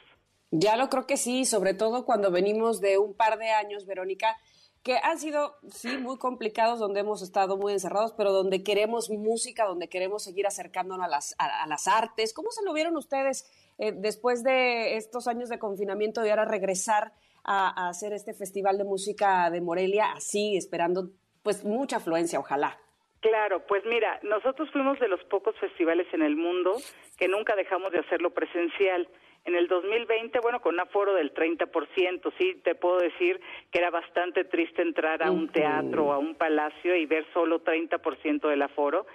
Ya 0.52 0.78
lo 0.78 0.88
creo 0.90 1.06
que 1.06 1.18
sí, 1.18 1.44
sobre 1.46 1.74
todo 1.74 2.06
cuando 2.06 2.32
venimos 2.32 2.80
de 2.80 2.98
un 2.98 3.16
par 3.16 3.38
de 3.38 3.50
años, 3.50 3.86
Verónica, 3.86 4.38
que 4.86 5.00
han 5.02 5.18
sido, 5.18 5.56
sí, 5.68 5.98
muy 5.98 6.20
complicados, 6.20 6.78
donde 6.78 7.00
hemos 7.00 7.24
estado 7.24 7.58
muy 7.58 7.74
encerrados, 7.74 8.14
pero 8.16 8.32
donde 8.32 8.64
queremos 8.64 9.10
música, 9.10 9.66
donde 9.66 9.90
queremos 9.90 10.24
seguir 10.24 10.46
acercándonos 10.46 11.08
a 11.08 11.10
las, 11.10 11.36
a, 11.40 11.66
las 11.66 11.88
artes. 11.88 12.36
¿Cómo 12.36 12.52
se 12.52 12.64
lo 12.64 12.72
vieron 12.72 12.96
ustedes 12.96 13.52
eh, 13.80 13.94
después 13.94 14.44
de 14.44 14.96
estos 14.96 15.28
años 15.28 15.50
de 15.50 15.58
confinamiento 15.58 16.24
y 16.24 16.30
ahora 16.30 16.46
regresar 16.46 17.14
a, 17.44 17.88
a, 17.88 17.90
hacer 17.90 18.14
este 18.14 18.36
festival 18.36 18.78
de 18.78 18.84
música 18.84 19.50
de 19.50 19.60
Morelia 19.60 20.12
así, 20.12 20.56
esperando 20.56 21.10
pues 21.42 21.66
mucha 21.66 21.98
afluencia, 21.98 22.38
ojalá? 22.38 22.78
Claro, 23.22 23.66
pues 23.66 23.84
mira, 23.88 24.20
nosotros 24.22 24.70
fuimos 24.72 25.00
de 25.00 25.08
los 25.08 25.24
pocos 25.24 25.56
festivales 25.60 26.06
en 26.14 26.22
el 26.22 26.36
mundo 26.36 26.74
que 27.18 27.28
nunca 27.28 27.56
dejamos 27.56 27.92
de 27.92 28.02
hacerlo 28.02 28.36
presencial. 28.36 29.10
En 29.46 29.54
el 29.54 29.68
2020, 29.68 30.40
bueno, 30.40 30.60
con 30.60 30.74
un 30.74 30.80
aforo 30.80 31.14
del 31.14 31.32
30%, 31.32 32.34
sí, 32.38 32.60
te 32.64 32.74
puedo 32.74 32.98
decir 32.98 33.40
que 33.72 33.78
era 33.78 33.92
bastante 33.92 34.44
triste 34.44 34.82
entrar 34.82 35.22
a 35.22 35.30
un 35.30 35.50
teatro 35.50 36.06
o 36.06 36.14
a 36.14 36.18
un 36.18 36.34
palacio 36.34 36.96
y 36.96 37.06
ver 37.06 37.26
solo 37.32 37.64
30% 37.64 38.50
del 38.50 38.62
aforo 38.64 39.06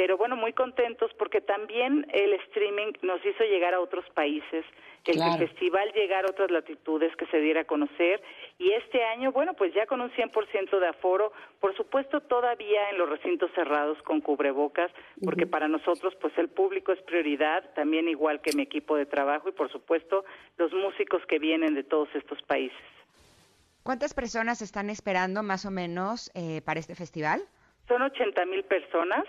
pero 0.00 0.16
bueno, 0.16 0.34
muy 0.34 0.54
contentos 0.54 1.10
porque 1.18 1.42
también 1.42 2.06
el 2.10 2.32
streaming 2.32 2.94
nos 3.02 3.22
hizo 3.22 3.44
llegar 3.44 3.74
a 3.74 3.80
otros 3.80 4.02
países, 4.14 4.64
el, 5.04 5.38
festival 5.38 5.92
llegar 5.92 6.24
a 6.24 6.30
otras 6.30 6.50
latitudes, 6.50 7.14
que 7.16 7.26
se 7.26 7.38
diera 7.38 7.60
a 7.60 7.64
conocer, 7.64 8.22
y 8.58 8.72
este 8.72 9.04
año, 9.04 9.30
bueno, 9.30 9.52
pues 9.52 9.74
ya 9.74 9.84
con 9.84 10.00
un 10.00 10.10
100% 10.12 10.78
de 10.78 10.88
aforo, 10.88 11.34
por 11.60 11.76
supuesto 11.76 12.22
todavía 12.22 12.88
en 12.88 12.96
los 12.96 13.10
recintos 13.10 13.50
cerrados 13.54 14.00
con 14.04 14.22
cubrebocas, 14.22 14.90
porque 15.22 15.46
para 15.46 15.68
nosotros 15.68 16.14
pues 16.18 16.32
el 16.38 16.48
público 16.48 16.92
es 16.92 17.02
prioridad, 17.02 17.62
también 17.74 18.08
igual 18.08 18.40
que 18.40 18.56
mi 18.56 18.62
equipo 18.62 18.96
de 18.96 19.04
trabajo 19.04 19.50
y 19.50 19.52
por 19.52 19.70
supuesto 19.70 20.24
los 20.56 20.72
músicos 20.72 21.20
que 21.26 21.38
vienen 21.38 21.74
de 21.74 21.84
todos 21.84 22.08
estos 22.14 22.40
países. 22.44 22.78
¿Cuántas 23.82 24.14
personas 24.14 24.62
están 24.62 24.88
esperando 24.88 25.42
más 25.42 25.66
o 25.66 25.70
menos 25.70 26.30
eh, 26.34 26.62
para 26.62 26.80
este 26.80 26.94
festival? 26.94 27.42
Son 27.86 28.00
80 28.00 28.46
mil 28.46 28.64
personas 28.64 29.26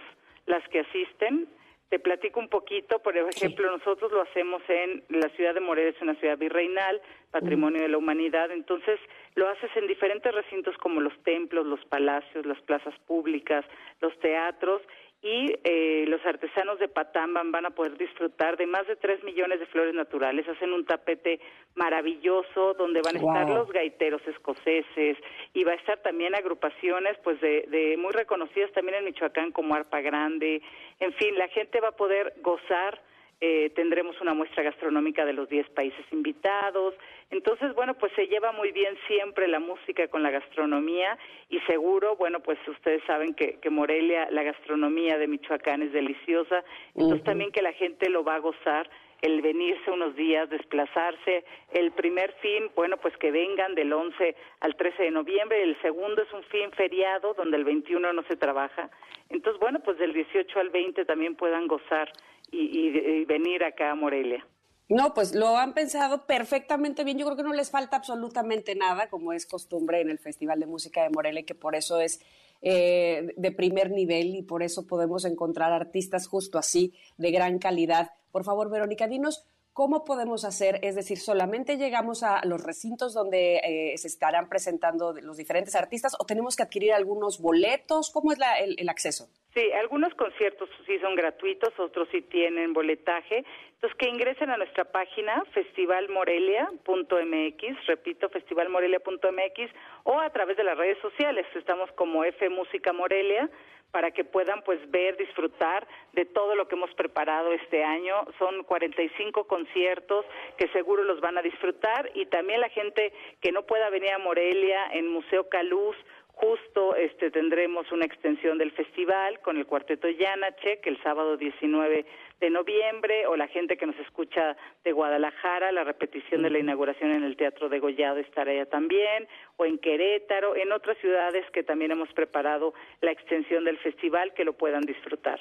las 0.51 0.67
que 0.67 0.81
asisten. 0.81 1.47
Te 1.89 1.99
platico 1.99 2.39
un 2.39 2.47
poquito, 2.47 2.99
por 2.99 3.17
ejemplo, 3.17 3.69
nosotros 3.69 4.11
lo 4.11 4.21
hacemos 4.21 4.61
en 4.69 5.03
la 5.09 5.27
ciudad 5.29 5.53
de 5.53 5.59
Morelia, 5.59 5.91
es 5.91 6.01
una 6.01 6.15
ciudad 6.15 6.37
virreinal, 6.37 7.01
patrimonio 7.31 7.81
de 7.81 7.89
la 7.89 7.97
humanidad, 7.97 8.49
entonces 8.51 8.97
lo 9.35 9.49
haces 9.49 9.69
en 9.75 9.87
diferentes 9.87 10.33
recintos 10.33 10.77
como 10.77 11.01
los 11.01 11.13
templos, 11.23 11.65
los 11.65 11.83
palacios, 11.85 12.45
las 12.45 12.61
plazas 12.61 12.93
públicas, 13.07 13.65
los 13.99 14.17
teatros, 14.19 14.81
y 15.21 15.53
eh, 15.63 16.05
los 16.07 16.25
artesanos 16.25 16.79
de 16.79 16.87
Patamban 16.87 17.51
van 17.51 17.67
a 17.67 17.69
poder 17.69 17.95
disfrutar 17.97 18.57
de 18.57 18.65
más 18.65 18.87
de 18.87 18.95
tres 18.95 19.23
millones 19.23 19.59
de 19.59 19.67
flores 19.67 19.93
naturales. 19.93 20.47
Hacen 20.47 20.73
un 20.73 20.85
tapete 20.85 21.39
maravilloso 21.75 22.73
donde 22.73 23.01
van 23.01 23.17
a 23.17 23.19
estar 23.19 23.49
los 23.49 23.71
gaiteros 23.71 24.21
escoceses 24.27 25.17
y 25.53 25.63
va 25.63 25.73
a 25.73 25.75
estar 25.75 25.99
también 25.99 26.33
agrupaciones 26.33 27.17
pues 27.23 27.39
de, 27.39 27.65
de 27.69 27.97
muy 27.97 28.11
reconocidas 28.13 28.71
también 28.71 28.97
en 28.97 29.05
Michoacán 29.05 29.51
como 29.51 29.75
Arpa 29.75 30.01
Grande. 30.01 30.61
En 30.99 31.13
fin, 31.13 31.37
la 31.37 31.47
gente 31.49 31.79
va 31.79 31.89
a 31.89 31.95
poder 31.95 32.33
gozar 32.41 32.99
eh, 33.43 33.71
tendremos 33.75 34.21
una 34.21 34.35
muestra 34.35 34.61
gastronómica 34.61 35.25
de 35.25 35.33
los 35.33 35.49
10 35.49 35.69
países 35.71 36.05
invitados. 36.11 36.93
Entonces, 37.31 37.73
bueno, 37.73 37.95
pues 37.95 38.11
se 38.15 38.27
lleva 38.27 38.51
muy 38.51 38.71
bien 38.71 38.95
siempre 39.07 39.47
la 39.47 39.59
música 39.59 40.07
con 40.09 40.21
la 40.21 40.29
gastronomía 40.29 41.17
y 41.49 41.59
seguro, 41.61 42.15
bueno, 42.15 42.39
pues 42.41 42.59
ustedes 42.67 43.03
saben 43.05 43.33
que, 43.33 43.59
que 43.59 43.71
Morelia, 43.71 44.29
la 44.29 44.43
gastronomía 44.43 45.17
de 45.17 45.27
Michoacán 45.27 45.81
es 45.81 45.91
deliciosa, 45.91 46.63
entonces 46.93 47.23
también 47.23 47.51
que 47.51 47.63
la 47.63 47.73
gente 47.73 48.09
lo 48.09 48.23
va 48.23 48.35
a 48.35 48.39
gozar 48.39 48.87
el 49.21 49.41
venirse 49.41 49.89
unos 49.91 50.15
días, 50.15 50.49
desplazarse. 50.49 51.43
El 51.71 51.91
primer 51.91 52.33
fin, 52.41 52.69
bueno, 52.75 52.97
pues 52.97 53.15
que 53.17 53.31
vengan 53.31 53.75
del 53.75 53.93
11 53.93 54.35
al 54.59 54.75
13 54.75 55.03
de 55.03 55.11
noviembre. 55.11 55.61
El 55.61 55.79
segundo 55.81 56.21
es 56.23 56.33
un 56.33 56.43
fin 56.43 56.71
feriado, 56.71 57.33
donde 57.35 57.57
el 57.57 57.63
21 57.63 58.13
no 58.13 58.23
se 58.23 58.35
trabaja. 58.35 58.89
Entonces, 59.29 59.59
bueno, 59.59 59.79
pues 59.79 59.97
del 59.97 60.13
18 60.13 60.59
al 60.59 60.69
20 60.69 61.05
también 61.05 61.35
puedan 61.35 61.67
gozar 61.67 62.11
y, 62.51 63.25
venir 63.25 63.63
acá 63.63 63.91
a 63.91 63.95
Morelia. 63.95 64.45
No, 64.89 65.13
pues 65.13 65.33
lo 65.33 65.57
han 65.57 65.73
pensado 65.73 66.25
perfectamente 66.25 67.05
bien. 67.05 67.17
Yo 67.17 67.25
creo 67.25 67.37
que 67.37 67.43
no 67.43 67.53
les 67.53 67.71
falta 67.71 67.95
absolutamente 67.95 68.75
nada, 68.75 69.09
como 69.09 69.31
es 69.31 69.45
costumbre 69.45 70.01
en 70.01 70.09
el 70.09 70.19
Festival 70.19 70.59
de 70.59 70.65
Música 70.65 71.03
de 71.03 71.09
Morelia, 71.09 71.43
que 71.43 71.55
por 71.55 71.75
eso 71.75 72.01
es 72.01 72.19
eh, 72.61 73.33
de 73.37 73.51
primer 73.51 73.91
nivel 73.91 74.35
y 74.35 74.41
por 74.41 74.63
eso 74.63 74.85
podemos 74.85 75.23
encontrar 75.23 75.71
artistas 75.71 76.27
justo 76.27 76.57
así, 76.57 76.93
de 77.17 77.31
gran 77.31 77.57
calidad. 77.57 78.11
Por 78.31 78.43
favor, 78.43 78.69
Verónica, 78.69 79.07
dinos 79.07 79.45
¿Cómo 79.73 80.03
podemos 80.03 80.43
hacer? 80.43 80.79
Es 80.81 80.95
decir, 80.95 81.17
solamente 81.17 81.77
llegamos 81.77 82.23
a 82.23 82.41
los 82.45 82.61
recintos 82.61 83.13
donde 83.13 83.61
eh, 83.63 83.97
se 83.97 84.09
estarán 84.09 84.49
presentando 84.49 85.13
los 85.13 85.37
diferentes 85.37 85.75
artistas 85.75 86.13
o 86.19 86.25
tenemos 86.25 86.57
que 86.57 86.63
adquirir 86.63 86.91
algunos 86.91 87.39
boletos. 87.39 88.11
¿Cómo 88.11 88.33
es 88.33 88.39
el, 88.59 88.89
acceso? 88.89 89.29
Sí, 89.53 89.71
algunos 89.71 90.13
conciertos 90.15 90.69
sí 90.85 90.99
son 90.99 91.15
gratuitos, 91.15 91.69
otros 91.79 92.09
sí 92.11 92.21
tienen 92.21 92.73
boletaje. 92.73 93.45
Entonces, 93.83 93.97
que 93.97 94.09
ingresen 94.09 94.51
a 94.51 94.57
nuestra 94.57 94.85
página 94.85 95.43
festivalmorelia.mx, 95.53 97.87
repito, 97.87 98.29
festivalmorelia.mx, 98.29 99.71
o 100.03 100.19
a 100.19 100.29
través 100.29 100.55
de 100.57 100.63
las 100.63 100.77
redes 100.77 100.99
sociales. 100.99 101.47
Estamos 101.55 101.91
como 101.93 102.23
F 102.23 102.47
Música 102.49 102.93
Morelia 102.93 103.49
para 103.89 104.11
que 104.11 104.23
puedan 104.23 104.61
pues 104.61 104.79
ver, 104.91 105.17
disfrutar 105.17 105.87
de 106.13 106.25
todo 106.25 106.55
lo 106.55 106.67
que 106.67 106.75
hemos 106.75 106.93
preparado 106.93 107.51
este 107.53 107.83
año. 107.83 108.23
Son 108.37 108.61
45 108.65 109.47
conciertos 109.47 110.27
que 110.57 110.67
seguro 110.67 111.03
los 111.03 111.19
van 111.19 111.39
a 111.39 111.41
disfrutar 111.41 112.11
y 112.13 112.27
también 112.27 112.61
la 112.61 112.69
gente 112.69 113.11
que 113.41 113.51
no 113.51 113.63
pueda 113.63 113.89
venir 113.89 114.11
a 114.11 114.19
Morelia 114.19 114.91
en 114.93 115.07
Museo 115.07 115.49
Caluz 115.49 115.97
Justo 116.41 116.95
este 116.95 117.29
tendremos 117.29 117.91
una 117.91 118.05
extensión 118.05 118.57
del 118.57 118.71
festival 118.71 119.39
con 119.41 119.57
el 119.57 119.67
cuarteto 119.67 120.09
Yanachek 120.09 120.87
el 120.87 121.01
sábado 121.03 121.37
19 121.37 122.03
de 122.41 122.49
noviembre 122.49 123.27
o 123.27 123.37
la 123.37 123.47
gente 123.47 123.77
que 123.77 123.85
nos 123.85 123.95
escucha 123.99 124.57
de 124.83 124.91
Guadalajara, 124.91 125.71
la 125.71 125.83
repetición 125.83 126.41
de 126.41 126.49
la 126.49 126.59
inauguración 126.59 127.11
en 127.11 127.23
el 127.23 127.37
Teatro 127.37 127.69
de 127.69 127.79
Gollado 127.79 128.17
estará 128.17 128.51
allá 128.51 128.65
también 128.65 129.27
o 129.57 129.65
en 129.65 129.77
Querétaro, 129.77 130.55
en 130.55 130.71
otras 130.71 130.97
ciudades 130.97 131.45
que 131.53 131.63
también 131.63 131.91
hemos 131.91 132.11
preparado 132.13 132.73
la 133.01 133.11
extensión 133.11 133.63
del 133.63 133.77
festival 133.77 134.33
que 134.33 134.43
lo 134.43 134.53
puedan 134.53 134.81
disfrutar. 134.81 135.39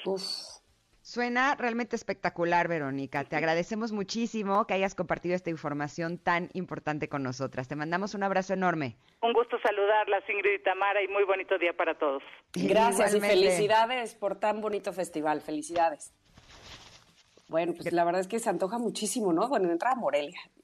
Suena 1.03 1.55
realmente 1.55 1.95
espectacular, 1.95 2.67
Verónica. 2.67 3.23
Te 3.23 3.35
agradecemos 3.35 3.91
muchísimo 3.91 4.67
que 4.67 4.75
hayas 4.75 4.93
compartido 4.93 5.33
esta 5.33 5.49
información 5.49 6.19
tan 6.19 6.49
importante 6.53 7.09
con 7.09 7.23
nosotras. 7.23 7.67
Te 7.67 7.75
mandamos 7.75 8.13
un 8.13 8.21
abrazo 8.21 8.53
enorme. 8.53 8.97
Un 9.23 9.33
gusto 9.33 9.57
saludarlas, 9.63 10.23
Ingrid 10.29 10.59
y 10.59 10.63
Tamara, 10.63 11.01
y 11.01 11.07
muy 11.07 11.23
bonito 11.23 11.57
día 11.57 11.73
para 11.73 11.97
todos. 11.97 12.21
Gracias 12.53 13.15
y 13.15 13.19
felicidades 13.19 14.13
por 14.13 14.39
tan 14.39 14.61
bonito 14.61 14.93
festival. 14.93 15.41
Felicidades. 15.41 16.13
Bueno, 17.51 17.73
pues 17.73 17.91
la 17.91 18.05
verdad 18.05 18.21
es 18.21 18.27
que 18.27 18.39
se 18.39 18.49
antoja 18.49 18.77
muchísimo, 18.77 19.33
¿no? 19.33 19.49
Bueno, 19.49 19.69
entra 19.69 19.91
a 19.91 19.95
Morelia. 19.95 20.39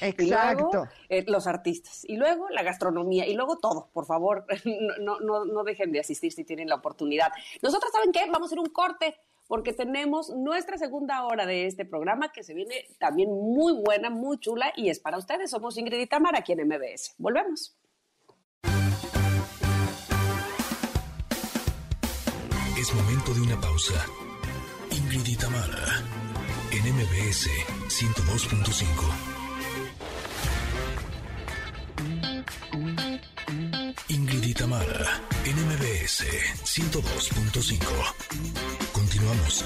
Exacto. 0.00 0.88
Eh, 1.10 1.22
los 1.28 1.46
artistas. 1.46 2.02
Y 2.06 2.16
luego 2.16 2.48
la 2.48 2.62
gastronomía. 2.62 3.26
Y 3.26 3.34
luego 3.34 3.58
todo, 3.58 3.90
por 3.92 4.06
favor. 4.06 4.46
No, 5.00 5.20
no, 5.20 5.44
no 5.44 5.64
dejen 5.64 5.92
de 5.92 6.00
asistir 6.00 6.32
si 6.32 6.44
tienen 6.44 6.68
la 6.68 6.76
oportunidad. 6.76 7.30
Nosotros, 7.62 7.92
¿saben 7.92 8.10
qué? 8.10 8.20
Vamos 8.20 8.42
a 8.42 8.46
hacer 8.46 8.58
un 8.58 8.70
corte 8.70 9.16
porque 9.46 9.74
tenemos 9.74 10.30
nuestra 10.30 10.78
segunda 10.78 11.24
hora 11.24 11.44
de 11.44 11.66
este 11.66 11.84
programa 11.84 12.32
que 12.32 12.42
se 12.42 12.54
viene 12.54 12.86
también 12.98 13.30
muy 13.30 13.74
buena, 13.74 14.08
muy 14.08 14.38
chula 14.38 14.72
y 14.76 14.88
es 14.88 15.00
para 15.00 15.18
ustedes. 15.18 15.50
Somos 15.50 15.76
Ingrid 15.76 16.00
y 16.00 16.06
Tamara 16.06 16.38
aquí 16.38 16.52
en 16.52 16.66
MBS. 16.66 17.16
Volvemos. 17.18 17.76
Es 22.78 22.94
momento 22.94 23.34
de 23.34 23.40
una 23.42 23.60
pausa. 23.60 24.06
Ingrid 25.18 25.40
y 26.70 26.76
en 26.76 26.84
MBS 26.94 27.50
102.5. 27.88 28.86
Ingrid 34.10 34.44
y 34.44 34.54
Tamara, 34.54 35.20
NMBS 35.44 36.22
102.5. 36.62 37.82
Continuamos. 38.92 39.64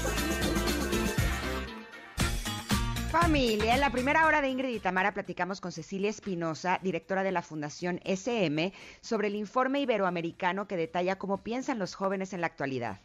Familia, 3.11 3.75
en 3.75 3.79
la 3.79 3.91
primera 3.91 4.25
hora 4.25 4.41
de 4.41 4.49
Ingrid 4.49 4.69
y 4.69 4.79
Tamara 4.79 5.13
platicamos 5.13 5.61
con 5.61 5.71
Cecilia 5.71 6.09
Espinosa, 6.09 6.79
directora 6.81 7.21
de 7.21 7.31
la 7.31 7.43
Fundación 7.43 7.99
SM, 8.05 8.73
sobre 9.01 9.27
el 9.27 9.35
informe 9.35 9.81
iberoamericano 9.81 10.67
que 10.67 10.77
detalla 10.77 11.19
cómo 11.19 11.43
piensan 11.43 11.77
los 11.77 11.93
jóvenes 11.93 12.33
en 12.33 12.41
la 12.41 12.47
actualidad 12.47 13.01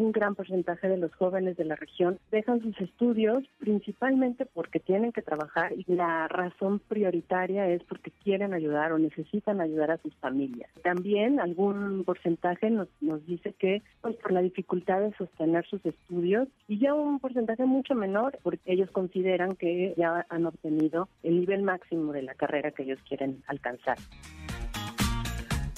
un 0.00 0.12
gran 0.12 0.34
porcentaje 0.34 0.88
de 0.88 0.96
los 0.96 1.14
jóvenes 1.14 1.56
de 1.56 1.64
la 1.64 1.76
región 1.76 2.18
dejan 2.30 2.62
sus 2.62 2.78
estudios 2.80 3.44
principalmente 3.58 4.46
porque 4.46 4.80
tienen 4.80 5.12
que 5.12 5.22
trabajar 5.22 5.72
y 5.72 5.84
la 5.92 6.28
razón 6.28 6.80
prioritaria 6.80 7.68
es 7.68 7.82
porque 7.84 8.10
quieren 8.22 8.54
ayudar 8.54 8.92
o 8.92 8.98
necesitan 8.98 9.60
ayudar 9.60 9.90
a 9.90 9.98
sus 9.98 10.14
familias. 10.16 10.70
También 10.82 11.40
algún 11.40 12.04
porcentaje 12.04 12.70
nos, 12.70 12.88
nos 13.00 13.24
dice 13.26 13.52
que 13.58 13.82
pues, 14.00 14.16
por 14.16 14.32
la 14.32 14.42
dificultad 14.42 15.00
de 15.00 15.12
sostener 15.14 15.66
sus 15.66 15.84
estudios 15.84 16.48
y 16.68 16.78
ya 16.78 16.94
un 16.94 17.20
porcentaje 17.20 17.64
mucho 17.64 17.94
menor 17.94 18.38
porque 18.42 18.72
ellos 18.72 18.90
consideran 18.90 19.56
que 19.56 19.94
ya 19.96 20.26
han 20.28 20.46
obtenido 20.46 21.08
el 21.22 21.40
nivel 21.40 21.62
máximo 21.62 22.12
de 22.12 22.22
la 22.22 22.34
carrera 22.34 22.70
que 22.70 22.84
ellos 22.84 22.98
quieren 23.06 23.42
alcanzar. 23.46 23.98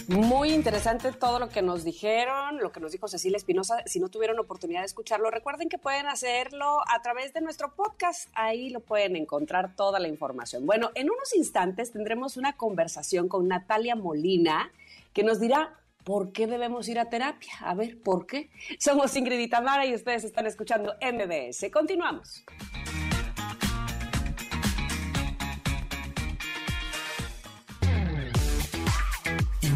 Muy 0.08 0.52
interesante 0.52 1.12
todo 1.12 1.38
lo 1.38 1.48
que 1.48 1.62
nos 1.62 1.84
dijeron, 1.84 2.58
lo 2.58 2.72
que 2.72 2.80
nos 2.80 2.92
dijo 2.92 3.06
Cecilia 3.08 3.36
Espinosa. 3.36 3.82
Si 3.86 4.00
no 4.00 4.08
tuvieron 4.08 4.38
oportunidad 4.38 4.80
de 4.80 4.86
escucharlo, 4.86 5.30
recuerden 5.30 5.68
que 5.68 5.78
pueden 5.78 6.06
hacerlo 6.06 6.80
a 6.88 7.00
través 7.02 7.32
de 7.32 7.40
nuestro 7.40 7.74
podcast. 7.74 8.28
Ahí 8.34 8.70
lo 8.70 8.80
pueden 8.80 9.16
encontrar 9.16 9.76
toda 9.76 10.00
la 10.00 10.08
información. 10.08 10.66
Bueno, 10.66 10.90
en 10.94 11.10
unos 11.10 11.34
instantes 11.34 11.92
tendremos 11.92 12.36
una 12.36 12.56
conversación 12.56 13.28
con 13.28 13.46
Natalia 13.46 13.94
Molina 13.94 14.72
que 15.12 15.22
nos 15.22 15.38
dirá 15.40 15.78
por 16.04 16.32
qué 16.32 16.46
debemos 16.46 16.88
ir 16.88 16.98
a 16.98 17.08
terapia. 17.08 17.52
A 17.60 17.74
ver, 17.74 18.00
¿por 18.00 18.26
qué? 18.26 18.50
Somos 18.78 19.14
Ingrid 19.16 19.38
y 19.38 19.48
Tamara 19.48 19.86
y 19.86 19.94
ustedes 19.94 20.24
están 20.24 20.46
escuchando 20.46 20.94
MBS. 21.00 21.70
Continuamos. 21.70 22.44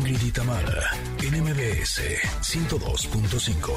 Ingrid 0.07 0.22
y 0.22 0.30
Tamara, 0.30 0.92
NMBS 1.18 2.00
102.5. 2.40 3.74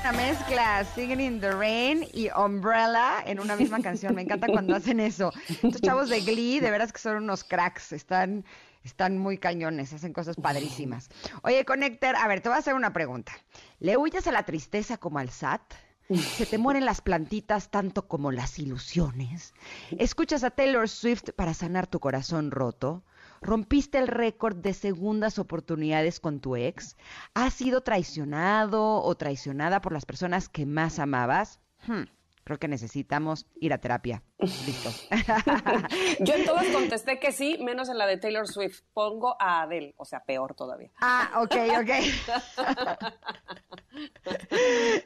Una 0.00 0.12
mezcla 0.12 0.84
Singing 0.94 1.20
in 1.20 1.40
the 1.40 1.50
Rain 1.50 2.06
y 2.12 2.28
Umbrella 2.30 3.20
en 3.26 3.40
una 3.40 3.56
misma 3.56 3.82
canción. 3.82 4.14
Me 4.14 4.22
encanta 4.22 4.46
cuando 4.46 4.76
hacen 4.76 5.00
eso. 5.00 5.32
Estos 5.48 5.80
chavos 5.80 6.08
de 6.08 6.20
Glee, 6.20 6.60
de 6.60 6.70
veras 6.70 6.92
que 6.92 7.00
son 7.00 7.16
unos 7.16 7.42
cracks. 7.42 7.90
Están, 7.90 8.44
están 8.84 9.18
muy 9.18 9.38
cañones, 9.38 9.92
hacen 9.92 10.12
cosas 10.12 10.36
padrísimas. 10.36 11.08
Oye, 11.42 11.64
Connector, 11.64 12.14
a 12.14 12.28
ver, 12.28 12.40
te 12.40 12.48
voy 12.48 12.56
a 12.56 12.60
hacer 12.60 12.74
una 12.74 12.92
pregunta. 12.92 13.32
¿Le 13.80 13.96
huyes 13.96 14.28
a 14.28 14.32
la 14.32 14.44
tristeza 14.44 14.98
como 14.98 15.18
al 15.18 15.30
SAT? 15.30 15.62
¿Se 16.36 16.46
te 16.46 16.58
mueren 16.58 16.84
las 16.84 17.00
plantitas 17.00 17.70
tanto 17.70 18.06
como 18.06 18.30
las 18.30 18.56
ilusiones? 18.60 19.52
¿Escuchas 19.98 20.44
a 20.44 20.50
Taylor 20.50 20.88
Swift 20.88 21.30
para 21.34 21.54
sanar 21.54 21.88
tu 21.88 21.98
corazón 21.98 22.52
roto? 22.52 23.02
¿Rompiste 23.42 23.98
el 23.98 24.06
récord 24.06 24.56
de 24.56 24.72
segundas 24.72 25.40
oportunidades 25.40 26.20
con 26.20 26.38
tu 26.38 26.54
ex? 26.54 26.96
¿Has 27.34 27.54
sido 27.54 27.80
traicionado 27.80 29.02
o 29.02 29.14
traicionada 29.16 29.80
por 29.80 29.92
las 29.92 30.06
personas 30.06 30.48
que 30.48 30.64
más 30.64 31.00
amabas? 31.00 31.58
Hmm, 31.88 32.04
creo 32.44 32.58
que 32.60 32.68
necesitamos 32.68 33.46
ir 33.60 33.72
a 33.72 33.78
terapia. 33.78 34.22
Listo. 34.38 34.90
Yo 36.20 36.34
en 36.34 36.46
todas 36.46 36.66
contesté 36.72 37.18
que 37.18 37.32
sí, 37.32 37.58
menos 37.60 37.88
en 37.88 37.98
la 37.98 38.06
de 38.06 38.16
Taylor 38.16 38.46
Swift. 38.46 38.82
Pongo 38.92 39.36
a 39.40 39.62
Adele, 39.62 39.94
o 39.96 40.04
sea, 40.04 40.22
peor 40.22 40.54
todavía. 40.54 40.92
Ah, 41.00 41.42
ok, 41.42 41.56
ok. 41.80 41.90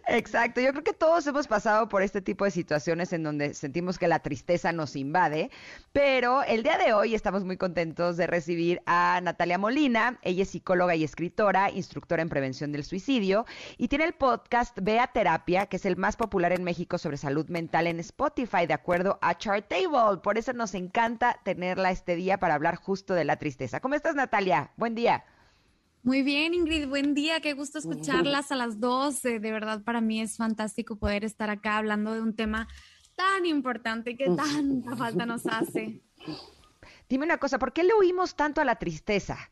Exacto, 0.08 0.60
yo 0.60 0.70
creo 0.70 0.84
que 0.84 0.92
todos 0.92 1.26
hemos 1.26 1.46
pasado 1.46 1.88
por 1.88 2.02
este 2.02 2.20
tipo 2.20 2.44
de 2.44 2.50
situaciones 2.50 3.12
en 3.12 3.22
donde 3.22 3.54
sentimos 3.54 3.98
que 3.98 4.08
la 4.08 4.20
tristeza 4.20 4.72
nos 4.72 4.96
invade, 4.96 5.50
pero 5.92 6.42
el 6.44 6.62
día 6.62 6.78
de 6.78 6.92
hoy 6.92 7.14
estamos 7.14 7.44
muy 7.44 7.56
contentos 7.56 8.16
de 8.16 8.26
recibir 8.26 8.82
a 8.86 9.20
Natalia 9.22 9.58
Molina, 9.58 10.18
ella 10.22 10.42
es 10.42 10.50
psicóloga 10.50 10.94
y 10.94 11.04
escritora, 11.04 11.70
instructora 11.70 12.22
en 12.22 12.28
prevención 12.28 12.72
del 12.72 12.84
suicidio 12.84 13.46
y 13.76 13.88
tiene 13.88 14.04
el 14.04 14.14
podcast 14.14 14.78
Vea 14.80 15.08
Terapia, 15.08 15.66
que 15.66 15.76
es 15.76 15.86
el 15.86 15.96
más 15.96 16.16
popular 16.16 16.52
en 16.52 16.64
México 16.64 16.98
sobre 16.98 17.16
salud 17.16 17.48
mental 17.48 17.86
en 17.86 18.00
Spotify, 18.00 18.66
de 18.66 18.74
acuerdo 18.74 19.18
a 19.22 19.36
Chartable. 19.36 20.18
Por 20.22 20.38
eso 20.38 20.52
nos 20.52 20.74
encanta 20.74 21.40
tenerla 21.44 21.90
este 21.90 22.16
día 22.16 22.38
para 22.38 22.54
hablar 22.54 22.76
justo 22.76 23.14
de 23.14 23.24
la 23.24 23.36
tristeza. 23.36 23.80
¿Cómo 23.80 23.94
estás, 23.94 24.14
Natalia? 24.14 24.70
Buen 24.76 24.94
día. 24.94 25.24
Muy 26.06 26.22
bien, 26.22 26.54
Ingrid, 26.54 26.86
buen 26.86 27.14
día, 27.14 27.40
qué 27.40 27.52
gusto 27.54 27.80
escucharlas 27.80 28.52
a 28.52 28.54
las 28.54 28.78
dos. 28.78 29.22
de 29.22 29.40
verdad, 29.40 29.82
para 29.82 30.00
mí 30.00 30.20
es 30.20 30.36
fantástico 30.36 30.94
poder 30.94 31.24
estar 31.24 31.50
acá 31.50 31.78
hablando 31.78 32.14
de 32.14 32.20
un 32.20 32.36
tema 32.36 32.68
tan 33.16 33.44
importante 33.44 34.16
que 34.16 34.26
tanta 34.26 34.94
falta 34.94 35.26
nos 35.26 35.48
hace. 35.48 36.00
Dime 37.08 37.24
una 37.24 37.38
cosa, 37.38 37.58
¿por 37.58 37.72
qué 37.72 37.82
le 37.82 37.92
huimos 37.92 38.36
tanto 38.36 38.60
a 38.60 38.64
la 38.64 38.76
tristeza? 38.76 39.50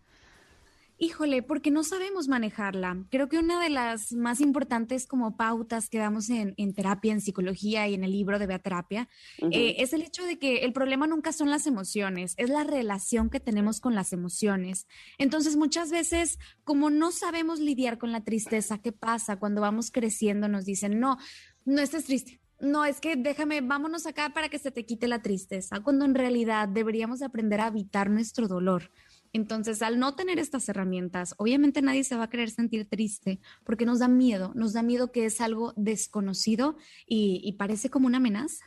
Híjole, 0.97 1.43
porque 1.43 1.73
no 1.73 1.83
sabemos 1.83 2.29
manejarla. 2.29 3.05
Creo 3.11 3.29
que 3.29 3.39
una 3.39 3.61
de 3.61 3.69
las 3.69 4.13
más 4.13 4.41
importantes 4.41 5.09
como 5.09 5.37
pautas 5.37 5.89
que 5.89 5.99
damos 5.99 6.31
en, 6.31 6.55
terapia, 6.73 7.13
en 7.13 7.21
psicología 7.21 7.89
y 7.89 7.95
en 7.95 8.05
el 8.05 8.13
libro 8.13 8.39
de 8.39 8.47
Beaterapia, 8.47 9.09
eh, 9.51 9.77
es 9.79 9.93
el 9.93 10.03
hecho 10.03 10.25
de 10.25 10.39
que 10.39 10.59
el 10.59 10.73
problema 10.73 11.09
nunca 11.09 11.33
son 11.33 11.51
las 11.51 11.67
emociones, 11.67 12.35
es 12.37 12.49
la 12.49 12.63
relación 12.63 13.29
que 13.29 13.41
tenemos 13.41 13.81
con 13.81 13.97
las 13.97 14.13
emociones. 14.13 14.87
Entonces, 15.19 15.57
muchas 15.57 15.91
veces, 15.91 16.39
como 16.63 16.91
no 16.91 17.11
sabemos 17.11 17.59
lidiar 17.59 17.99
con 17.99 18.13
la 18.13 18.23
tristeza, 18.23 18.79
¿qué 18.79 18.93
pasa? 18.93 19.41
Cuando 19.41 19.61
vamos 19.61 19.91
creciendo 19.91 20.47
nos 20.49 20.65
dicen, 20.65 21.01
no, 21.01 21.19
no 21.65 21.81
estés 21.81 22.05
triste, 22.05 22.41
no, 22.61 22.85
es 22.85 23.01
que 23.01 23.17
déjame, 23.17 23.61
vámonos 23.63 24.07
acá 24.07 24.31
para 24.33 24.49
que 24.49 24.61
se 24.61 24.71
te 24.71 24.87
quite 24.87 25.09
la 25.09 25.23
tristeza, 25.23 25.81
cuando 25.81 26.05
en 26.05 26.15
realidad 26.15 26.69
deberíamos 26.69 27.21
aprender 27.21 27.61
a 27.61 27.67
evitar 27.67 28.11
nuestro 28.11 28.47
dolor. 28.47 28.91
Entonces, 29.35 29.83
al 29.83 29.99
no 29.99 30.15
tener 30.15 30.39
estas 30.39 30.69
herramientas, 30.69 31.35
obviamente 31.39 31.83
nadie 31.83 32.05
se 32.05 32.17
va 32.17 32.25
a 32.25 32.31
querer 32.31 32.51
sentir 32.51 32.89
triste 32.89 33.41
porque 33.65 33.85
nos 33.85 33.99
da 33.99 34.07
miedo, 34.07 34.53
nos 34.55 34.73
da 34.73 34.83
miedo 34.83 35.11
que 35.11 35.27
es 35.27 35.41
algo 35.41 35.73
desconocido 35.75 36.77
y, 37.05 37.53
parece 37.59 37.91
como 37.91 38.07
una 38.07 38.19
amenaza. 38.19 38.67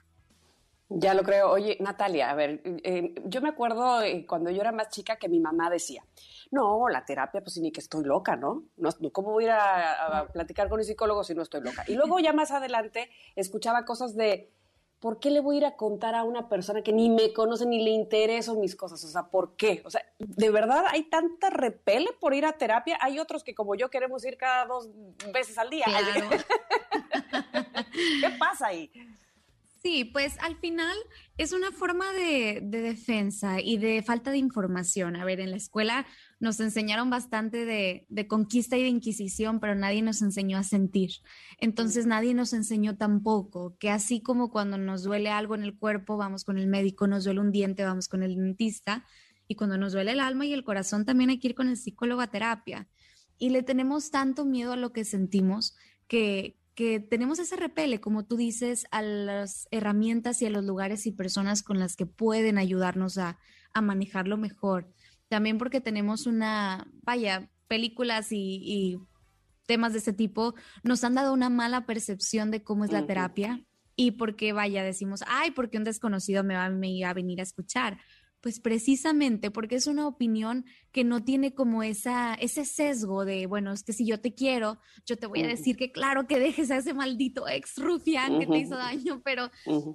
Ya 0.90 1.14
lo 1.14 1.24
creo. 1.24 1.52
Oye, 1.52 1.78
Natalia, 1.80 2.30
a 2.30 2.36
ver, 2.36 2.62
eh, 2.84 3.16
yo 3.26 3.42
me 3.42 3.50
acuerdo 3.50 4.02
eh, 4.02 4.26
cuando 4.28 4.50
yo 4.50 4.60
era 4.60 4.74
más 4.74 4.90
chica 4.90 5.16
que 5.16 5.30
mi 5.30 5.40
mamá 5.40 5.70
decía, 5.70 6.04
no, 6.52 6.90
la 6.90 7.06
terapia, 7.06 7.42
pues 7.42 7.58
ni 7.60 7.72
que 7.72 7.80
estoy 7.80 8.04
loca, 8.04 8.36
¿no? 8.36 8.66
no 8.76 8.90
¿Cómo 9.14 9.32
voy 9.32 9.46
a 9.46 9.48
ir 9.48 9.52
a 9.54 10.28
platicar 10.34 10.68
con 10.68 10.80
un 10.80 10.86
psicólogo 10.86 11.24
si 11.24 11.34
no 11.34 11.44
estoy 11.44 11.62
loca? 11.62 11.86
Y 11.88 11.96
luego 11.96 12.20
ya 12.20 12.34
más 12.34 12.52
adelante 12.52 13.10
escuchaba 13.38 13.86
cosas 13.86 14.16
de, 14.16 14.52
¿por 15.00 15.20
qué 15.20 15.30
le 15.30 15.40
voy 15.40 15.56
a 15.56 15.58
ir 15.60 15.66
a 15.66 15.76
contar 15.76 16.16
a 16.16 16.24
una 16.24 16.50
persona 16.50 16.82
que 16.82 16.92
ni 16.92 17.10
me 17.10 17.34
conoce 17.34 17.66
ni 17.66 17.84
le 17.84 17.92
intereso 17.92 18.56
mis 18.56 18.76
cosas? 18.76 19.04
O 19.04 19.08
sea, 19.08 19.28
¿por 19.28 19.56
qué? 19.56 19.82
O 19.86 19.90
sea, 19.90 20.02
¿de 20.18 20.50
verdad 20.50 20.86
hay 20.90 21.04
tanta 21.04 21.50
repele 21.50 22.10
por 22.20 22.34
ir 22.34 22.46
a 22.46 22.54
terapia? 22.54 22.98
Hay 23.02 23.20
otros 23.20 23.44
que 23.44 23.54
como 23.54 23.76
yo 23.76 23.90
queremos 23.90 24.26
ir 24.26 24.38
cada 24.38 24.66
dos 24.66 24.90
veces 25.34 25.58
al 25.58 25.70
día. 25.70 25.86
¿Qué 27.94 28.30
pasa 28.40 28.68
ahí? 28.68 28.92
Sí, 29.88 30.04
pues 30.04 30.36
al 30.42 30.58
final 30.58 30.98
es 31.38 31.54
una 31.54 31.72
forma 31.72 32.12
de, 32.12 32.60
defensa 32.62 33.62
y 33.62 33.78
de 33.78 34.04
falta 34.04 34.32
de 34.32 34.38
información. 34.38 35.16
A 35.16 35.24
ver, 35.24 35.40
en 35.40 35.52
la 35.52 35.56
escuela 35.56 36.06
nos 36.42 36.60
enseñaron 36.60 37.10
bastante 37.10 37.64
de, 37.64 38.06
de, 38.10 38.28
conquista 38.28 38.76
y 38.76 38.84
de 38.84 38.90
inquisición, 38.90 39.62
pero 39.62 39.76
nadie 39.76 40.02
nos 40.02 40.22
enseñó 40.22 40.58
a 40.58 40.64
sentir. 40.64 41.12
Entonces 41.58 42.06
nadie 42.06 42.34
nos 42.34 42.52
enseñó 42.52 42.98
tampoco 42.98 43.78
que 43.80 43.90
así 43.90 44.22
como 44.22 44.52
cuando 44.52 44.78
nos 44.78 45.04
duele 45.04 45.30
algo 45.30 45.56
en 45.56 45.64
el 45.64 45.78
cuerpo, 45.78 46.18
vamos 46.18 46.44
con 46.44 46.58
el 46.58 46.68
médico, 46.68 47.08
nos 47.08 47.24
duele 47.24 47.40
un 47.40 47.54
diente, 47.54 47.86
vamos 47.86 48.10
con 48.10 48.24
el 48.24 48.36
dentista, 48.36 49.06
y 49.48 49.56
cuando 49.56 49.78
nos 49.78 49.94
duele 49.94 50.12
el 50.12 50.20
alma 50.20 50.46
y 50.46 50.52
el 50.52 50.66
corazón, 50.66 51.06
también 51.06 51.30
hay 51.30 51.40
que 51.40 51.48
ir 51.48 51.56
con 51.56 51.70
el 51.70 51.78
psicólogo 51.78 52.20
a 52.20 52.28
terapia. 52.28 52.90
Y 53.38 53.52
le 53.52 53.64
tenemos 53.64 54.12
tanto 54.12 54.44
miedo 54.44 54.74
a 54.74 54.76
lo 54.76 54.92
que 54.92 55.06
sentimos 55.06 55.78
que, 56.10 56.58
que 56.78 57.00
tenemos 57.00 57.40
ese 57.40 57.56
repele, 57.56 58.00
como 58.00 58.24
tú 58.24 58.38
dices, 58.38 58.86
a 58.92 59.02
las 59.02 59.68
herramientas 59.72 60.44
y 60.44 60.46
a 60.46 60.52
los 60.52 60.64
lugares 60.64 61.08
y 61.08 61.12
personas 61.12 61.64
con 61.64 61.80
las 61.80 61.96
que 61.96 62.06
pueden 62.06 62.60
ayudarnos 62.60 63.18
a, 63.18 63.40
manejarlo 63.82 64.38
mejor. 64.38 64.92
También 65.28 65.60
porque 65.60 65.82
tenemos 65.82 66.26
una, 66.26 66.88
vaya, 67.04 67.50
películas 67.68 68.28
y, 68.32 69.00
temas 69.66 69.94
de 69.94 70.00
ese 70.00 70.14
tipo 70.14 70.56
nos 70.82 71.04
han 71.04 71.14
dado 71.16 71.34
una 71.34 71.50
mala 71.50 71.86
percepción 71.86 72.52
de 72.52 72.64
cómo 72.64 72.86
es 72.86 72.92
la 72.92 73.06
terapia 73.06 73.62
y 73.96 74.12
porque, 74.12 74.54
vaya, 74.54 74.84
decimos, 74.84 75.24
ay, 75.28 75.52
porque 75.52 75.78
un 75.78 75.84
desconocido 75.84 76.44
me 76.44 76.56
va, 76.56 76.70
me 76.70 77.04
va 77.04 77.10
a 77.10 77.14
venir 77.14 77.40
a 77.40 77.44
escuchar. 77.44 78.00
Pues 78.48 78.62
precisamente 78.62 79.52
porque 79.52 79.76
es 79.76 79.88
una 79.88 80.08
opinión 80.08 80.64
que 80.94 81.04
no 81.04 81.22
tiene 81.22 81.54
como 81.54 81.84
esa, 81.84 82.34
ese 82.36 82.64
sesgo 82.64 83.26
de, 83.26 83.46
bueno, 83.46 83.74
es 83.74 83.84
que 83.84 83.92
si 83.92 84.06
yo 84.08 84.22
te 84.22 84.36
quiero, 84.36 84.80
yo 85.06 85.18
te 85.18 85.28
voy 85.28 85.42
a 85.42 85.48
decir 85.48 85.76
que 85.76 85.92
claro 85.92 86.28
que 86.28 86.40
dejes 86.40 86.72
a 86.72 86.78
ese 86.78 86.94
maldito 86.94 87.46
ex 87.50 87.76
rufián 87.76 88.40
que 88.40 88.48
te 88.48 88.60
hizo 88.60 88.78
daño, 88.78 89.22
pero 89.22 89.52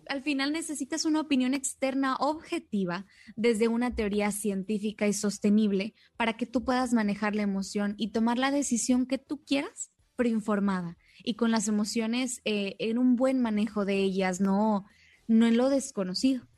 al 0.07 0.23
final 0.23 0.53
necesitas 0.53 1.07
una 1.07 1.21
opinión 1.21 1.55
externa 1.55 2.17
objetiva 2.17 3.07
desde 3.37 3.69
una 3.69 3.95
teoría 3.95 4.31
científica 4.33 5.09
y 5.09 5.15
sostenible 5.15 5.95
para 6.19 6.37
que 6.37 6.45
tú 6.45 6.63
puedas 6.63 6.93
manejar 6.93 7.35
la 7.35 7.45
emoción 7.45 7.95
y 7.97 8.13
tomar 8.13 8.37
la 8.37 8.51
decisión 8.51 9.07
que 9.07 9.17
tú 9.17 9.43
quieras, 9.47 9.93
pero 10.15 10.29
informada 10.29 10.99
y 11.25 11.37
con 11.37 11.51
las 11.51 11.69
emociones 11.69 12.43
eh, 12.45 12.77
en 12.81 12.99
un 12.99 13.17
buen 13.17 13.41
manejo 13.41 13.87
de 13.87 14.03
ellas, 14.03 14.43
no, 14.43 14.85
no 15.27 15.47
en 15.47 15.57
lo 15.57 15.71
desconocido. 15.71 16.52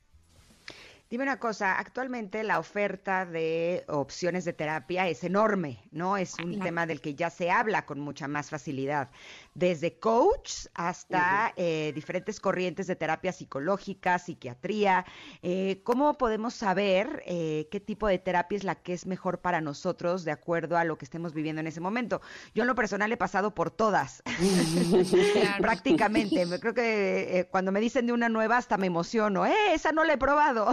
Dime 1.11 1.25
una 1.25 1.39
cosa, 1.39 1.79
actualmente 1.79 2.43
la 2.45 2.59
oferta 2.59 3.27
de 3.27 3.85
opciones 3.89 4.47
de 4.47 4.55
terapia 4.55 5.07
es 5.07 5.23
enorme, 5.23 5.87
¿no? 5.93 6.17
Es 6.17 6.35
un 6.43 6.59
tema 6.61 6.87
del 6.87 7.03
que 7.03 7.15
ya 7.15 7.29
se 7.29 7.51
habla 7.51 7.85
con 7.85 8.01
mucha 8.01 8.27
más 8.27 8.49
facilidad, 8.49 9.11
desde 9.55 9.99
coach 9.99 10.67
hasta 10.75 11.53
eh, 11.57 11.93
diferentes 11.95 12.41
corrientes 12.41 12.87
de 12.87 12.97
terapia 12.97 13.33
psicológica, 13.33 14.19
psiquiatría. 14.19 15.05
Eh, 15.43 15.83
¿Cómo 15.85 16.15
podemos 16.15 16.55
saber 16.55 17.23
eh, 17.27 17.69
qué 17.71 17.81
tipo 17.81 18.09
de 18.09 18.19
terapia 18.19 18.57
es 18.57 18.65
la 18.65 18.75
que 18.75 18.95
es 18.95 19.07
mejor 19.07 19.41
para 19.41 19.61
nosotros 19.61 20.25
de 20.25 20.33
acuerdo 20.33 20.79
a 20.79 20.85
lo 20.85 20.97
que 20.97 21.05
estemos 21.05 21.35
viviendo 21.35 21.61
en 21.61 21.67
ese 21.67 21.81
momento? 21.81 22.23
Yo 22.55 22.63
en 22.63 22.67
lo 22.67 22.75
personal 22.75 23.13
he 23.13 23.19
pasado 23.19 23.55
por 23.55 23.71
todas, 23.71 24.23
prácticamente. 25.59 26.47
Creo 26.61 26.75
que 26.75 27.47
cuando 27.51 27.73
me 27.73 27.81
dicen 27.81 28.07
de 28.07 28.15
una 28.15 28.31
nueva 28.31 28.57
hasta 28.57 28.79
me 28.79 28.87
emociono, 28.87 29.45
¡eh! 29.45 29.75
Esa 29.75 29.93
no 29.93 30.03
la 30.03 30.15
he 30.15 30.19
probado. 30.19 30.73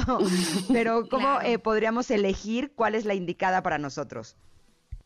Pero 0.72 1.08
¿cómo 1.10 1.42
eh, 1.42 1.60
podríamos 1.60 2.12
elegir 2.12 2.74
cuál 2.76 2.96
es 2.96 3.06
la 3.06 3.14
indicada 3.14 3.62
para 3.64 3.78
nosotros? 3.78 4.36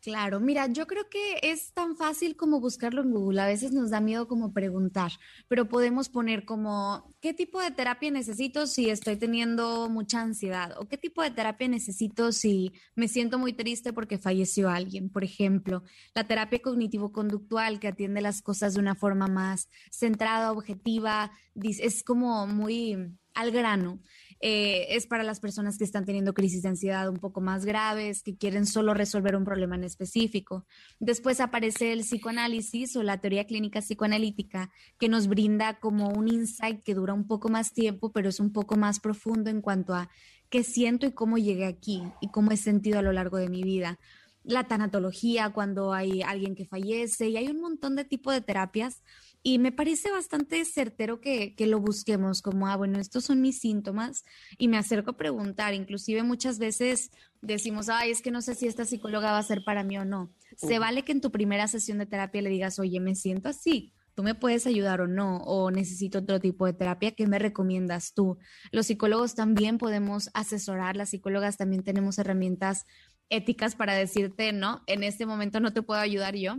Claro, 0.06 0.40
mira, 0.40 0.68
yo 0.68 0.86
creo 0.86 1.10
que 1.10 1.40
es 1.42 1.74
tan 1.74 1.96
fácil 1.96 2.36
como 2.36 2.60
buscarlo 2.60 3.02
en 3.02 3.10
Google. 3.10 3.42
A 3.42 3.48
veces 3.48 3.72
nos 3.72 3.90
da 3.90 4.00
miedo 4.02 4.28
como 4.28 4.54
preguntar, 4.54 5.12
pero 5.48 5.68
podemos 5.68 6.10
poner 6.10 6.46
como, 6.46 7.12
¿qué 7.22 7.34
tipo 7.34 7.60
de 7.60 7.72
terapia 7.72 8.12
necesito 8.12 8.68
si 8.68 8.92
estoy 8.92 9.16
teniendo 9.16 9.90
mucha 9.90 10.22
ansiedad? 10.22 10.76
¿O 10.78 10.88
qué 10.88 11.00
tipo 11.00 11.24
de 11.24 11.32
terapia 11.32 11.68
necesito 11.68 12.32
si 12.32 12.72
me 12.94 13.08
siento 13.08 13.40
muy 13.40 13.54
triste 13.54 13.94
porque 13.94 14.20
falleció 14.20 14.70
alguien? 14.70 15.10
Por 15.10 15.24
ejemplo, 15.24 15.82
la 16.14 16.28
terapia 16.28 16.62
cognitivo-conductual 16.62 17.80
que 17.80 17.88
atiende 17.88 18.22
las 18.22 18.44
cosas 18.44 18.76
de 18.76 18.82
una 18.82 18.94
forma 18.94 19.26
más 19.26 19.70
centrada, 19.90 20.52
objetiva, 20.52 21.32
es 21.56 22.04
como 22.04 22.46
muy 22.46 23.18
al 23.34 23.52
grano. 23.52 24.00
Eh, 24.48 24.96
es 24.96 25.08
para 25.08 25.24
las 25.24 25.40
personas 25.40 25.80
que 25.80 25.84
están 25.84 26.06
teniendo 26.06 26.36
crisis 26.36 26.62
de 26.62 26.70
ansiedad 26.70 27.10
un 27.10 27.18
poco 27.18 27.42
más 27.42 27.66
graves, 27.66 28.22
que 28.22 28.38
quieren 28.38 28.68
solo 28.68 28.94
resolver 28.94 29.36
un 29.36 29.44
problema 29.44 29.76
en 29.76 29.84
específico. 29.84 30.68
Después 31.00 31.40
aparece 31.40 31.92
el 31.92 32.02
psicoanálisis 32.02 32.96
o 32.96 33.02
la 33.02 33.20
teoría 33.20 33.48
clínica 33.48 33.82
psicoanalítica, 33.82 34.70
que 35.00 35.10
nos 35.10 35.28
brinda 35.28 35.80
como 35.80 36.10
un 36.10 36.28
insight 36.28 36.84
que 36.84 36.94
dura 36.94 37.16
un 37.16 37.26
poco 37.26 37.50
más 37.50 37.74
tiempo, 37.74 38.12
pero 38.12 38.30
es 38.30 38.40
un 38.40 38.54
poco 38.54 38.76
más 38.76 39.00
profundo 39.00 39.50
en 39.50 39.62
cuanto 39.62 39.96
a 39.96 40.12
qué 40.52 40.64
siento 40.64 41.08
y 41.08 41.14
cómo 41.14 41.40
llegué 41.40 41.66
aquí 41.66 42.04
y 42.22 42.30
cómo 42.30 42.52
he 42.52 42.58
sentido 42.58 43.00
a 43.00 43.02
lo 43.02 43.14
largo 43.14 43.38
de 43.38 43.50
mi 43.50 43.64
vida 43.64 43.98
la 44.46 44.66
tanatología 44.66 45.50
cuando 45.50 45.92
hay 45.92 46.22
alguien 46.22 46.54
que 46.54 46.68
fallece 46.68 47.30
y 47.30 47.38
hay 47.38 47.48
un 47.48 47.60
montón 47.62 47.96
de 47.96 48.06
tipos 48.06 48.32
de 48.32 48.42
terapias 48.42 49.02
y 49.48 49.60
me 49.60 49.72
parece 49.72 50.10
bastante 50.10 50.66
certero 50.66 51.22
que, 51.22 51.54
lo 51.60 51.80
busquemos 51.80 52.42
como, 52.42 52.66
ah, 52.68 52.78
bueno, 52.78 53.00
estos 53.00 53.26
son 53.26 53.42
mis 53.42 53.60
síntomas 53.60 54.26
y 54.58 54.68
me 54.68 54.80
acerco 54.80 55.12
a 55.12 55.18
preguntar. 55.18 55.76
Inclusive 55.76 56.24
muchas 56.24 56.58
veces 56.58 57.12
decimos, 57.44 57.88
ay, 57.88 58.10
es 58.10 58.24
que 58.24 58.32
no 58.32 58.42
sé 58.42 58.56
si 58.56 58.66
esta 58.66 58.86
psicóloga 58.86 59.34
va 59.34 59.38
a 59.38 59.44
ser 59.44 59.64
para 59.64 59.84
mí 59.84 60.00
o 60.00 60.04
no. 60.04 60.34
Se 60.58 60.80
vale 60.80 61.04
que 61.04 61.12
en 61.12 61.22
tu 61.22 61.32
primera 61.32 61.68
sesión 61.68 62.00
de 62.00 62.08
terapia 62.08 62.42
le 62.42 62.50
digas, 62.50 62.80
oye, 62.80 63.00
me 63.00 63.14
siento 63.14 63.48
así, 63.48 63.94
tú 64.16 64.24
me 64.24 64.34
puedes 64.34 64.66
ayudar 64.66 65.02
o 65.02 65.08
no, 65.08 65.38
o 65.44 65.70
necesito 65.70 66.18
otro 66.18 66.40
tipo 66.40 66.66
de 66.66 66.74
terapia, 66.74 67.12
¿qué 67.12 67.28
me 67.28 67.38
recomiendas 67.38 68.16
tú? 68.16 68.40
Los 68.72 68.88
psicólogos 68.88 69.36
también 69.36 69.78
podemos 69.78 70.32
asesorar, 70.34 70.98
las 70.98 71.10
psicólogas 71.10 71.56
también 71.56 71.84
tenemos 71.84 72.18
herramientas 72.18 72.88
éticas 73.30 73.76
para 73.76 73.94
decirte, 73.94 74.54
no, 74.54 74.82
en 74.88 75.04
este 75.04 75.28
momento 75.28 75.60
no 75.60 75.72
te 75.72 75.84
puedo 75.84 76.02
ayudar 76.02 76.36
yo, 76.36 76.58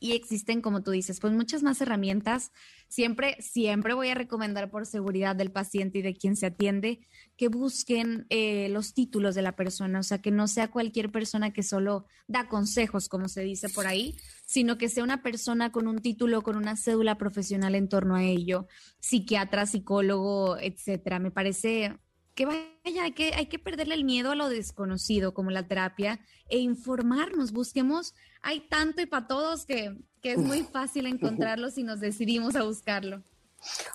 y 0.00 0.12
existen, 0.12 0.60
como 0.60 0.82
tú 0.82 0.90
dices, 0.90 1.20
pues 1.20 1.32
muchas 1.32 1.62
más 1.62 1.80
herramientas. 1.80 2.52
Siempre, 2.88 3.36
siempre 3.40 3.94
voy 3.94 4.08
a 4.08 4.14
recomendar 4.14 4.70
por 4.70 4.86
seguridad 4.86 5.36
del 5.36 5.50
paciente 5.50 5.98
y 5.98 6.02
de 6.02 6.14
quien 6.14 6.36
se 6.36 6.46
atiende 6.46 7.00
que 7.36 7.48
busquen 7.48 8.26
eh, 8.30 8.68
los 8.70 8.94
títulos 8.94 9.34
de 9.34 9.42
la 9.42 9.56
persona, 9.56 10.00
o 10.00 10.02
sea, 10.02 10.18
que 10.20 10.30
no 10.30 10.48
sea 10.48 10.70
cualquier 10.70 11.10
persona 11.10 11.52
que 11.52 11.62
solo 11.62 12.06
da 12.26 12.48
consejos, 12.48 13.08
como 13.08 13.28
se 13.28 13.42
dice 13.42 13.68
por 13.68 13.86
ahí, 13.86 14.16
sino 14.46 14.78
que 14.78 14.88
sea 14.88 15.04
una 15.04 15.22
persona 15.22 15.70
con 15.70 15.86
un 15.86 15.98
título, 15.98 16.42
con 16.42 16.56
una 16.56 16.76
cédula 16.76 17.18
profesional 17.18 17.74
en 17.74 17.88
torno 17.88 18.16
a 18.16 18.24
ello, 18.24 18.66
psiquiatra, 19.00 19.66
psicólogo, 19.66 20.58
etcétera. 20.58 21.18
Me 21.18 21.30
parece 21.30 21.98
que 22.38 22.46
vaya, 22.46 23.02
hay 23.02 23.10
que, 23.10 23.34
hay 23.34 23.46
que 23.46 23.58
perderle 23.58 23.96
el 23.96 24.04
miedo 24.04 24.30
a 24.30 24.36
lo 24.36 24.48
desconocido, 24.48 25.34
como 25.34 25.50
la 25.50 25.66
terapia, 25.66 26.20
e 26.48 26.58
informarnos, 26.58 27.50
busquemos, 27.50 28.14
hay 28.42 28.60
tanto 28.60 29.02
y 29.02 29.06
para 29.06 29.26
todos 29.26 29.66
que, 29.66 29.96
que 30.22 30.34
es 30.34 30.38
muy 30.38 30.62
fácil 30.62 31.06
encontrarlo 31.06 31.68
si 31.70 31.82
nos 31.82 31.98
decidimos 31.98 32.54
a 32.54 32.62
buscarlo. 32.62 33.24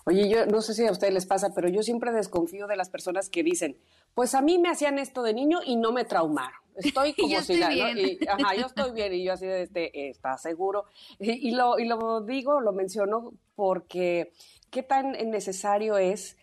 Oye, 0.04 0.28
yo 0.28 0.46
no 0.46 0.62
sé 0.62 0.74
si 0.74 0.86
a 0.86 0.91
ustedes 0.91 1.14
les 1.14 1.26
pasa, 1.26 1.54
pero 1.56 1.70
yo 1.70 1.84
siempre 1.84 2.12
desconfío 2.12 2.68
de 2.68 2.76
las 2.76 2.89
personas 2.89 3.30
que 3.30 3.44
dicen, 3.44 3.78
pues 4.14 4.36
a 4.36 4.41
mí 4.41 4.60
me 4.60 4.68
hacían 4.68 5.00
esto 5.00 5.24
de 5.24 5.34
niño 5.34 5.60
y 5.66 5.78
no 5.78 5.94
me 5.94 6.04
traumaron. 6.04 6.60
Estoy 6.76 7.14
como 7.18 7.39
si 7.44 7.56
la, 7.56 7.72
y, 7.74 8.20
ajá, 8.28 8.56
yo 8.56 8.66
estoy 8.66 8.91
bien 8.91 9.14
y 9.14 9.24
yo 9.24 9.32
así 9.32 9.46
de, 9.46 9.62
este, 9.62 10.10
¿está 10.10 10.38
seguro? 10.38 10.84
Y, 11.18 11.48
y, 11.48 11.52
lo, 11.52 11.80
y 11.80 11.86
lo 11.86 12.20
digo, 12.20 12.60
lo 12.60 12.74
menciono 12.74 13.32
porque 13.56 14.34
qué 14.70 14.84
tan 14.84 15.14
necesario 15.14 15.98
es 15.98 16.36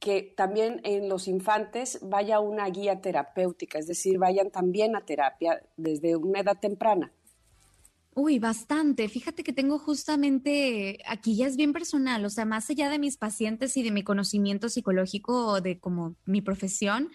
que 0.00 0.34
también 0.36 0.80
en 0.84 1.08
los 1.08 1.28
infantes 1.28 1.98
vaya 2.02 2.40
una 2.40 2.68
guía 2.68 3.00
terapéutica, 3.00 3.78
es 3.78 3.86
decir, 3.86 4.18
vayan 4.18 4.50
también 4.50 4.96
a 4.96 5.04
terapia 5.04 5.62
desde 5.76 6.16
una 6.16 6.40
edad 6.40 6.58
temprana. 6.58 7.12
Uy, 8.14 8.40
bastante. 8.40 9.08
Fíjate 9.08 9.44
que 9.44 9.52
tengo 9.52 9.78
justamente, 9.78 10.98
aquí 11.06 11.36
ya 11.36 11.46
es 11.46 11.56
bien 11.56 11.72
personal, 11.72 12.24
o 12.24 12.30
sea, 12.30 12.44
más 12.44 12.68
allá 12.68 12.90
de 12.90 12.98
mis 12.98 13.16
pacientes 13.16 13.76
y 13.76 13.84
de 13.84 13.92
mi 13.92 14.02
conocimiento 14.02 14.68
psicológico 14.68 15.46
o 15.46 15.60
de 15.60 15.78
como 15.78 16.16
mi 16.24 16.42
profesión, 16.42 17.10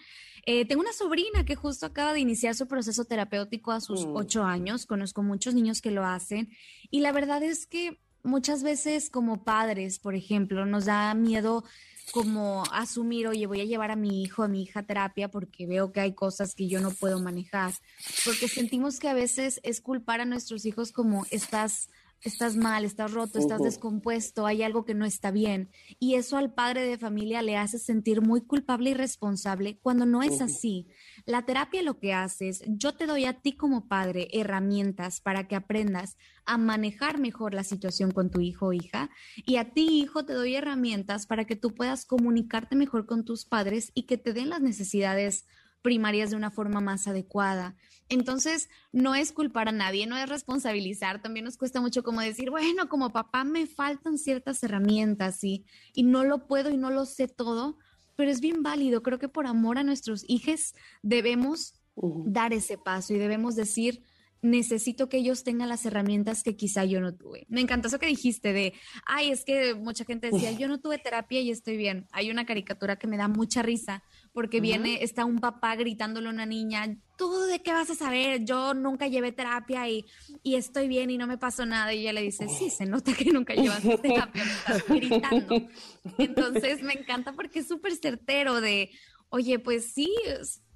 eh, 0.46 0.64
tengo 0.66 0.80
una 0.80 0.94
sobrina 0.94 1.44
que 1.44 1.56
justo 1.56 1.84
acaba 1.84 2.14
de 2.14 2.20
iniciar 2.20 2.54
su 2.54 2.66
proceso 2.66 3.04
terapéutico 3.04 3.72
a 3.72 3.80
sus 3.80 4.06
mm. 4.06 4.16
ocho 4.16 4.44
años, 4.44 4.86
conozco 4.86 5.22
muchos 5.22 5.54
niños 5.54 5.82
que 5.82 5.90
lo 5.90 6.06
hacen 6.06 6.50
y 6.90 7.00
la 7.00 7.12
verdad 7.12 7.42
es 7.42 7.66
que 7.66 7.98
muchas 8.22 8.62
veces 8.62 9.10
como 9.10 9.44
padres, 9.44 9.98
por 9.98 10.14
ejemplo, 10.14 10.66
nos 10.66 10.86
da 10.86 11.14
miedo 11.14 11.64
como 12.12 12.62
asumir, 12.72 13.26
oye, 13.28 13.46
voy 13.46 13.60
a 13.60 13.64
llevar 13.64 13.90
a 13.90 13.96
mi 13.96 14.22
hijo, 14.22 14.42
a 14.42 14.48
mi 14.48 14.62
hija 14.62 14.80
a 14.80 14.82
terapia 14.84 15.28
porque 15.28 15.66
veo 15.66 15.92
que 15.92 16.00
hay 16.00 16.12
cosas 16.12 16.54
que 16.54 16.68
yo 16.68 16.80
no 16.80 16.90
puedo 16.90 17.20
manejar, 17.20 17.72
porque 18.24 18.48
sentimos 18.48 18.98
que 18.98 19.08
a 19.08 19.14
veces 19.14 19.60
es 19.62 19.80
culpar 19.80 20.20
a 20.20 20.24
nuestros 20.24 20.64
hijos 20.66 20.92
como 20.92 21.26
estás 21.30 21.88
estás 22.24 22.56
mal, 22.56 22.84
estás 22.84 23.12
roto, 23.12 23.38
estás 23.38 23.62
descompuesto, 23.62 24.46
hay 24.46 24.62
algo 24.62 24.84
que 24.84 24.94
no 24.94 25.04
está 25.04 25.30
bien. 25.30 25.70
Y 26.00 26.14
eso 26.14 26.38
al 26.38 26.54
padre 26.54 26.82
de 26.86 26.98
familia 26.98 27.42
le 27.42 27.56
hace 27.56 27.78
sentir 27.78 28.22
muy 28.22 28.40
culpable 28.40 28.90
y 28.90 28.94
responsable 28.94 29.78
cuando 29.82 30.06
no 30.06 30.22
es 30.22 30.40
así. 30.40 30.88
La 31.26 31.42
terapia 31.42 31.82
lo 31.82 31.98
que 31.98 32.14
hace 32.14 32.48
es, 32.48 32.62
yo 32.66 32.94
te 32.94 33.06
doy 33.06 33.26
a 33.26 33.34
ti 33.34 33.52
como 33.56 33.88
padre 33.88 34.28
herramientas 34.32 35.20
para 35.20 35.46
que 35.46 35.54
aprendas 35.54 36.16
a 36.46 36.56
manejar 36.56 37.18
mejor 37.18 37.54
la 37.54 37.64
situación 37.64 38.10
con 38.10 38.30
tu 38.30 38.40
hijo 38.40 38.66
o 38.66 38.72
hija 38.72 39.10
y 39.46 39.56
a 39.56 39.72
ti 39.72 40.00
hijo 40.00 40.24
te 40.24 40.32
doy 40.32 40.56
herramientas 40.56 41.26
para 41.26 41.44
que 41.44 41.56
tú 41.56 41.74
puedas 41.74 42.04
comunicarte 42.04 42.76
mejor 42.76 43.06
con 43.06 43.24
tus 43.24 43.44
padres 43.44 43.92
y 43.94 44.04
que 44.04 44.18
te 44.18 44.32
den 44.32 44.50
las 44.50 44.60
necesidades 44.60 45.46
primarias 45.84 46.30
de 46.30 46.36
una 46.36 46.50
forma 46.50 46.80
más 46.80 47.06
adecuada. 47.06 47.76
Entonces, 48.08 48.70
no 48.90 49.14
es 49.14 49.32
culpar 49.32 49.68
a 49.68 49.72
nadie, 49.72 50.06
no 50.06 50.16
es 50.16 50.26
responsabilizar. 50.30 51.20
También 51.20 51.44
nos 51.44 51.58
cuesta 51.58 51.82
mucho 51.82 52.02
como 52.02 52.22
decir, 52.22 52.48
bueno, 52.50 52.88
como 52.88 53.12
papá 53.12 53.44
me 53.44 53.66
faltan 53.66 54.16
ciertas 54.16 54.62
herramientas 54.62 55.44
y, 55.44 55.66
y 55.92 56.02
no 56.02 56.24
lo 56.24 56.46
puedo 56.46 56.70
y 56.70 56.78
no 56.78 56.90
lo 56.90 57.04
sé 57.04 57.28
todo, 57.28 57.76
pero 58.16 58.30
es 58.30 58.40
bien 58.40 58.62
válido. 58.62 59.02
Creo 59.02 59.18
que 59.18 59.28
por 59.28 59.46
amor 59.46 59.76
a 59.76 59.84
nuestros 59.84 60.24
hijos 60.26 60.74
debemos 61.02 61.74
dar 62.24 62.54
ese 62.54 62.78
paso 62.78 63.12
y 63.12 63.18
debemos 63.18 63.54
decir, 63.54 64.02
necesito 64.44 65.08
que 65.08 65.16
ellos 65.16 65.42
tengan 65.42 65.70
las 65.70 65.86
herramientas 65.86 66.42
que 66.42 66.54
quizá 66.54 66.84
yo 66.84 67.00
no 67.00 67.14
tuve. 67.14 67.46
Me 67.48 67.62
encantó 67.62 67.88
eso 67.88 67.98
que 67.98 68.06
dijiste 68.06 68.52
de, 68.52 68.74
ay, 69.06 69.30
es 69.30 69.44
que 69.44 69.74
mucha 69.74 70.04
gente 70.04 70.30
decía, 70.30 70.52
yo 70.52 70.68
no 70.68 70.80
tuve 70.80 70.98
terapia 70.98 71.40
y 71.40 71.50
estoy 71.50 71.78
bien. 71.78 72.06
Hay 72.12 72.30
una 72.30 72.44
caricatura 72.44 72.96
que 72.96 73.06
me 73.06 73.16
da 73.16 73.26
mucha 73.26 73.62
risa 73.62 74.02
porque 74.34 74.60
viene, 74.60 75.04
está 75.04 75.24
un 75.24 75.38
papá 75.38 75.76
gritándole 75.76 76.26
a 76.26 76.32
una 76.32 76.44
niña, 76.44 76.98
¿tú 77.16 77.32
de 77.42 77.60
qué 77.60 77.72
vas 77.72 77.88
a 77.88 77.94
saber? 77.94 78.44
Yo 78.44 78.74
nunca 78.74 79.06
llevé 79.06 79.30
terapia 79.30 79.88
y, 79.88 80.04
y 80.42 80.56
estoy 80.56 80.88
bien 80.88 81.08
y 81.10 81.18
no 81.18 81.28
me 81.28 81.38
pasó 81.38 81.64
nada. 81.64 81.94
Y 81.94 82.00
ella 82.00 82.12
le 82.12 82.22
dice, 82.22 82.48
sí, 82.48 82.68
se 82.68 82.84
nota 82.84 83.14
que 83.14 83.30
nunca 83.30 83.54
llevaste 83.54 83.96
terapia, 84.02 84.44
me 84.44 84.50
estás 84.50 84.88
gritando. 84.88 85.68
Entonces 86.18 86.82
me 86.82 86.94
encanta 86.94 87.32
porque 87.32 87.60
es 87.60 87.68
súper 87.68 87.94
certero 87.94 88.60
de, 88.60 88.90
oye, 89.28 89.60
pues 89.60 89.92
sí, 89.92 90.12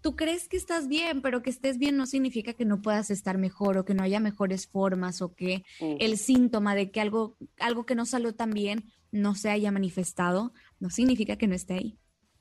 tú 0.02 0.14
crees 0.14 0.46
que 0.46 0.56
estás 0.56 0.86
bien, 0.86 1.20
pero 1.20 1.42
que 1.42 1.50
estés 1.50 1.78
bien 1.78 1.96
no 1.96 2.06
significa 2.06 2.52
que 2.52 2.64
no 2.64 2.80
puedas 2.80 3.10
estar 3.10 3.38
mejor 3.38 3.76
o 3.76 3.84
que 3.84 3.94
no 3.94 4.04
haya 4.04 4.20
mejores 4.20 4.68
formas 4.68 5.20
o 5.20 5.34
que 5.34 5.64
el 5.80 6.16
síntoma 6.16 6.76
de 6.76 6.92
que 6.92 7.00
algo, 7.00 7.36
algo 7.58 7.86
que 7.86 7.96
no 7.96 8.06
salió 8.06 8.36
tan 8.36 8.50
bien 8.50 8.84
no 9.10 9.34
se 9.34 9.50
haya 9.50 9.72
manifestado, 9.72 10.52
no 10.78 10.90
significa 10.90 11.36
que 11.36 11.48
no 11.48 11.56
esté 11.56 11.74
ahí. 11.74 11.98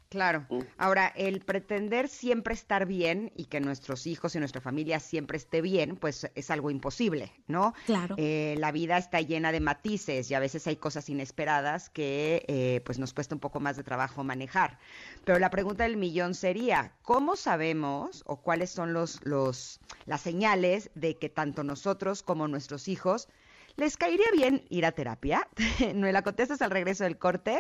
Claro. 0.10 0.46
Mm. 0.50 0.60
Ahora, 0.78 1.08
el 1.16 1.42
pretender 1.42 2.08
siempre 2.08 2.54
estar 2.54 2.86
bien 2.86 3.32
y 3.36 3.46
que 3.46 3.60
nuestros 3.60 4.08
hijos 4.08 4.36
y 4.36 4.40
nuestra 4.40 4.62
familia 4.62 5.00
siempre 5.00 5.38
esté 5.38 5.62
bien, 5.62 5.98
pues 5.98 6.30
es 6.36 6.50
algo 6.50 6.72
imposible, 6.72 7.34
¿no? 7.48 7.74
Claro. 7.86 8.16
Eh, 8.18 8.56
la 8.58 8.72
vida 8.72 8.98
está 8.98 9.22
llena 9.22 9.52
de 9.52 9.60
matices 9.60 10.32
y 10.32 10.34
a 10.34 10.40
veces 10.40 10.66
hay 10.68 10.78
cosas 10.78 11.10
inesperadas 11.10 11.90
que 11.90 12.46
eh, 12.48 12.82
pues 12.86 13.00
nos 13.00 13.14
cuesta 13.14 13.36
un 13.36 13.42
poco 13.42 13.60
más 13.60 13.76
de 13.76 13.84
trabajo 13.84 14.24
manejar. 14.24 14.80
Pero 15.26 15.40
la 15.40 15.50
pregunta 15.50 15.84
del 15.84 15.98
millón 15.98 16.34
sería, 16.36 16.94
¿cómo 17.02 17.36
sabemos 17.36 18.24
o 18.26 18.38
cuáles 18.38 18.70
son 18.70 18.94
los, 18.94 19.20
los, 19.26 19.80
las 20.06 20.22
señales 20.22 20.90
de 20.96 21.18
que 21.18 21.30
tanto 21.30 21.64
nosotros 21.64 22.24
como 22.24 22.48
nuestros 22.48 22.88
hijos 22.88 23.28
les 23.76 23.98
caería 23.98 24.28
bien 24.34 24.64
ir 24.70 24.86
a 24.86 24.94
terapia? 24.94 25.48
¿No 25.96 26.10
la 26.10 26.22
contestas 26.22 26.62
al 26.62 26.72
regreso 26.72 27.04
del 27.04 27.18
corte? 27.18 27.60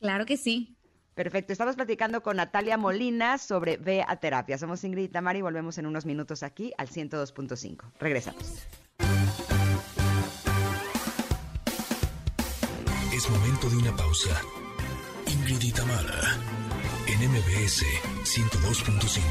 Claro 0.00 0.26
que 0.26 0.36
sí. 0.36 0.76
Perfecto, 1.14 1.52
estamos 1.52 1.76
platicando 1.76 2.22
con 2.22 2.36
Natalia 2.36 2.76
Molina 2.76 3.38
sobre 3.38 3.76
Ve 3.76 4.04
a 4.06 4.16
Terapia. 4.16 4.58
Somos 4.58 4.82
Ingrid 4.82 5.04
y 5.04 5.08
Tamara 5.08 5.38
y 5.38 5.42
volvemos 5.42 5.78
en 5.78 5.86
unos 5.86 6.06
minutos 6.06 6.42
aquí 6.42 6.72
al 6.76 6.88
102.5. 6.88 7.92
Regresamos. 8.00 8.66
Es 13.14 13.30
momento 13.30 13.70
de 13.70 13.76
una 13.76 13.94
pausa. 13.94 14.42
Ingrid 15.26 15.62
y 15.62 15.72
Tamara 15.72 16.36
en 17.06 17.30
MBS 17.30 17.84
102.5. 18.24 19.22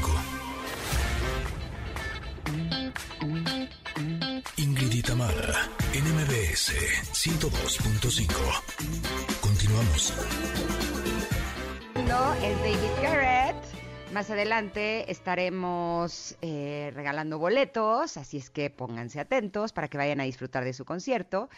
Ingrid 4.56 4.92
y 4.92 5.02
Tamara 5.02 5.68
en 5.92 6.04
MBS 6.14 6.72
102.5. 7.12 8.32
Continuamos. 9.42 10.14
Es 12.04 12.58
David 12.58 13.02
Garrett. 13.02 13.56
Más 14.12 14.28
adelante 14.28 15.10
estaremos 15.10 16.36
eh, 16.42 16.92
regalando 16.94 17.38
boletos, 17.38 18.18
así 18.18 18.36
es 18.36 18.50
que 18.50 18.68
pónganse 18.68 19.20
atentos 19.20 19.72
para 19.72 19.88
que 19.88 19.96
vayan 19.96 20.20
a 20.20 20.24
disfrutar 20.24 20.64
de 20.64 20.74
su 20.74 20.84
concierto. 20.84 21.48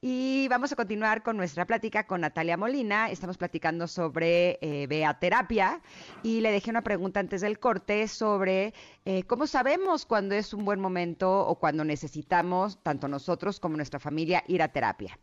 Y 0.00 0.46
vamos 0.48 0.70
a 0.70 0.76
continuar 0.76 1.24
con 1.24 1.36
nuestra 1.36 1.66
plática 1.66 2.06
con 2.06 2.20
Natalia 2.20 2.56
Molina. 2.56 3.10
Estamos 3.10 3.36
platicando 3.36 3.88
sobre 3.88 4.60
eh, 4.60 4.86
Bea 4.86 5.18
Terapia 5.18 5.80
y 6.22 6.40
le 6.40 6.52
dejé 6.52 6.70
una 6.70 6.82
pregunta 6.82 7.18
antes 7.18 7.40
del 7.40 7.58
corte 7.58 8.06
sobre 8.06 8.74
eh, 9.04 9.24
cómo 9.24 9.48
sabemos 9.48 10.06
cuándo 10.06 10.36
es 10.36 10.54
un 10.54 10.64
buen 10.64 10.78
momento 10.78 11.40
o 11.48 11.56
cuando 11.56 11.84
necesitamos, 11.84 12.80
tanto 12.84 13.08
nosotros 13.08 13.58
como 13.58 13.76
nuestra 13.76 13.98
familia, 13.98 14.44
ir 14.46 14.62
a 14.62 14.68
terapia. 14.68 15.18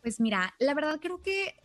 Pues 0.00 0.20
mira, 0.20 0.54
la 0.60 0.74
verdad 0.74 1.00
creo 1.00 1.20
que 1.22 1.56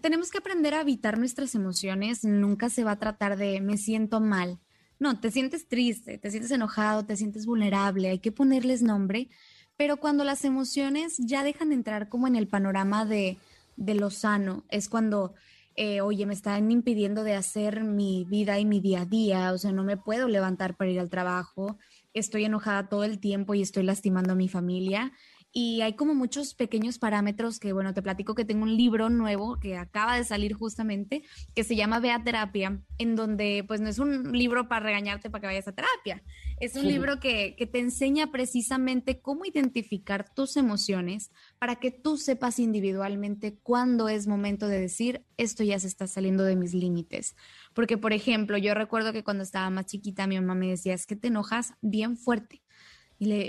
tenemos 0.00 0.30
que 0.30 0.38
aprender 0.38 0.74
a 0.74 0.80
evitar 0.80 1.18
nuestras 1.18 1.54
emociones. 1.54 2.24
Nunca 2.24 2.70
se 2.70 2.84
va 2.84 2.92
a 2.92 2.98
tratar 2.98 3.36
de 3.36 3.60
me 3.60 3.76
siento 3.76 4.20
mal. 4.20 4.58
No, 4.98 5.18
te 5.18 5.30
sientes 5.30 5.66
triste, 5.66 6.18
te 6.18 6.30
sientes 6.30 6.50
enojado, 6.50 7.06
te 7.06 7.16
sientes 7.16 7.46
vulnerable, 7.46 8.08
hay 8.08 8.18
que 8.18 8.32
ponerles 8.32 8.82
nombre. 8.82 9.28
Pero 9.76 9.96
cuando 9.96 10.24
las 10.24 10.44
emociones 10.44 11.16
ya 11.18 11.42
dejan 11.42 11.70
de 11.70 11.76
entrar 11.76 12.10
como 12.10 12.26
en 12.26 12.36
el 12.36 12.48
panorama 12.48 13.06
de, 13.06 13.38
de 13.76 13.94
lo 13.94 14.10
sano, 14.10 14.64
es 14.68 14.90
cuando, 14.90 15.32
eh, 15.74 16.02
oye, 16.02 16.26
me 16.26 16.34
están 16.34 16.70
impidiendo 16.70 17.24
de 17.24 17.34
hacer 17.34 17.82
mi 17.82 18.26
vida 18.28 18.58
y 18.58 18.66
mi 18.66 18.80
día 18.80 19.02
a 19.02 19.06
día, 19.06 19.52
o 19.52 19.58
sea, 19.58 19.72
no 19.72 19.84
me 19.84 19.96
puedo 19.96 20.28
levantar 20.28 20.76
para 20.76 20.90
ir 20.90 21.00
al 21.00 21.08
trabajo, 21.08 21.78
estoy 22.12 22.44
enojada 22.44 22.90
todo 22.90 23.04
el 23.04 23.20
tiempo 23.20 23.54
y 23.54 23.62
estoy 23.62 23.84
lastimando 23.84 24.34
a 24.34 24.36
mi 24.36 24.48
familia 24.48 25.12
y 25.52 25.80
hay 25.80 25.94
como 25.94 26.14
muchos 26.14 26.54
pequeños 26.54 26.98
parámetros 26.98 27.58
que, 27.58 27.72
bueno, 27.72 27.92
te 27.92 28.02
platico 28.02 28.34
que 28.34 28.44
tengo 28.44 28.62
un 28.62 28.76
libro 28.76 29.10
nuevo 29.10 29.58
que 29.58 29.76
acaba 29.76 30.16
de 30.16 30.24
salir 30.24 30.54
justamente, 30.54 31.24
que 31.54 31.64
se 31.64 31.74
llama 31.74 31.98
Vea 31.98 32.22
Terapia, 32.22 32.80
en 32.98 33.16
donde 33.16 33.64
pues 33.66 33.80
no 33.80 33.88
es 33.88 33.98
un 33.98 34.32
libro 34.32 34.68
para 34.68 34.86
regañarte 34.86 35.28
para 35.28 35.40
que 35.40 35.46
vayas 35.48 35.66
a 35.66 35.72
terapia, 35.72 36.22
es 36.60 36.76
un 36.76 36.86
libro 36.86 37.18
que, 37.18 37.56
que 37.56 37.66
te 37.66 37.80
enseña 37.80 38.30
precisamente 38.30 39.20
cómo 39.20 39.44
identificar 39.44 40.32
tus 40.34 40.56
emociones 40.56 41.32
para 41.58 41.76
que 41.76 41.90
tú 41.90 42.16
sepas 42.16 42.58
individualmente 42.58 43.58
cuándo 43.62 44.08
es 44.08 44.28
momento 44.28 44.68
de 44.68 44.78
decir, 44.78 45.24
esto 45.36 45.64
ya 45.64 45.80
se 45.80 45.88
está 45.88 46.06
saliendo 46.06 46.44
de 46.44 46.54
mis 46.54 46.74
límites. 46.74 47.34
Porque, 47.74 47.98
por 47.98 48.12
ejemplo, 48.12 48.56
yo 48.58 48.74
recuerdo 48.74 49.12
que 49.12 49.24
cuando 49.24 49.42
estaba 49.42 49.70
más 49.70 49.86
chiquita, 49.86 50.26
mi 50.26 50.36
mamá 50.36 50.54
me 50.54 50.68
decía, 50.68 50.94
es 50.94 51.06
que 51.06 51.16
te 51.16 51.28
enojas 51.28 51.74
bien 51.80 52.16
fuerte 52.16 52.62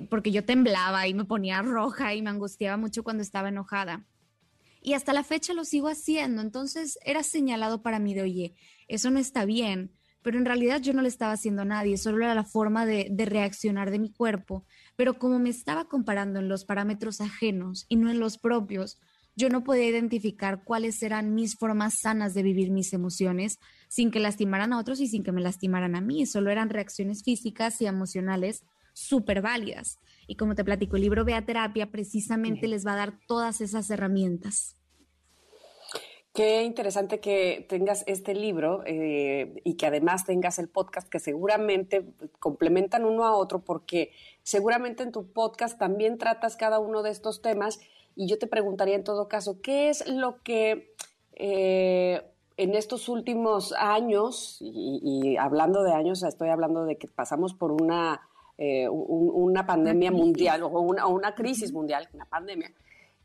porque 0.09 0.31
yo 0.31 0.43
temblaba 0.43 1.07
y 1.07 1.13
me 1.13 1.25
ponía 1.25 1.61
roja 1.61 2.13
y 2.13 2.21
me 2.21 2.29
angustiaba 2.29 2.77
mucho 2.77 3.03
cuando 3.03 3.23
estaba 3.23 3.49
enojada. 3.49 4.05
Y 4.81 4.93
hasta 4.93 5.13
la 5.13 5.23
fecha 5.23 5.53
lo 5.53 5.63
sigo 5.63 5.87
haciendo, 5.87 6.41
entonces 6.41 6.97
era 7.05 7.23
señalado 7.23 7.81
para 7.81 7.99
mí 7.99 8.13
de, 8.13 8.23
oye, 8.23 8.55
eso 8.87 9.11
no 9.11 9.19
está 9.19 9.45
bien, 9.45 9.91
pero 10.23 10.37
en 10.37 10.45
realidad 10.45 10.81
yo 10.81 10.93
no 10.93 11.01
le 11.01 11.07
estaba 11.07 11.33
haciendo 11.33 11.61
a 11.61 11.65
nadie, 11.65 11.97
solo 11.97 12.25
era 12.25 12.35
la 12.35 12.43
forma 12.43 12.85
de, 12.85 13.07
de 13.11 13.25
reaccionar 13.25 13.91
de 13.91 13.99
mi 13.99 14.11
cuerpo, 14.11 14.65
pero 14.95 15.19
como 15.19 15.39
me 15.39 15.49
estaba 15.49 15.85
comparando 15.85 16.39
en 16.39 16.49
los 16.49 16.65
parámetros 16.65 17.21
ajenos 17.21 17.85
y 17.89 17.95
no 17.95 18.09
en 18.09 18.19
los 18.19 18.39
propios, 18.39 18.99
yo 19.35 19.49
no 19.49 19.63
podía 19.63 19.87
identificar 19.87 20.63
cuáles 20.63 21.01
eran 21.03 21.33
mis 21.33 21.55
formas 21.55 21.99
sanas 21.99 22.33
de 22.33 22.43
vivir 22.43 22.71
mis 22.71 22.91
emociones 22.91 23.59
sin 23.87 24.11
que 24.11 24.19
lastimaran 24.19 24.73
a 24.73 24.79
otros 24.79 24.99
y 24.99 25.07
sin 25.07 25.23
que 25.23 25.31
me 25.31 25.41
lastimaran 25.41 25.95
a 25.95 26.01
mí, 26.01 26.25
solo 26.25 26.51
eran 26.51 26.69
reacciones 26.69 27.23
físicas 27.23 27.81
y 27.81 27.85
emocionales 27.85 28.63
súper 28.93 29.41
válidas. 29.41 29.99
Y 30.27 30.35
como 30.35 30.55
te 30.55 30.63
platico, 30.63 30.95
el 30.95 31.01
libro 31.01 31.25
Vea 31.25 31.45
Terapia 31.45 31.91
precisamente 31.91 32.67
les 32.67 32.85
va 32.85 32.93
a 32.93 32.97
dar 32.97 33.19
todas 33.27 33.61
esas 33.61 33.89
herramientas. 33.89 34.77
Qué 36.33 36.63
interesante 36.63 37.19
que 37.19 37.65
tengas 37.67 38.05
este 38.07 38.33
libro 38.33 38.83
eh, 38.85 39.61
y 39.65 39.75
que 39.75 39.87
además 39.87 40.23
tengas 40.23 40.59
el 40.59 40.69
podcast 40.69 41.09
que 41.09 41.19
seguramente 41.19 42.05
complementan 42.39 43.03
uno 43.03 43.25
a 43.25 43.35
otro 43.35 43.65
porque 43.65 44.11
seguramente 44.41 45.03
en 45.03 45.11
tu 45.11 45.33
podcast 45.33 45.77
también 45.77 46.17
tratas 46.17 46.55
cada 46.55 46.79
uno 46.79 47.03
de 47.03 47.09
estos 47.09 47.41
temas 47.41 47.81
y 48.15 48.27
yo 48.27 48.39
te 48.39 48.47
preguntaría 48.47 48.95
en 48.95 49.03
todo 49.03 49.27
caso, 49.27 49.59
¿qué 49.61 49.89
es 49.89 50.07
lo 50.07 50.41
que 50.41 50.93
eh, 51.33 52.21
en 52.55 52.75
estos 52.75 53.09
últimos 53.09 53.73
años, 53.73 54.57
y, 54.61 55.01
y, 55.03 55.37
hablando 55.37 55.83
de 55.83 55.93
años, 55.93 56.21
estoy 56.21 56.49
hablando 56.49 56.85
de 56.85 56.97
que 56.97 57.07
pasamos 57.07 57.53
por 57.53 57.71
una 57.71 58.21
eh, 58.63 58.87
un, 58.87 59.31
una 59.33 59.65
pandemia 59.65 60.11
mundial 60.11 60.61
o 60.61 60.67
una, 60.67 61.07
o 61.07 61.09
una, 61.15 61.33
crisis 61.33 61.73
mundial, 61.73 62.07
una 62.13 62.25
pandemia. 62.25 62.71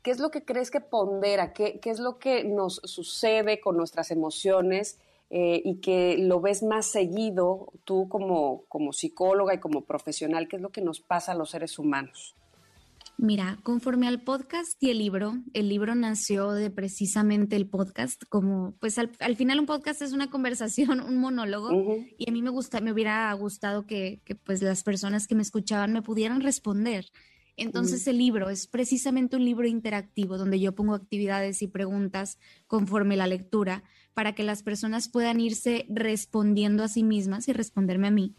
¿Qué 0.01 0.09
es 0.09 0.19
lo 0.19 0.31
que 0.31 0.43
crees 0.43 0.71
que 0.71 0.81
pondera? 0.81 1.53
¿Qué, 1.53 1.79
qué 1.79 1.91
es 1.91 1.99
lo 1.99 2.17
que 2.17 2.43
nos 2.43 2.81
sucede 2.85 3.61
con 3.61 3.77
nuestras 3.77 4.09
emociones 4.09 4.97
eh, 5.29 5.61
y 5.63 5.75
que 5.75 6.17
lo 6.17 6.41
ves 6.41 6.63
más 6.63 6.87
seguido 6.87 7.71
tú 7.83 8.09
como, 8.09 8.63
como 8.67 8.93
psicóloga 8.93 9.53
y 9.53 9.59
como 9.59 9.81
profesional? 9.81 10.47
¿Qué 10.47 10.55
es 10.55 10.61
lo 10.63 10.71
que 10.71 10.81
nos 10.81 11.01
pasa 11.01 11.33
a 11.33 11.35
los 11.35 11.51
seres 11.51 11.77
humanos? 11.77 12.35
Mira, 13.19 13.57
conforme 13.63 14.07
al 14.07 14.21
podcast 14.21 14.81
y 14.81 14.91
el 14.91 14.99
libro, 14.99 15.41
el 15.53 15.69
libro 15.69 15.95
nació 15.95 16.51
de 16.51 16.69
precisamente 16.69 17.55
el 17.55 17.67
podcast, 17.67 18.21
como 18.29 18.75
pues 18.79 18.99
al, 18.99 19.11
al 19.19 19.35
final 19.35 19.59
un 19.59 19.65
podcast 19.65 20.03
es 20.03 20.13
una 20.13 20.29
conversación, 20.29 20.99
un 21.01 21.17
monólogo, 21.17 21.69
uh 21.69 21.97
-huh. 21.97 22.15
y 22.15 22.29
a 22.29 22.31
mí 22.31 22.43
me 22.43 22.51
gusta, 22.51 22.79
me 22.79 22.91
hubiera 22.91 23.33
gustado 23.33 23.87
que, 23.87 24.21
que, 24.23 24.35
pues 24.35 24.61
las 24.61 24.83
personas 24.83 25.25
que 25.25 25.33
me 25.33 25.41
escuchaban 25.41 25.93
me 25.93 26.03
pudieran 26.03 26.41
responder. 26.41 27.07
Entonces 27.55 28.01
uh 28.01 28.05
-huh. 28.05 28.09
el 28.11 28.17
libro 28.19 28.49
es 28.51 28.67
precisamente 28.67 29.35
un 29.35 29.45
libro 29.45 29.67
interactivo 29.67 30.37
donde 30.37 30.59
yo 30.59 30.75
pongo 30.75 30.93
actividades 30.93 31.63
y 31.63 31.67
preguntas 31.67 32.37
conforme 32.67 33.17
la 33.17 33.25
lectura 33.25 33.83
para 34.13 34.35
que 34.35 34.43
las 34.43 34.61
personas 34.61 35.09
puedan 35.09 35.39
irse 35.39 35.87
respondiendo 35.89 36.83
a 36.83 36.87
sí 36.87 37.01
mismas 37.01 37.47
y 37.47 37.53
responderme 37.53 38.07
a 38.07 38.11
mí 38.11 38.35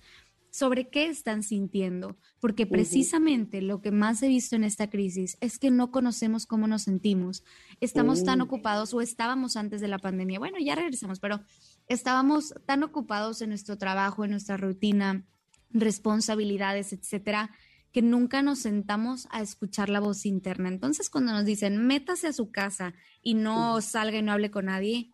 sobre 0.58 0.88
qué 0.88 1.06
están 1.06 1.42
sintiendo, 1.42 2.16
porque 2.40 2.66
precisamente 2.66 3.58
uh 3.58 3.60
-huh. 3.60 3.66
lo 3.66 3.80
que 3.80 3.92
más 3.92 4.22
he 4.22 4.28
visto 4.28 4.56
en 4.56 4.64
esta 4.64 4.90
crisis 4.90 5.38
es 5.40 5.58
que 5.58 5.70
no 5.70 5.90
conocemos 5.90 6.46
cómo 6.46 6.66
nos 6.66 6.82
sentimos. 6.82 7.44
Estamos 7.80 8.18
uh 8.18 8.22
-huh. 8.22 8.26
tan 8.26 8.40
ocupados 8.40 8.92
o 8.92 9.00
estábamos 9.00 9.56
antes 9.56 9.80
de 9.80 9.88
la 9.88 9.98
pandemia, 9.98 10.38
bueno, 10.38 10.58
ya 10.58 10.74
regresamos, 10.74 11.20
pero 11.20 11.40
estábamos 11.86 12.54
tan 12.66 12.82
ocupados 12.82 13.40
en 13.40 13.50
nuestro 13.50 13.78
trabajo, 13.78 14.24
en 14.24 14.32
nuestra 14.32 14.56
rutina, 14.56 15.24
responsabilidades, 15.70 16.92
etcétera, 16.92 17.50
que 17.92 18.02
nunca 18.02 18.42
nos 18.42 18.58
sentamos 18.58 19.28
a 19.30 19.40
escuchar 19.40 19.88
la 19.88 20.00
voz 20.00 20.26
interna. 20.26 20.68
Entonces, 20.68 21.08
cuando 21.08 21.32
nos 21.32 21.44
dicen, 21.44 21.86
métase 21.86 22.26
a 22.26 22.32
su 22.32 22.50
casa 22.50 22.94
y 23.22 23.34
no 23.34 23.80
salga 23.80 24.18
y 24.18 24.22
no 24.22 24.32
hable 24.32 24.50
con 24.50 24.66
nadie, 24.66 25.10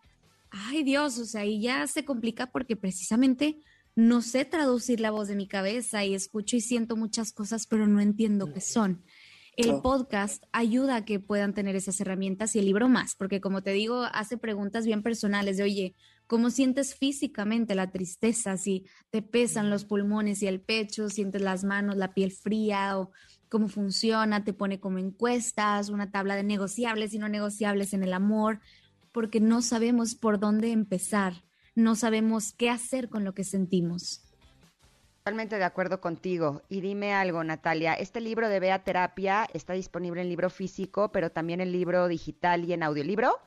ay 0.49 0.83
Dios, 0.83 1.17
o 1.17 1.25
sea, 1.25 1.41
ahí 1.41 1.61
ya 1.61 1.87
se 1.87 2.03
complica 2.03 2.47
porque 2.47 2.75
precisamente 2.75 3.59
no 3.95 4.21
sé 4.21 4.45
traducir 4.45 4.99
la 4.99 5.11
voz 5.11 5.27
de 5.27 5.35
mi 5.35 5.47
cabeza 5.47 6.03
y 6.03 6.13
escucho 6.13 6.55
y 6.55 6.61
siento 6.61 6.95
muchas 6.95 7.31
cosas, 7.31 7.67
pero 7.67 7.87
no 7.87 8.01
entiendo 8.01 8.51
qué 8.53 8.61
son. 8.61 9.03
El 9.57 9.81
podcast 9.81 10.43
ayuda 10.51 10.97
a 10.97 11.05
que 11.05 11.21
puedan 11.21 11.53
tener 11.53 11.77
esas 11.77 12.01
herramientas 12.01 12.55
y 12.55 12.59
el 12.59 12.65
libro 12.65 12.89
más, 12.89 13.15
porque 13.15 13.39
como 13.39 13.63
te 13.63 13.71
digo, 13.71 14.03
hace 14.11 14.37
preguntas 14.37 14.85
bien 14.85 15.01
personales 15.01 15.55
de, 15.55 15.63
oye, 15.63 15.95
¿cómo 16.27 16.49
sientes 16.49 16.93
físicamente 16.95 17.73
la 17.73 17.89
tristeza? 17.89 18.57
Si 18.57 18.85
te 19.11 19.21
pesan 19.21 19.69
los 19.69 19.85
pulmones 19.85 20.43
y 20.43 20.47
el 20.47 20.59
pecho, 20.59 21.09
sientes 21.09 21.41
las 21.41 21.63
manos, 21.63 21.95
la 21.95 22.13
piel 22.13 22.33
fría 22.33 22.99
o 22.99 23.11
cómo 23.47 23.69
funciona, 23.69 24.43
te 24.43 24.51
pone 24.51 24.81
como 24.81 24.97
encuestas, 24.97 25.87
una 25.87 26.11
tabla 26.11 26.35
de 26.35 26.43
negociables 26.43 27.13
y 27.13 27.19
no 27.19 27.29
negociables 27.29 27.93
en 27.93 28.03
el 28.03 28.11
amor 28.11 28.59
porque 29.15 29.39
no 29.39 29.61
sabemos 29.61 30.13
por 30.13 30.41
dónde 30.41 30.73
empezar, 30.73 31.45
no 31.75 31.95
sabemos 31.95 32.53
qué 32.53 32.69
hacer 32.69 33.09
con 33.09 33.23
lo 33.23 33.33
que 33.33 33.43
sentimos. 33.43 34.21
Totalmente 35.25 35.57
de 35.57 35.63
acuerdo 35.63 36.01
contigo. 36.01 36.61
Y 36.69 36.81
dime 36.81 37.13
algo, 37.13 37.43
Natalia, 37.43 37.93
este 37.93 38.21
libro 38.21 38.47
de 38.47 38.59
Bea 38.59 38.83
Terapia 38.83 39.47
está 39.53 39.73
disponible 39.73 40.21
en 40.21 40.29
libro 40.29 40.49
físico, 40.49 41.11
pero 41.11 41.31
también 41.31 41.61
en 41.61 41.71
libro 41.71 42.07
digital 42.07 42.63
y 42.63 42.73
en 42.73 42.83
audiolibro. 42.83 43.39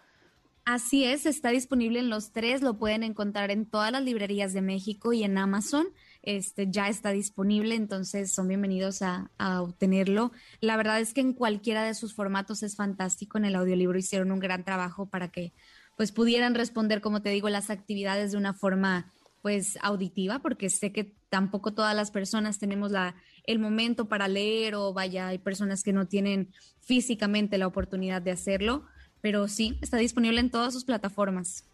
Así 0.64 1.04
es, 1.04 1.24
está 1.24 1.48
disponible 1.48 1.98
en 1.98 2.10
los 2.10 2.32
tres, 2.32 2.60
lo 2.60 2.74
pueden 2.74 3.02
encontrar 3.02 3.50
en 3.50 3.64
todas 3.64 3.90
las 3.90 4.02
librerías 4.02 4.52
de 4.52 4.60
México 4.60 5.14
y 5.14 5.24
en 5.24 5.38
Amazon. 5.38 5.86
Este 6.22 6.66
ya 6.70 6.88
está 6.88 7.10
disponible, 7.10 7.74
entonces 7.74 8.34
son 8.34 8.48
bienvenidos 8.48 9.00
a, 9.00 9.30
a, 9.38 9.62
obtenerlo. 9.62 10.30
La 10.60 10.76
verdad 10.76 11.00
es 11.00 11.14
que 11.14 11.22
en 11.22 11.32
cualquiera 11.32 11.84
de 11.84 11.94
sus 11.94 12.12
formatos 12.12 12.62
es 12.62 12.76
fantástico. 12.76 13.38
En 13.38 13.46
el 13.46 13.54
audiolibro 13.54 13.98
hicieron 13.98 14.30
un 14.30 14.40
gran 14.40 14.62
trabajo 14.62 15.06
para 15.06 15.28
que 15.28 15.54
pues 15.98 16.12
pudieran 16.12 16.54
responder, 16.54 17.02
como 17.02 17.20
te 17.20 17.28
digo, 17.28 17.50
las 17.50 17.68
actividades 17.68 18.32
de 18.32 18.38
una 18.38 18.54
forma 18.54 19.12
pues 19.42 19.78
auditiva, 19.82 20.38
porque 20.38 20.70
sé 20.70 20.92
que 20.92 21.12
tampoco 21.28 21.74
todas 21.74 21.94
las 21.94 22.10
personas 22.10 22.58
tenemos 22.58 22.90
la, 22.90 23.14
el 23.44 23.58
momento 23.58 24.08
para 24.08 24.26
leer 24.26 24.74
o 24.74 24.94
vaya, 24.94 25.28
hay 25.28 25.38
personas 25.38 25.82
que 25.82 25.92
no 25.92 26.06
tienen 26.06 26.54
físicamente 26.80 27.58
la 27.58 27.66
oportunidad 27.66 28.22
de 28.22 28.30
hacerlo 28.30 28.86
pero 29.20 29.48
sí, 29.48 29.78
está 29.82 29.96
disponible 29.96 30.40
en 30.40 30.50
todas 30.50 30.72
sus 30.72 30.84
plataformas. 30.84 31.64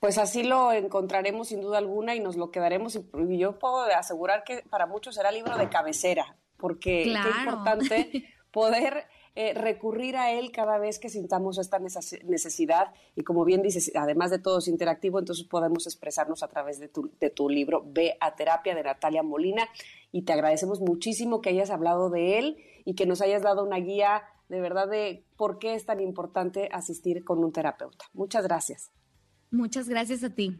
Pues 0.00 0.18
así 0.18 0.42
lo 0.42 0.72
encontraremos 0.72 1.48
sin 1.48 1.60
duda 1.60 1.78
alguna 1.78 2.14
y 2.14 2.20
nos 2.20 2.36
lo 2.36 2.50
quedaremos. 2.50 2.96
Y 2.96 3.38
yo 3.38 3.58
puedo 3.58 3.80
asegurar 3.84 4.44
que 4.44 4.62
para 4.68 4.86
muchos 4.86 5.14
será 5.14 5.32
libro 5.32 5.56
de 5.56 5.68
cabecera, 5.68 6.36
porque 6.58 7.04
claro. 7.04 7.30
qué 7.32 7.38
importante 7.38 8.34
poder 8.50 9.06
eh, 9.38 9.52
recurrir 9.52 10.16
a 10.16 10.32
él 10.32 10.50
cada 10.50 10.78
vez 10.78 10.98
que 10.98 11.10
sintamos 11.10 11.58
esta 11.58 11.78
necesidad. 11.78 12.94
Y 13.14 13.22
como 13.22 13.44
bien 13.44 13.60
dices, 13.60 13.92
además 13.94 14.30
de 14.30 14.38
todo 14.38 14.60
es 14.60 14.66
interactivo, 14.66 15.18
entonces 15.18 15.44
podemos 15.44 15.86
expresarnos 15.86 16.42
a 16.42 16.48
través 16.48 16.80
de 16.80 16.88
tu, 16.88 17.10
de 17.20 17.28
tu 17.28 17.50
libro 17.50 17.84
Ve 17.86 18.16
a 18.20 18.34
Terapia 18.34 18.74
de 18.74 18.82
Natalia 18.82 19.22
Molina. 19.22 19.68
Y 20.10 20.22
te 20.22 20.32
agradecemos 20.32 20.80
muchísimo 20.80 21.42
que 21.42 21.50
hayas 21.50 21.68
hablado 21.68 22.08
de 22.08 22.38
él 22.38 22.56
y 22.86 22.94
que 22.94 23.04
nos 23.04 23.20
hayas 23.20 23.42
dado 23.42 23.62
una 23.62 23.76
guía 23.76 24.22
de 24.48 24.60
verdad 24.62 24.88
de 24.88 25.26
por 25.36 25.58
qué 25.58 25.74
es 25.74 25.84
tan 25.84 26.00
importante 26.00 26.70
asistir 26.72 27.22
con 27.22 27.44
un 27.44 27.52
terapeuta. 27.52 28.06
Muchas 28.14 28.44
gracias. 28.44 28.90
Muchas 29.50 29.86
gracias 29.86 30.24
a 30.24 30.30
ti. 30.30 30.58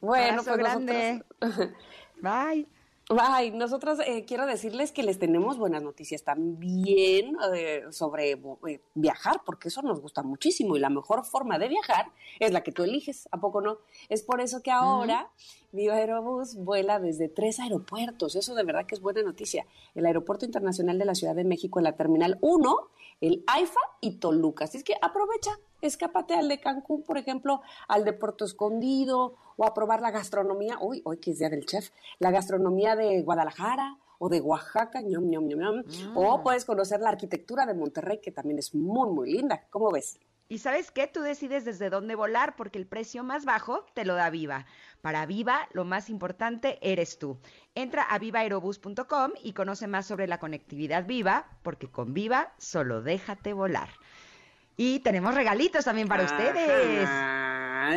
Bueno, 0.00 0.44
pues 0.44 0.56
grande. 0.56 1.24
Nosotros... 1.40 1.70
Bye. 2.22 2.68
Bye. 3.14 3.50
Nosotros 3.52 3.98
eh, 4.06 4.24
quiero 4.24 4.46
decirles 4.46 4.92
que 4.92 5.02
les 5.02 5.18
tenemos 5.18 5.58
buenas 5.58 5.82
noticias 5.82 6.22
también 6.22 7.36
eh, 7.54 7.84
sobre 7.90 8.32
eh, 8.32 8.80
viajar, 8.94 9.42
porque 9.44 9.68
eso 9.68 9.82
nos 9.82 10.00
gusta 10.00 10.22
muchísimo 10.22 10.76
y 10.76 10.80
la 10.80 10.90
mejor 10.90 11.24
forma 11.24 11.58
de 11.58 11.68
viajar 11.68 12.06
es 12.40 12.52
la 12.52 12.62
que 12.62 12.72
tú 12.72 12.82
eliges, 12.82 13.28
¿a 13.30 13.38
poco 13.38 13.60
no? 13.60 13.78
Es 14.08 14.22
por 14.22 14.40
eso 14.40 14.62
que 14.62 14.70
ahora 14.70 15.22
uh 15.22 15.26
-huh. 15.26 15.62
Viva 15.72 15.94
Aerobús 15.94 16.54
vuela 16.56 17.00
desde 17.00 17.28
tres 17.28 17.58
aeropuertos. 17.58 18.36
Eso 18.36 18.54
de 18.54 18.62
verdad 18.62 18.84
que 18.84 18.94
es 18.94 19.00
buena 19.00 19.22
noticia. 19.22 19.66
El 19.94 20.04
Aeropuerto 20.04 20.44
Internacional 20.44 20.98
de 20.98 21.06
la 21.06 21.14
Ciudad 21.14 21.34
de 21.34 21.44
México 21.44 21.80
en 21.80 21.84
la 21.84 21.96
Terminal 21.96 22.36
1, 22.42 22.76
el 23.22 23.42
AIFA 23.46 23.80
y 24.02 24.18
Toluca. 24.18 24.66
Así 24.66 24.76
es 24.76 24.84
que 24.84 24.94
aprovecha, 25.00 25.58
escápate 25.86 26.34
al 26.34 26.48
de 26.48 26.60
Cancún, 26.60 27.02
por 27.02 27.18
ejemplo, 27.18 27.62
al 27.88 28.04
de 28.04 28.12
Puerto 28.12 28.44
Escondido 28.44 29.34
o 29.56 29.64
a 29.66 29.74
probar 29.74 30.00
la 30.00 30.10
gastronomía. 30.10 30.78
Uy, 30.80 31.02
hoy 31.04 31.18
que 31.18 31.32
es 31.32 31.38
día 31.38 31.50
del 31.50 31.66
chef. 31.66 31.90
La 32.18 32.30
gastronomía 32.30 32.96
de 32.96 33.22
Guadalajara 33.22 33.98
o 34.18 34.28
de 34.28 34.40
Oaxaca, 34.40 35.02
ñom, 35.02 35.28
ñom, 35.28 35.46
ñom, 35.46 35.60
ñom. 35.60 35.84
O 36.16 36.42
puedes 36.42 36.64
conocer 36.64 37.00
la 37.00 37.10
arquitectura 37.10 37.66
de 37.66 37.74
Monterrey, 37.74 38.20
que 38.22 38.30
también 38.30 38.58
es 38.58 38.74
muy, 38.74 39.10
muy 39.10 39.32
linda. 39.32 39.66
¿Cómo 39.70 39.90
ves? 39.90 40.20
Y 40.52 40.58
sabes 40.58 40.90
qué, 40.90 41.06
tú 41.06 41.22
decides 41.22 41.64
desde 41.64 41.88
dónde 41.88 42.14
volar 42.14 42.56
porque 42.56 42.78
el 42.78 42.86
precio 42.86 43.24
más 43.24 43.46
bajo 43.46 43.86
te 43.94 44.04
lo 44.04 44.14
da 44.14 44.28
Viva. 44.28 44.66
Para 45.00 45.24
Viva, 45.24 45.66
lo 45.72 45.86
más 45.86 46.10
importante 46.10 46.78
eres 46.82 47.18
tú. 47.18 47.38
Entra 47.74 48.02
a 48.02 48.18
vivaerobus.com 48.18 49.32
y 49.42 49.54
conoce 49.54 49.86
más 49.86 50.04
sobre 50.04 50.26
la 50.26 50.38
conectividad 50.38 51.06
Viva, 51.06 51.46
porque 51.62 51.90
con 51.90 52.12
Viva 52.12 52.52
solo 52.58 53.00
déjate 53.00 53.54
volar. 53.54 53.88
Y 54.76 55.00
tenemos 55.00 55.34
regalitos 55.34 55.84
también 55.84 56.08
para 56.08 56.24
Ajá, 56.24 56.34
ustedes. 56.36 57.08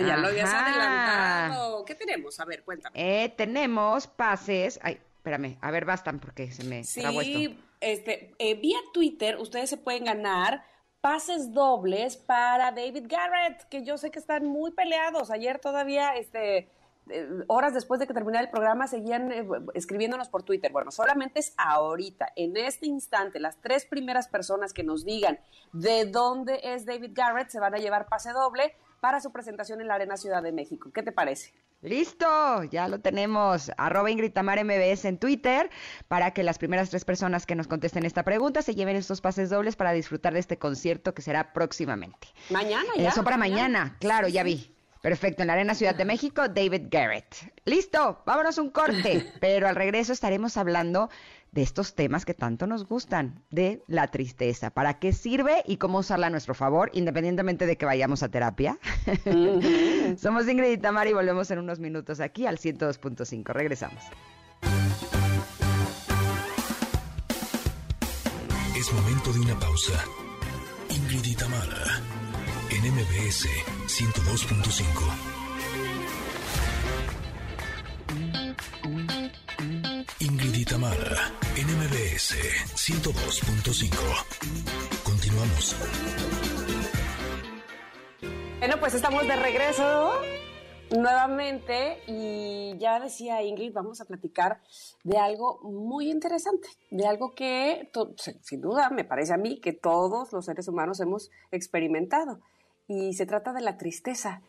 Ya 0.07 0.17
lo 0.17 0.27
habías 0.27 0.51
adelantado. 0.53 1.85
¿Qué 1.85 1.95
tenemos? 1.95 2.39
A 2.39 2.45
ver, 2.45 2.63
cuéntame. 2.63 2.93
Eh, 3.25 3.29
tenemos 3.29 4.07
pases. 4.07 4.79
Ay, 4.83 4.99
espérame, 5.17 5.57
a 5.61 5.71
ver, 5.71 5.85
bastan 5.85 6.19
porque 6.19 6.51
se 6.51 6.63
me 6.63 6.83
sí, 6.83 7.01
trabó 7.01 7.21
esto. 7.21 7.55
este, 7.81 8.35
eh, 8.39 8.55
vía 8.55 8.77
Twitter 8.93 9.37
ustedes 9.37 9.69
se 9.69 9.77
pueden 9.77 10.05
ganar 10.05 10.63
pases 11.01 11.53
dobles 11.53 12.17
para 12.17 12.71
David 12.71 13.05
Garrett, 13.07 13.63
que 13.69 13.83
yo 13.83 13.97
sé 13.97 14.09
que 14.09 14.17
están 14.19 14.45
muy 14.47 14.71
peleados. 14.71 15.29
Ayer 15.29 15.59
todavía, 15.59 16.15
este, 16.15 16.67
eh, 17.09 17.27
horas 17.47 17.73
después 17.73 17.99
de 17.99 18.07
que 18.07 18.13
terminara 18.13 18.43
el 18.43 18.49
programa, 18.49 18.87
seguían 18.87 19.31
eh, 19.31 19.47
escribiéndonos 19.73 20.29
por 20.29 20.43
Twitter. 20.43 20.71
Bueno, 20.71 20.91
solamente 20.91 21.39
es 21.39 21.53
ahorita, 21.57 22.29
en 22.35 22.57
este 22.57 22.87
instante, 22.87 23.39
las 23.39 23.57
tres 23.61 23.85
primeras 23.85 24.27
personas 24.27 24.73
que 24.73 24.83
nos 24.83 25.05
digan 25.05 25.39
de 25.73 26.05
dónde 26.05 26.59
es 26.63 26.85
David 26.85 27.11
Garrett 27.13 27.49
se 27.49 27.59
van 27.59 27.75
a 27.75 27.77
llevar 27.77 28.07
pase 28.07 28.31
doble 28.31 28.75
para 28.99 29.19
su 29.21 29.31
presentación 29.31 29.81
en 29.81 29.87
la 29.87 29.95
Arena 29.95 30.17
Ciudad 30.17 30.41
de 30.41 30.51
México. 30.51 30.89
¿Qué 30.91 31.03
te 31.03 31.11
parece? 31.11 31.53
Listo, 31.81 32.63
ya 32.63 32.87
lo 32.87 32.99
tenemos. 32.99 33.71
Arroba 33.77 34.09
Ingrid 34.09 34.31
Tamar 34.31 34.63
MBS 34.63 35.05
en 35.05 35.19
Twitter 35.19 35.69
para 36.07 36.31
que 36.31 36.41
las 36.41 36.57
primeras 36.57 36.89
tres 36.89 37.05
personas 37.05 37.45
que 37.45 37.53
nos 37.53 37.67
contesten 37.67 38.05
esta 38.05 38.23
pregunta 38.23 38.63
se 38.63 38.73
lleven 38.73 38.95
estos 38.95 39.21
pases 39.21 39.51
dobles 39.51 39.75
para 39.75 39.91
disfrutar 39.91 40.33
de 40.33 40.39
este 40.39 40.57
concierto 40.57 41.13
que 41.13 41.21
será 41.21 41.53
próximamente. 41.53 42.27
Mañana 42.49 42.89
ya. 42.97 43.09
Eso 43.09 43.23
para 43.23 43.37
mañana, 43.37 43.61
mañana. 43.61 43.97
claro, 43.99 44.27
ya 44.27 44.41
vi. 44.41 44.74
Perfecto, 45.05 45.43
en 45.43 45.47
la 45.49 45.53
Arena 45.53 45.75
Ciudad 45.75 45.93
de 45.93 46.03
México, 46.03 46.47
David 46.47 46.87
Garrett. 46.89 47.35
Listo, 47.63 48.23
vámonos 48.25 48.57
un 48.57 48.71
corte, 48.71 49.31
pero 49.39 49.67
al 49.67 49.75
regreso 49.75 50.11
estaremos 50.11 50.57
hablando 50.57 51.11
de 51.51 51.61
estos 51.61 51.93
temas 51.93 52.25
que 52.25 52.33
tanto 52.33 52.65
nos 52.65 52.87
gustan, 52.87 53.43
de 53.51 53.83
la 53.85 54.07
tristeza, 54.07 54.71
para 54.71 54.97
qué 54.97 55.13
sirve 55.13 55.61
y 55.67 55.77
cómo 55.77 55.99
usarla 55.99 56.25
a 56.25 56.29
nuestro 56.31 56.55
favor, 56.55 56.89
independientemente 56.91 57.67
de 57.67 57.77
que 57.77 57.85
vayamos 57.85 58.23
a 58.23 58.29
terapia. 58.29 58.79
Uh 59.05 59.11
-huh. 59.29 60.17
Somos 60.17 60.47
Ingrid 60.47 60.71
y 60.71 60.77
Tamara 60.79 61.07
y 61.07 61.13
volvemos 61.13 61.51
en 61.51 61.59
unos 61.59 61.79
minutos 61.79 62.19
aquí 62.19 62.47
al 62.47 62.57
102.5. 62.57 63.53
Regresamos. 63.53 64.03
Es 68.75 68.91
momento 68.91 69.33
de 69.33 69.39
una 69.39 69.59
pausa. 69.59 70.03
Ingrid 70.89 71.25
y 71.25 71.35
Tamara, 71.35 72.01
en 72.75 72.91
MBS 72.91 73.47
102.5. 73.87 74.83
Ingrid 80.19 80.55
y 80.55 80.65
Tamara, 80.65 81.31
en 81.55 81.67
MBS 81.67 82.35
102.5. 82.75 83.95
Continuamos. 85.05 85.75
Bueno, 88.59 88.77
pues 88.81 88.93
estamos 88.93 89.25
de 89.25 89.37
regreso 89.37 90.11
nuevamente 90.91 92.03
y 92.07 92.77
ya 92.77 92.99
decía 92.99 93.41
Ingrid, 93.41 93.71
vamos 93.71 94.01
a 94.01 94.05
platicar 94.05 94.59
de 95.03 95.17
algo 95.17 95.61
muy 95.63 96.11
interesante, 96.11 96.67
de 96.91 97.07
algo 97.07 97.33
que 97.35 97.89
sin 98.41 98.59
duda 98.59 98.89
me 98.89 99.05
parece 99.05 99.33
a 99.33 99.37
mí 99.37 99.61
que 99.61 99.71
todos 99.71 100.33
los 100.33 100.43
seres 100.43 100.67
humanos 100.67 100.99
hemos 100.99 101.31
experimentado 101.51 102.41
y 102.87 103.13
se 103.13 103.25
trata 103.25 103.53
de 103.53 103.61
la 103.61 103.77
tristeza. 103.77 104.41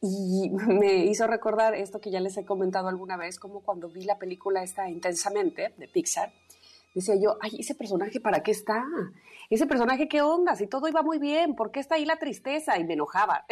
Y 0.00 0.50
me 0.50 1.04
hizo 1.04 1.26
recordar 1.26 1.74
esto 1.74 2.00
que 2.00 2.10
ya 2.10 2.20
les 2.20 2.36
he 2.36 2.44
comentado 2.44 2.88
alguna 2.88 3.16
vez, 3.16 3.38
como 3.38 3.60
cuando 3.60 3.88
vi 3.88 4.04
la 4.04 4.18
película 4.18 4.62
esta 4.62 4.88
intensamente 4.88 5.74
de 5.76 5.88
Pixar, 5.88 6.32
decía 6.94 7.14
yo, 7.16 7.38
ay, 7.40 7.56
ese 7.58 7.74
personaje, 7.74 8.20
¿para 8.20 8.42
qué 8.42 8.50
está? 8.50 8.84
Ese 9.48 9.66
personaje, 9.66 10.08
¿qué 10.08 10.22
onda? 10.22 10.56
Si 10.56 10.66
todo 10.66 10.88
iba 10.88 11.02
muy 11.02 11.18
bien, 11.18 11.54
¿por 11.54 11.70
qué 11.70 11.80
está 11.80 11.94
ahí 11.96 12.04
la 12.04 12.18
tristeza? 12.18 12.78
Y 12.78 12.84
me 12.84 12.94
enojaba. 12.94 13.46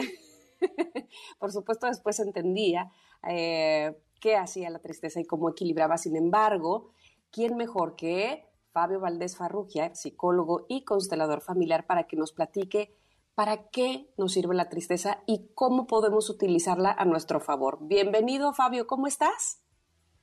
Por 1.39 1.53
supuesto, 1.53 1.87
después 1.87 2.21
entendía 2.21 2.91
eh, 3.27 3.97
qué 4.21 4.37
hacía 4.37 4.69
la 4.71 4.79
tristeza 4.79 5.21
y 5.21 5.25
cómo 5.25 5.49
equilibraba. 5.51 5.97
Sin 5.97 6.17
embargo, 6.17 6.91
¿quién 7.31 7.57
mejor 7.57 7.97
que 7.97 8.45
Fabio 8.73 9.01
Valdés 9.01 9.37
Farrugia, 9.37 9.95
psicólogo 9.95 10.67
y 10.69 10.85
constelador 10.85 11.41
familiar, 11.41 11.87
para 11.87 12.05
que 12.05 12.17
nos 12.17 12.33
platique 12.33 12.95
para 13.35 13.69
qué 13.71 14.07
nos 14.19 14.33
sirve 14.33 14.55
la 14.55 14.69
tristeza 14.69 15.23
y 15.27 15.51
cómo 15.55 15.87
podemos 15.87 16.31
utilizarla 16.31 16.95
a 16.97 17.05
nuestro 17.05 17.41
favor. 17.41 17.79
Bienvenido, 17.81 18.53
Fabio, 18.53 18.87
¿cómo 18.87 19.07
estás? 19.07 19.63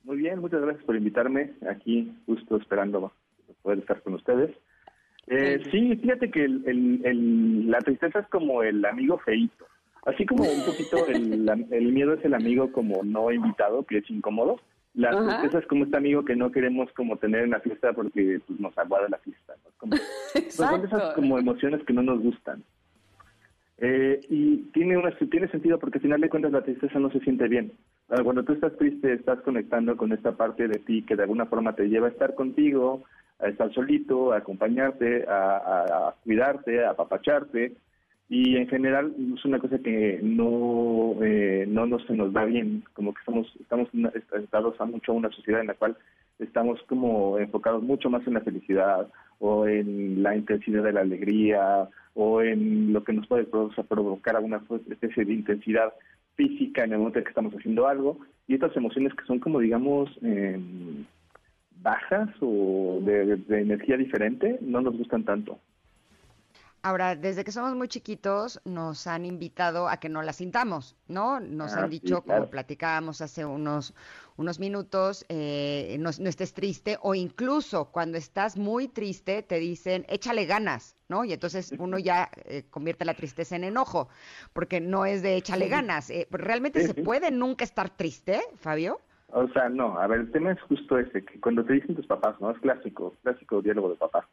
Muy 0.04 0.18
bien, 0.18 0.40
muchas 0.40 0.60
gracias 0.62 0.84
por 0.84 0.96
invitarme. 0.96 1.54
Aquí 1.70 2.14
justo 2.26 2.56
esperando 2.56 3.12
poder 3.62 3.80
estar 3.80 4.02
con 4.02 4.14
ustedes. 4.14 4.56
Eh, 5.26 5.60
sí, 5.70 5.94
fíjate 5.96 6.30
que 6.30 6.44
el, 6.44 6.62
el, 6.66 7.00
el, 7.04 7.70
la 7.70 7.78
tristeza 7.80 8.20
es 8.20 8.28
como 8.28 8.62
el 8.62 8.84
amigo 8.84 9.18
feito. 9.18 9.66
Así 10.06 10.24
como 10.24 10.44
un 10.44 10.64
poquito 10.64 11.06
el, 11.08 11.92
miedo 11.92 12.14
es 12.14 12.24
el 12.24 12.34
amigo 12.34 12.72
como 12.72 13.02
no 13.02 13.30
invitado, 13.30 13.84
que 13.84 13.98
es 13.98 14.10
incómodo. 14.10 14.56
La 14.94 15.10
Ajá. 15.10 15.40
tristeza 15.40 15.58
es 15.58 15.66
como 15.66 15.84
este 15.84 15.98
amigo 15.98 16.24
que 16.24 16.34
no 16.34 16.50
queremos 16.50 16.90
como 16.94 17.18
tener 17.18 17.44
en 17.44 17.50
la 17.50 17.60
fiesta 17.60 17.92
porque 17.92 18.40
pues, 18.46 18.58
nos 18.58 18.76
aguarda 18.78 19.08
la 19.10 19.18
fiesta. 19.18 19.54
¿no? 19.64 19.70
Como, 19.76 19.96
son 20.48 20.84
esas 20.86 21.14
como 21.14 21.38
emociones 21.38 21.84
que 21.84 21.92
no 21.92 22.02
nos 22.02 22.20
gustan. 22.20 22.64
Eh, 23.80 24.20
y 24.28 24.56
tiene, 24.72 24.98
una, 24.98 25.12
tiene 25.12 25.48
sentido 25.48 25.78
porque 25.78 25.98
al 25.98 26.02
final 26.02 26.20
de 26.20 26.28
cuentas 26.28 26.52
la 26.52 26.62
tristeza 26.62 26.98
no 26.98 27.10
se 27.10 27.20
siente 27.20 27.46
bien. 27.46 27.72
Cuando 28.08 28.42
tú 28.42 28.54
estás 28.54 28.76
triste, 28.76 29.12
estás 29.12 29.40
conectando 29.42 29.96
con 29.96 30.12
esta 30.12 30.32
parte 30.32 30.66
de 30.66 30.78
ti 30.78 31.02
que 31.02 31.14
de 31.14 31.22
alguna 31.22 31.46
forma 31.46 31.74
te 31.74 31.88
lleva 31.88 32.08
a 32.08 32.10
estar 32.10 32.34
contigo, 32.34 33.04
a 33.38 33.48
estar 33.48 33.72
solito, 33.72 34.32
a 34.32 34.38
acompañarte, 34.38 35.26
a, 35.28 36.14
cuidarte, 36.24 36.84
a 36.84 36.90
apapacharte. 36.90 37.74
Y 38.30 38.56
en 38.56 38.68
general 38.68 39.14
es 39.36 39.44
una 39.44 39.58
cosa 39.58 39.78
que 39.78 40.20
no, 40.22 41.16
eh, 41.22 41.64
no 41.68 41.98
se 42.00 42.14
nos 42.14 42.32
da 42.32 42.44
bien, 42.44 42.84
como 42.92 43.14
que 43.14 43.20
estamos, 43.20 43.50
estamos 43.60 43.88
estados 44.42 44.78
a 44.80 44.84
mucho 44.84 45.12
a 45.12 45.14
una 45.14 45.30
sociedad 45.30 45.60
en 45.60 45.68
la 45.68 45.74
cual 45.74 45.96
estamos 46.38 46.80
como 46.88 47.38
enfocados 47.38 47.82
mucho 47.82 48.10
más 48.10 48.26
en 48.26 48.34
la 48.34 48.40
felicidad 48.40 49.08
o 49.38 49.66
en 49.66 50.22
la 50.22 50.36
intensidad 50.36 50.82
de 50.82 50.92
la 50.92 51.00
alegría 51.00 51.88
o 52.14 52.42
en 52.42 52.92
lo 52.92 53.04
que 53.04 53.12
nos 53.12 53.26
puede 53.26 53.44
pro- 53.44 53.70
provocar 53.88 54.36
alguna 54.36 54.60
especie 54.90 55.24
de 55.24 55.32
intensidad 55.32 55.92
física 56.34 56.84
en 56.84 56.92
el 56.92 56.98
momento 56.98 57.18
en 57.18 57.24
que 57.24 57.30
estamos 57.30 57.54
haciendo 57.54 57.86
algo 57.86 58.18
y 58.46 58.54
estas 58.54 58.76
emociones 58.76 59.14
que 59.14 59.24
son 59.26 59.38
como 59.38 59.58
digamos 59.60 60.10
eh, 60.22 60.58
bajas 61.82 62.28
o 62.40 63.00
de 63.02 63.38
energía 63.50 63.96
diferente 63.96 64.58
no 64.60 64.80
nos 64.80 64.96
gustan 64.96 65.24
tanto. 65.24 65.58
Ahora, 66.82 67.16
desde 67.16 67.44
que 67.44 67.50
somos 67.52 67.74
muy 67.74 67.88
chiquitos 67.88 68.60
nos 68.64 69.06
han 69.08 69.26
invitado 69.26 69.88
a 69.88 69.96
que 69.98 70.08
no 70.08 70.22
la 70.22 70.32
sintamos, 70.32 70.96
¿no? 71.08 71.40
Nos 71.40 71.74
Ah, 71.74 71.80
han 71.80 71.90
sí, 71.90 71.98
dicho, 72.00 72.22
claro. 72.22 72.40
como 72.42 72.50
platicábamos 72.50 73.20
hace 73.20 73.44
unos, 73.44 73.94
unos 74.36 74.60
minutos, 74.60 75.24
eh, 75.28 75.96
no, 75.98 76.10
no 76.18 76.28
estés 76.28 76.54
triste 76.54 76.96
o 77.02 77.14
incluso 77.14 77.86
cuando 77.90 78.16
estás 78.16 78.56
muy 78.56 78.86
triste 78.88 79.42
te 79.42 79.58
dicen, 79.58 80.06
échale 80.08 80.46
ganas, 80.46 80.96
¿no? 81.08 81.24
Y 81.24 81.32
entonces 81.32 81.74
uno 81.78 81.98
ya 81.98 82.30
eh, 82.44 82.64
convierte 82.70 83.04
la 83.04 83.14
tristeza 83.14 83.56
en 83.56 83.64
enojo, 83.64 84.08
porque 84.52 84.80
no 84.80 85.04
es 85.04 85.20
de 85.22 85.36
échale 85.36 85.68
ganas. 85.68 86.10
Eh, 86.10 86.28
¿Realmente 86.30 86.80
Sí, 86.80 86.86
se 86.86 86.94
sí. 86.94 87.02
puede 87.02 87.30
nunca 87.32 87.64
estar 87.64 87.90
triste, 87.90 88.40
Fabio? 88.56 89.00
O 89.30 89.46
sea, 89.48 89.68
no, 89.68 89.98
a 89.98 90.06
ver, 90.06 90.20
el 90.20 90.30
tema 90.32 90.52
es 90.52 90.60
justo 90.62 90.98
ese, 90.98 91.24
que 91.24 91.38
cuando 91.40 91.64
te 91.64 91.74
dicen 91.74 91.94
tus 91.94 92.06
papás, 92.06 92.40
¿no? 92.40 92.50
Es 92.50 92.58
clásico, 92.60 93.14
clásico 93.22 93.60
diálogo 93.60 93.90
de 93.90 93.96
papás. 93.96 94.24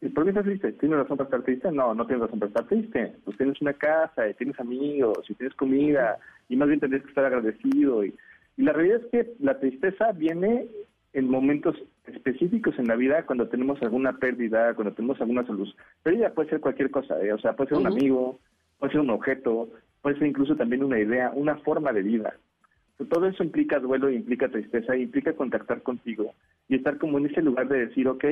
¿Y 0.00 0.08
¿Por 0.10 0.24
qué 0.24 0.30
estás 0.30 0.44
triste? 0.44 0.72
¿Tienes 0.72 0.98
razón 0.98 1.16
para 1.16 1.28
estar 1.28 1.42
triste? 1.42 1.72
No, 1.72 1.94
no 1.94 2.06
tienes 2.06 2.22
razón 2.22 2.38
para 2.38 2.50
estar 2.50 2.66
triste. 2.66 3.12
Pues 3.24 3.36
tienes 3.36 3.60
una 3.60 3.72
casa, 3.72 4.28
y 4.28 4.34
tienes 4.34 4.58
amigos, 4.60 5.18
y 5.28 5.34
tienes 5.34 5.56
comida, 5.56 6.18
y 6.48 6.56
más 6.56 6.68
bien 6.68 6.80
tendrías 6.80 7.02
que 7.02 7.08
estar 7.08 7.24
agradecido. 7.24 8.04
Y, 8.04 8.14
y 8.56 8.62
la 8.62 8.72
realidad 8.72 9.00
es 9.02 9.10
que 9.10 9.32
la 9.40 9.58
tristeza 9.58 10.12
viene 10.12 10.66
en 11.12 11.28
momentos 11.28 11.76
específicos 12.06 12.78
en 12.78 12.86
la 12.86 12.96
vida, 12.96 13.24
cuando 13.26 13.48
tenemos 13.48 13.80
alguna 13.82 14.12
pérdida, 14.18 14.74
cuando 14.74 14.94
tenemos 14.94 15.20
alguna 15.20 15.44
salud. 15.46 15.68
Pérdida 16.02 16.30
puede 16.32 16.50
ser 16.50 16.60
cualquier 16.60 16.90
cosa, 16.90 17.20
¿eh? 17.22 17.32
o 17.32 17.38
sea, 17.38 17.54
puede 17.54 17.70
ser 17.70 17.78
un 17.78 17.86
Ujú. 17.86 17.96
amigo, 17.96 18.38
puede 18.78 18.92
ser 18.92 19.00
un 19.00 19.10
objeto, 19.10 19.68
puede 20.02 20.18
ser 20.18 20.28
incluso 20.28 20.54
también 20.54 20.84
una 20.84 21.00
idea, 21.00 21.32
una 21.34 21.56
forma 21.56 21.92
de 21.92 22.02
vida. 22.02 22.34
Todo 23.10 23.26
eso 23.26 23.44
implica 23.44 23.78
duelo, 23.78 24.10
implica 24.10 24.48
tristeza, 24.48 24.96
implica 24.96 25.32
contactar 25.32 25.82
contigo 25.82 26.34
y 26.68 26.76
estar 26.76 26.98
como 26.98 27.18
en 27.18 27.26
ese 27.26 27.42
lugar 27.42 27.68
de 27.68 27.86
decir, 27.86 28.08
ok, 28.08 28.24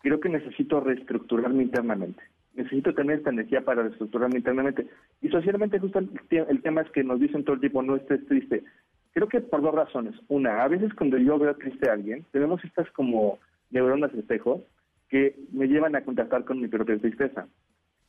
creo 0.00 0.20
que 0.20 0.28
necesito 0.28 0.80
reestructurarme 0.80 1.62
internamente. 1.62 2.22
Necesito 2.54 2.92
tener 2.94 3.18
esta 3.18 3.30
energía 3.30 3.60
para 3.64 3.82
reestructurarme 3.82 4.38
internamente. 4.38 4.86
Y 5.22 5.28
socialmente 5.28 5.78
justo 5.78 5.98
el, 6.00 6.08
te- 6.28 6.46
el 6.50 6.60
tema 6.62 6.80
es 6.82 6.90
que 6.90 7.04
nos 7.04 7.20
dicen 7.20 7.44
todo 7.44 7.54
el 7.54 7.60
tiempo, 7.60 7.82
no 7.82 7.96
estés 7.96 8.26
triste. 8.26 8.64
Creo 9.12 9.28
que 9.28 9.40
por 9.40 9.62
dos 9.62 9.74
razones. 9.74 10.14
Una, 10.28 10.62
a 10.62 10.68
veces 10.68 10.92
cuando 10.94 11.18
yo 11.18 11.38
veo 11.38 11.54
triste 11.56 11.88
a 11.88 11.92
alguien, 11.94 12.24
tenemos 12.32 12.64
estas 12.64 12.90
como 12.92 13.38
neuronas 13.70 14.12
espejo 14.14 14.64
que 15.08 15.36
me 15.52 15.66
llevan 15.68 15.94
a 15.96 16.02
contactar 16.02 16.44
con 16.44 16.60
mi 16.60 16.68
propia 16.68 16.98
tristeza. 16.98 17.46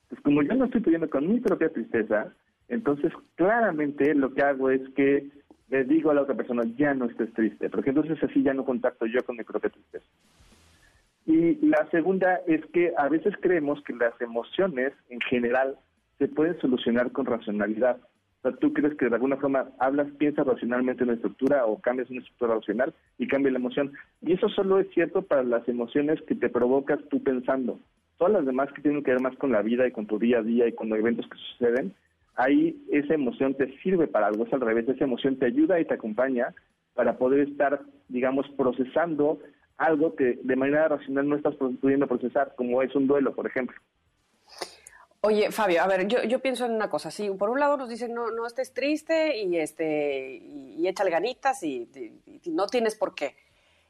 Pues 0.10 0.20
como 0.22 0.42
yo 0.42 0.54
no 0.56 0.66
estoy 0.66 0.82
pudiendo 0.82 1.10
con 1.10 1.28
mi 1.28 1.40
propia 1.40 1.70
tristeza, 1.70 2.34
entonces 2.68 3.14
claramente 3.36 4.14
lo 4.16 4.34
que 4.34 4.42
hago 4.42 4.70
es 4.70 4.82
que 4.96 5.28
le 5.70 5.84
digo 5.84 6.10
a 6.10 6.16
la 6.16 6.22
otra 6.24 6.36
persona, 6.36 6.64
ya 6.78 6.94
no 6.96 7.06
estés 7.06 7.32
triste, 7.34 7.70
porque 7.70 7.92
entonces 7.92 8.22
así 8.24 8.42
ya 8.42 8.54
no 8.56 8.66
contacto 8.66 9.06
yo 9.06 9.24
con 9.24 9.38
mi 9.38 9.44
propia 9.44 9.70
tristeza. 9.70 10.06
Y 11.26 11.56
la 11.66 11.88
segunda 11.92 12.42
es 12.48 12.66
que 12.68 12.94
a 12.98 13.08
veces 13.08 13.34
creemos 13.42 13.82
que 13.84 13.94
las 13.94 14.20
emociones 14.22 14.94
en 15.10 15.20
general 15.22 15.78
se 16.18 16.28
pueden 16.28 16.60
solucionar 16.60 17.12
con 17.12 17.26
racionalidad. 17.26 17.98
O 18.42 18.50
sea, 18.50 18.58
tú 18.58 18.74
crees 18.74 18.96
que 18.96 19.10
de 19.10 19.16
alguna 19.16 19.38
forma 19.38 19.70
hablas, 19.80 20.08
piensas 20.18 20.48
racionalmente 20.48 21.04
en 21.04 21.10
una 21.10 21.16
estructura 21.16 21.66
o 21.66 21.80
cambias 21.82 22.10
una 22.10 22.22
estructura 22.22 22.56
racional 22.56 22.94
y 23.18 23.28
cambia 23.28 23.52
la 23.52 23.60
emoción. 23.60 23.92
Y 24.22 24.34
eso 24.34 24.48
solo 24.50 24.80
es 24.80 24.90
cierto 24.94 25.22
para 25.22 25.44
las 25.44 25.68
emociones 25.68 26.22
que 26.24 26.36
te 26.36 26.50
provocas 26.50 27.00
tú 27.10 27.22
pensando. 27.22 27.80
Todas 28.18 28.34
las 28.34 28.46
demás 28.46 28.72
que 28.74 28.82
tienen 28.82 29.04
que 29.04 29.12
ver 29.12 29.22
más 29.22 29.36
con 29.38 29.52
la 29.52 29.62
vida 29.62 29.88
y 29.88 29.92
con 29.92 30.08
tu 30.08 30.20
día 30.20 30.40
a 30.40 30.44
día 30.44 30.68
y 30.68 30.74
con 30.74 30.90
los 30.90 31.00
eventos 31.00 31.28
que 31.28 31.38
suceden, 31.38 31.94
ahí 32.36 32.82
esa 32.92 33.14
emoción 33.14 33.54
te 33.56 33.78
sirve 33.80 34.08
para 34.08 34.28
algo, 34.28 34.46
es 34.46 34.54
al 34.54 34.62
revés, 34.62 34.88
esa 34.88 35.04
emoción 35.04 35.38
te 35.38 35.46
ayuda 35.46 35.80
y 35.80 35.86
te 35.86 35.94
acompaña 35.94 36.54
para 36.94 37.18
poder 37.18 37.42
estar, 37.42 37.82
digamos, 38.08 38.48
procesando 38.58 39.40
algo 39.80 40.16
que 40.16 40.38
de 40.44 40.56
manera 40.56 40.88
racional 40.90 41.28
no 41.28 41.36
estás 41.38 41.56
pudiendo 41.56 42.06
procesar, 42.08 42.54
como 42.56 42.82
es 42.84 42.94
un 42.96 43.08
duelo, 43.08 43.34
por 43.34 43.48
ejemplo. 43.48 43.78
Oye, 45.22 45.52
Fabio, 45.52 45.82
a 45.82 45.88
ver, 45.88 46.08
yo, 46.08 46.24
yo 46.24 46.40
pienso 46.40 46.66
en 46.66 46.72
una 46.74 46.90
cosa. 46.90 47.12
Sí, 47.12 47.30
por 47.32 47.50
un 47.50 47.60
lado 47.60 47.76
nos 47.78 47.90
dicen 47.90 48.14
no, 48.14 48.32
no 48.32 48.46
estés 48.46 48.74
triste 48.74 49.38
y 49.38 49.58
este 49.58 50.36
y, 50.42 50.76
y 50.78 50.88
échale 50.88 51.10
ganitas 51.10 51.64
y, 51.64 51.90
y- 52.26 52.42
y 52.44 52.52
no 52.52 52.68
tienes 52.68 52.96
por 52.96 53.16
qué. 53.16 53.36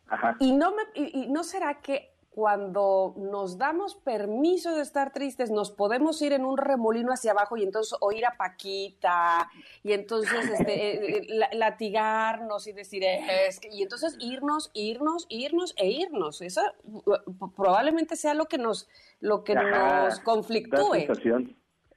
Ajá. 0.07 0.37
Y 0.39 0.53
no 0.53 0.71
me, 0.75 0.81
y, 0.95 1.23
y 1.23 1.27
no 1.27 1.43
será 1.43 1.81
que 1.81 2.11
cuando 2.31 3.15
nos 3.17 3.57
damos 3.57 3.95
permiso 3.95 4.75
de 4.75 4.81
estar 4.81 5.11
tristes, 5.11 5.49
nos 5.51 5.71
podemos 5.71 6.21
ir 6.21 6.31
en 6.31 6.45
un 6.45 6.57
remolino 6.57 7.11
hacia 7.11 7.31
abajo 7.31 7.57
y 7.57 7.63
entonces 7.63 7.97
oír 8.01 8.25
a 8.25 8.37
Paquita 8.37 9.49
y 9.83 9.93
entonces 9.93 10.49
este, 10.49 10.73
eh, 10.93 11.17
eh, 11.17 11.25
la- 11.29 11.49
latigarnos 11.53 12.67
y 12.67 12.73
decir 12.73 13.03
es 13.03 13.59
que-", 13.59 13.69
y 13.71 13.81
entonces 13.81 14.15
irnos, 14.19 14.69
irnos, 14.73 15.25
irnos 15.29 15.73
e 15.77 15.89
irnos. 15.89 16.41
Eso 16.41 16.61
uh, 16.85 17.49
probablemente 17.55 18.15
sea 18.15 18.33
lo 18.33 18.45
que 18.45 18.57
nos 18.57 18.87
lo 19.19 19.43
que 19.43 19.53
Ajá, 19.53 19.63
nos 19.69 20.17
Da 20.19 20.23
conflictúe, 20.23 20.93
sensación. 20.93 21.55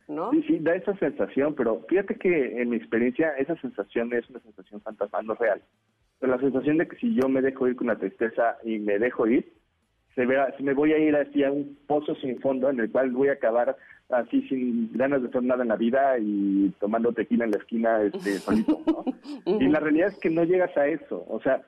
¿no? 0.09 0.31
Sí, 0.33 0.43
sí, 0.49 0.59
da 0.61 0.75
esa 0.75 0.97
sensación, 0.99 1.55
pero 1.55 1.85
fíjate 1.89 2.17
que 2.17 2.61
en 2.61 2.71
mi 2.71 2.77
experiencia 2.77 3.31
esa 3.39 3.55
sensación 3.61 4.13
es 4.13 4.29
una 4.29 4.41
sensación 4.41 4.81
fantasmal, 4.81 5.27
no 5.27 5.35
real. 5.35 5.63
Pero 6.19 6.35
la 6.35 6.41
sensación 6.41 6.79
de 6.79 6.89
que 6.89 6.97
si 6.97 7.15
yo 7.15 7.29
me 7.29 7.41
dejo 7.43 7.69
ir 7.69 7.77
con 7.77 7.87
la 7.87 7.97
tristeza 7.99 8.59
y 8.65 8.79
me 8.79 8.99
dejo 8.99 9.27
ir, 9.27 9.53
se 10.15 10.27
si 10.57 10.63
me 10.63 10.75
voy 10.75 10.93
a 10.93 10.99
ir 10.99 11.17
así 11.17 11.43
a 11.45 11.51
un 11.51 11.79
pozo 11.87 12.15
sin 12.17 12.41
fondo 12.41 12.69
en 12.71 12.81
el 12.81 12.91
cual 12.91 13.11
voy 13.13 13.29
a 13.29 13.33
acabar 13.33 13.77
así 14.11 14.43
sin 14.49 14.93
ganas 14.93 15.23
de 15.23 15.29
hacer 15.29 15.43
nada 15.43 15.63
en 15.63 15.69
la 15.69 15.77
vida 15.77 16.19
y 16.19 16.73
tomando 16.81 17.13
tequila 17.13 17.45
en 17.45 17.53
la 17.53 17.59
esquina 17.59 18.03
este, 18.03 18.33
solito, 18.39 18.81
¿no? 18.87 19.05
Y 19.59 19.69
la 19.69 19.81
realidad 19.81 20.09
es 20.09 20.19
que 20.19 20.31
no 20.31 20.45
llegas 20.45 20.77
a 20.77 20.87
eso, 20.87 21.25
o 21.29 21.41
sea, 21.41 21.63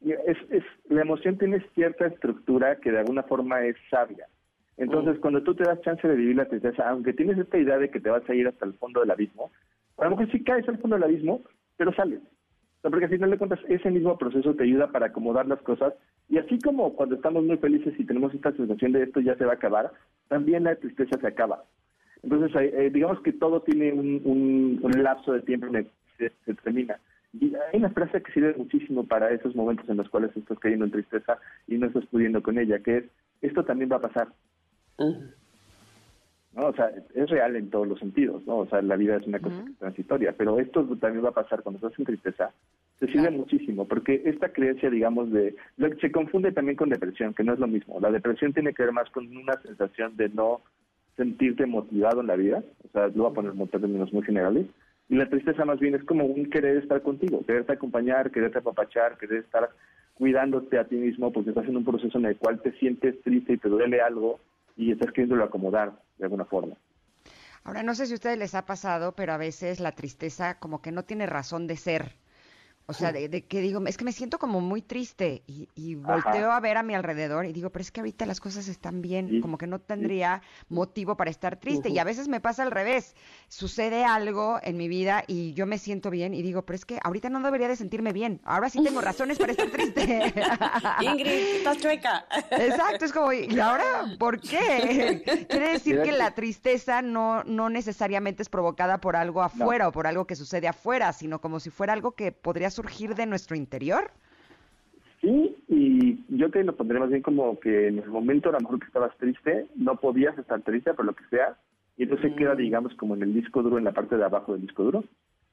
es, 0.00 0.38
es, 0.50 0.64
la 0.88 1.02
emoción 1.02 1.38
tiene 1.38 1.64
cierta 1.74 2.06
estructura 2.06 2.76
que 2.76 2.90
de 2.90 3.00
alguna 3.00 3.22
forma 3.22 3.64
es 3.64 3.76
sabia. 3.90 4.26
Entonces, 4.76 5.18
cuando 5.20 5.42
tú 5.42 5.54
te 5.54 5.64
das 5.64 5.80
chance 5.82 6.06
de 6.06 6.14
vivir 6.14 6.36
la 6.36 6.48
tristeza, 6.48 6.88
aunque 6.88 7.12
tienes 7.12 7.38
esta 7.38 7.58
idea 7.58 7.78
de 7.78 7.90
que 7.90 8.00
te 8.00 8.10
vas 8.10 8.28
a 8.28 8.34
ir 8.34 8.48
hasta 8.48 8.64
el 8.64 8.74
fondo 8.74 9.00
del 9.00 9.10
abismo, 9.10 9.52
a 9.98 10.04
lo 10.04 10.10
mejor 10.10 10.32
sí 10.32 10.42
caes 10.42 10.68
al 10.68 10.78
fondo 10.78 10.96
del 10.96 11.04
abismo, 11.04 11.42
pero 11.76 11.92
sales. 11.94 12.20
O 12.20 12.80
sea, 12.80 12.90
porque 12.90 13.04
al 13.04 13.10
final 13.10 13.30
de 13.30 13.38
cuentas, 13.38 13.60
ese 13.68 13.90
mismo 13.90 14.18
proceso 14.18 14.54
te 14.54 14.64
ayuda 14.64 14.88
para 14.88 15.06
acomodar 15.06 15.46
las 15.46 15.60
cosas. 15.62 15.94
Y 16.28 16.38
así 16.38 16.58
como 16.60 16.94
cuando 16.94 17.16
estamos 17.16 17.44
muy 17.44 17.58
felices 17.58 17.94
y 17.98 18.04
tenemos 18.04 18.32
esta 18.34 18.52
sensación 18.52 18.92
de 18.92 19.02
esto 19.02 19.20
ya 19.20 19.34
se 19.36 19.44
va 19.44 19.52
a 19.52 19.56
acabar, 19.56 19.92
también 20.28 20.64
la 20.64 20.76
tristeza 20.76 21.18
se 21.20 21.26
acaba. 21.26 21.64
Entonces, 22.22 22.50
eh, 22.72 22.90
digamos 22.92 23.20
que 23.20 23.32
todo 23.32 23.60
tiene 23.62 23.92
un, 23.92 24.20
un- 24.24 24.80
un 24.82 25.02
lapso 25.02 25.32
de 25.32 25.42
tiempo 25.42 25.66
en 25.66 25.76
el 25.76 25.84
que 25.84 25.90
se, 26.28 26.32
se 26.44 26.54
termina. 26.54 26.98
Y 27.38 27.54
hay 27.54 27.78
una 27.78 27.90
frase 27.90 28.22
que 28.22 28.32
sirve 28.32 28.54
muchísimo 28.56 29.04
para 29.06 29.30
esos 29.30 29.54
momentos 29.56 29.88
en 29.88 29.96
los 29.96 30.08
cuales 30.08 30.36
estás 30.36 30.58
cayendo 30.58 30.84
en 30.84 30.90
tristeza 30.92 31.38
y 31.66 31.76
no 31.78 31.86
estás 31.86 32.06
pudiendo 32.06 32.42
con 32.42 32.58
ella, 32.58 32.78
que 32.80 32.98
es, 32.98 33.04
esto 33.40 33.64
también 33.64 33.90
va 33.90 33.96
a 33.96 34.00
pasar. 34.02 34.28
¿no? 36.54 36.66
O 36.66 36.74
sea, 36.74 36.92
es 37.14 37.30
real 37.30 37.56
en 37.56 37.70
todos 37.70 37.88
los 37.88 37.98
sentidos, 37.98 38.46
¿no? 38.46 38.58
O 38.58 38.66
sea, 38.66 38.82
la 38.82 38.96
vida 38.96 39.16
es 39.16 39.26
una 39.26 39.38
cosa 39.40 39.64
transitoria, 39.78 40.34
pero 40.36 40.58
esto 40.60 40.84
también 41.00 41.24
va 41.24 41.30
a 41.30 41.34
pasar 41.42 41.62
cuando 41.62 41.78
estás 41.78 41.98
en 41.98 42.04
tristeza. 42.04 42.52
Te 43.02 43.10
sirve 43.10 43.32
muchísimo, 43.32 43.84
porque 43.88 44.22
esta 44.26 44.52
creencia, 44.52 44.88
digamos, 44.88 45.32
de... 45.32 45.56
Lo 45.76 45.90
que 45.90 45.96
se 45.96 46.12
confunde 46.12 46.52
también 46.52 46.76
con 46.76 46.88
depresión, 46.88 47.34
que 47.34 47.42
no 47.42 47.52
es 47.52 47.58
lo 47.58 47.66
mismo. 47.66 47.98
La 47.98 48.12
depresión 48.12 48.52
tiene 48.52 48.72
que 48.72 48.84
ver 48.84 48.92
más 48.92 49.10
con 49.10 49.26
una 49.36 49.60
sensación 49.60 50.16
de 50.16 50.28
no 50.28 50.60
sentirte 51.16 51.66
motivado 51.66 52.20
en 52.20 52.28
la 52.28 52.36
vida, 52.36 52.62
o 52.84 52.88
sea, 52.92 53.08
lo 53.08 53.24
voy 53.24 53.32
a 53.32 53.34
poner 53.34 53.54
en 53.54 53.66
términos 53.66 54.12
muy 54.12 54.22
generales, 54.22 54.66
y 55.08 55.16
la 55.16 55.28
tristeza 55.28 55.64
más 55.64 55.80
bien 55.80 55.96
es 55.96 56.04
como 56.04 56.26
un 56.26 56.48
querer 56.48 56.76
estar 56.76 57.02
contigo, 57.02 57.44
quererte 57.44 57.72
acompañar, 57.72 58.30
quererte 58.30 58.58
apapachar, 58.58 59.18
querer 59.18 59.38
estar 59.38 59.70
cuidándote 60.14 60.78
a 60.78 60.84
ti 60.84 60.94
mismo 60.94 61.32
porque 61.32 61.50
estás 61.50 61.66
en 61.66 61.78
un 61.78 61.84
proceso 61.84 62.18
en 62.18 62.26
el 62.26 62.36
cual 62.36 62.62
te 62.62 62.70
sientes 62.78 63.20
triste 63.22 63.54
y 63.54 63.58
te 63.58 63.68
duele 63.68 64.00
algo 64.00 64.38
y 64.76 64.92
estás 64.92 65.10
queriéndolo 65.10 65.42
acomodar 65.42 65.90
de 66.18 66.24
alguna 66.26 66.44
forma. 66.44 66.76
Ahora, 67.64 67.82
no 67.82 67.96
sé 67.96 68.06
si 68.06 68.12
a 68.12 68.14
ustedes 68.14 68.38
les 68.38 68.54
ha 68.54 68.64
pasado, 68.64 69.16
pero 69.16 69.32
a 69.32 69.38
veces 69.38 69.80
la 69.80 69.90
tristeza 69.90 70.60
como 70.60 70.80
que 70.80 70.92
no 70.92 71.02
tiene 71.02 71.26
razón 71.26 71.66
de 71.66 71.76
ser. 71.76 72.21
O 72.86 72.92
sea, 72.94 73.12
de, 73.12 73.28
de 73.28 73.44
que 73.44 73.60
digo, 73.60 73.84
es 73.86 73.96
que 73.96 74.04
me 74.04 74.12
siento 74.12 74.38
como 74.38 74.60
muy 74.60 74.82
triste 74.82 75.42
y, 75.46 75.68
y 75.74 75.94
volteo 75.94 76.50
a 76.50 76.60
ver 76.60 76.76
a 76.76 76.82
mi 76.82 76.94
alrededor 76.94 77.46
y 77.46 77.52
digo, 77.52 77.70
pero 77.70 77.82
es 77.82 77.90
que 77.90 78.00
ahorita 78.00 78.26
las 78.26 78.40
cosas 78.40 78.68
están 78.68 79.02
bien, 79.02 79.28
Sí, 79.28 79.40
como 79.40 79.56
que 79.56 79.66
no 79.66 79.78
tendría 79.78 80.42
motivo 80.68 81.16
para 81.16 81.30
estar 81.30 81.56
triste. 81.56 81.90
Y 81.90 81.98
a 81.98 82.04
veces 82.04 82.28
me 82.28 82.40
pasa 82.40 82.64
al 82.64 82.70
revés, 82.70 83.14
sucede 83.48 84.04
algo 84.04 84.58
en 84.62 84.76
mi 84.76 84.88
vida 84.88 85.22
y 85.26 85.54
yo 85.54 85.64
me 85.66 85.78
siento 85.78 86.10
bien 86.10 86.34
y 86.34 86.42
digo, 86.42 86.62
pero 86.62 86.74
es 86.74 86.84
que 86.84 86.98
ahorita 87.02 87.30
no 87.30 87.40
debería 87.40 87.68
de 87.68 87.76
sentirme 87.76 88.12
bien, 88.12 88.40
ahora 88.44 88.68
sí 88.68 88.82
tengo 88.82 89.00
razones 89.00 89.38
para 89.38 89.52
estar 89.52 89.70
triste. 89.70 90.02
Ingrid, 91.00 91.56
estás 91.56 91.78
chueca. 91.78 92.26
Exacto, 92.50 93.04
es 93.04 93.12
como, 93.12 93.32
¿y 93.32 93.58
ahora 93.60 94.16
por 94.18 94.40
qué? 94.40 95.22
Quiere 95.48 95.72
decir 95.72 96.02
que 96.02 96.12
la 96.12 96.34
tristeza 96.34 97.00
no, 97.00 97.44
no 97.44 97.70
necesariamente 97.70 98.42
es 98.42 98.48
provocada 98.48 98.98
por 98.98 99.16
algo 99.16 99.40
afuera 99.42 99.88
o 99.88 99.92
por 99.92 100.06
algo 100.06 100.26
que 100.26 100.34
sucede 100.36 100.66
afuera, 100.68 101.12
sino 101.12 101.40
como 101.40 101.60
si 101.60 101.70
fuera 101.70 101.92
algo 101.92 102.12
que 102.12 102.32
podría 102.32 102.70
surgir 102.72 103.14
de 103.14 103.26
nuestro 103.26 103.56
interior. 103.56 104.10
Sí, 105.20 105.56
y 105.68 106.18
yo 106.36 106.50
te 106.50 106.64
lo 106.64 106.74
pondré 106.74 106.98
más 106.98 107.10
bien 107.10 107.22
como 107.22 107.60
que 107.60 107.86
en 107.86 108.00
el 108.00 108.08
momento 108.08 108.48
a 108.48 108.52
lo 108.52 108.60
mejor 108.60 108.80
que 108.80 108.86
estabas 108.86 109.16
triste, 109.18 109.66
no 109.76 109.96
podías 109.96 110.36
estar 110.36 110.60
triste 110.62 110.94
por 110.94 111.04
lo 111.04 111.14
que 111.14 111.24
sea, 111.30 111.56
y 111.96 112.04
entonces 112.04 112.32
queda, 112.36 112.56
digamos, 112.56 112.94
como 112.96 113.14
en 113.14 113.22
el 113.22 113.34
disco 113.34 113.62
duro, 113.62 113.78
en 113.78 113.84
la 113.84 113.92
parte 113.92 114.16
de 114.16 114.24
abajo 114.24 114.52
del 114.52 114.62
disco 114.62 114.82
duro. 114.82 115.04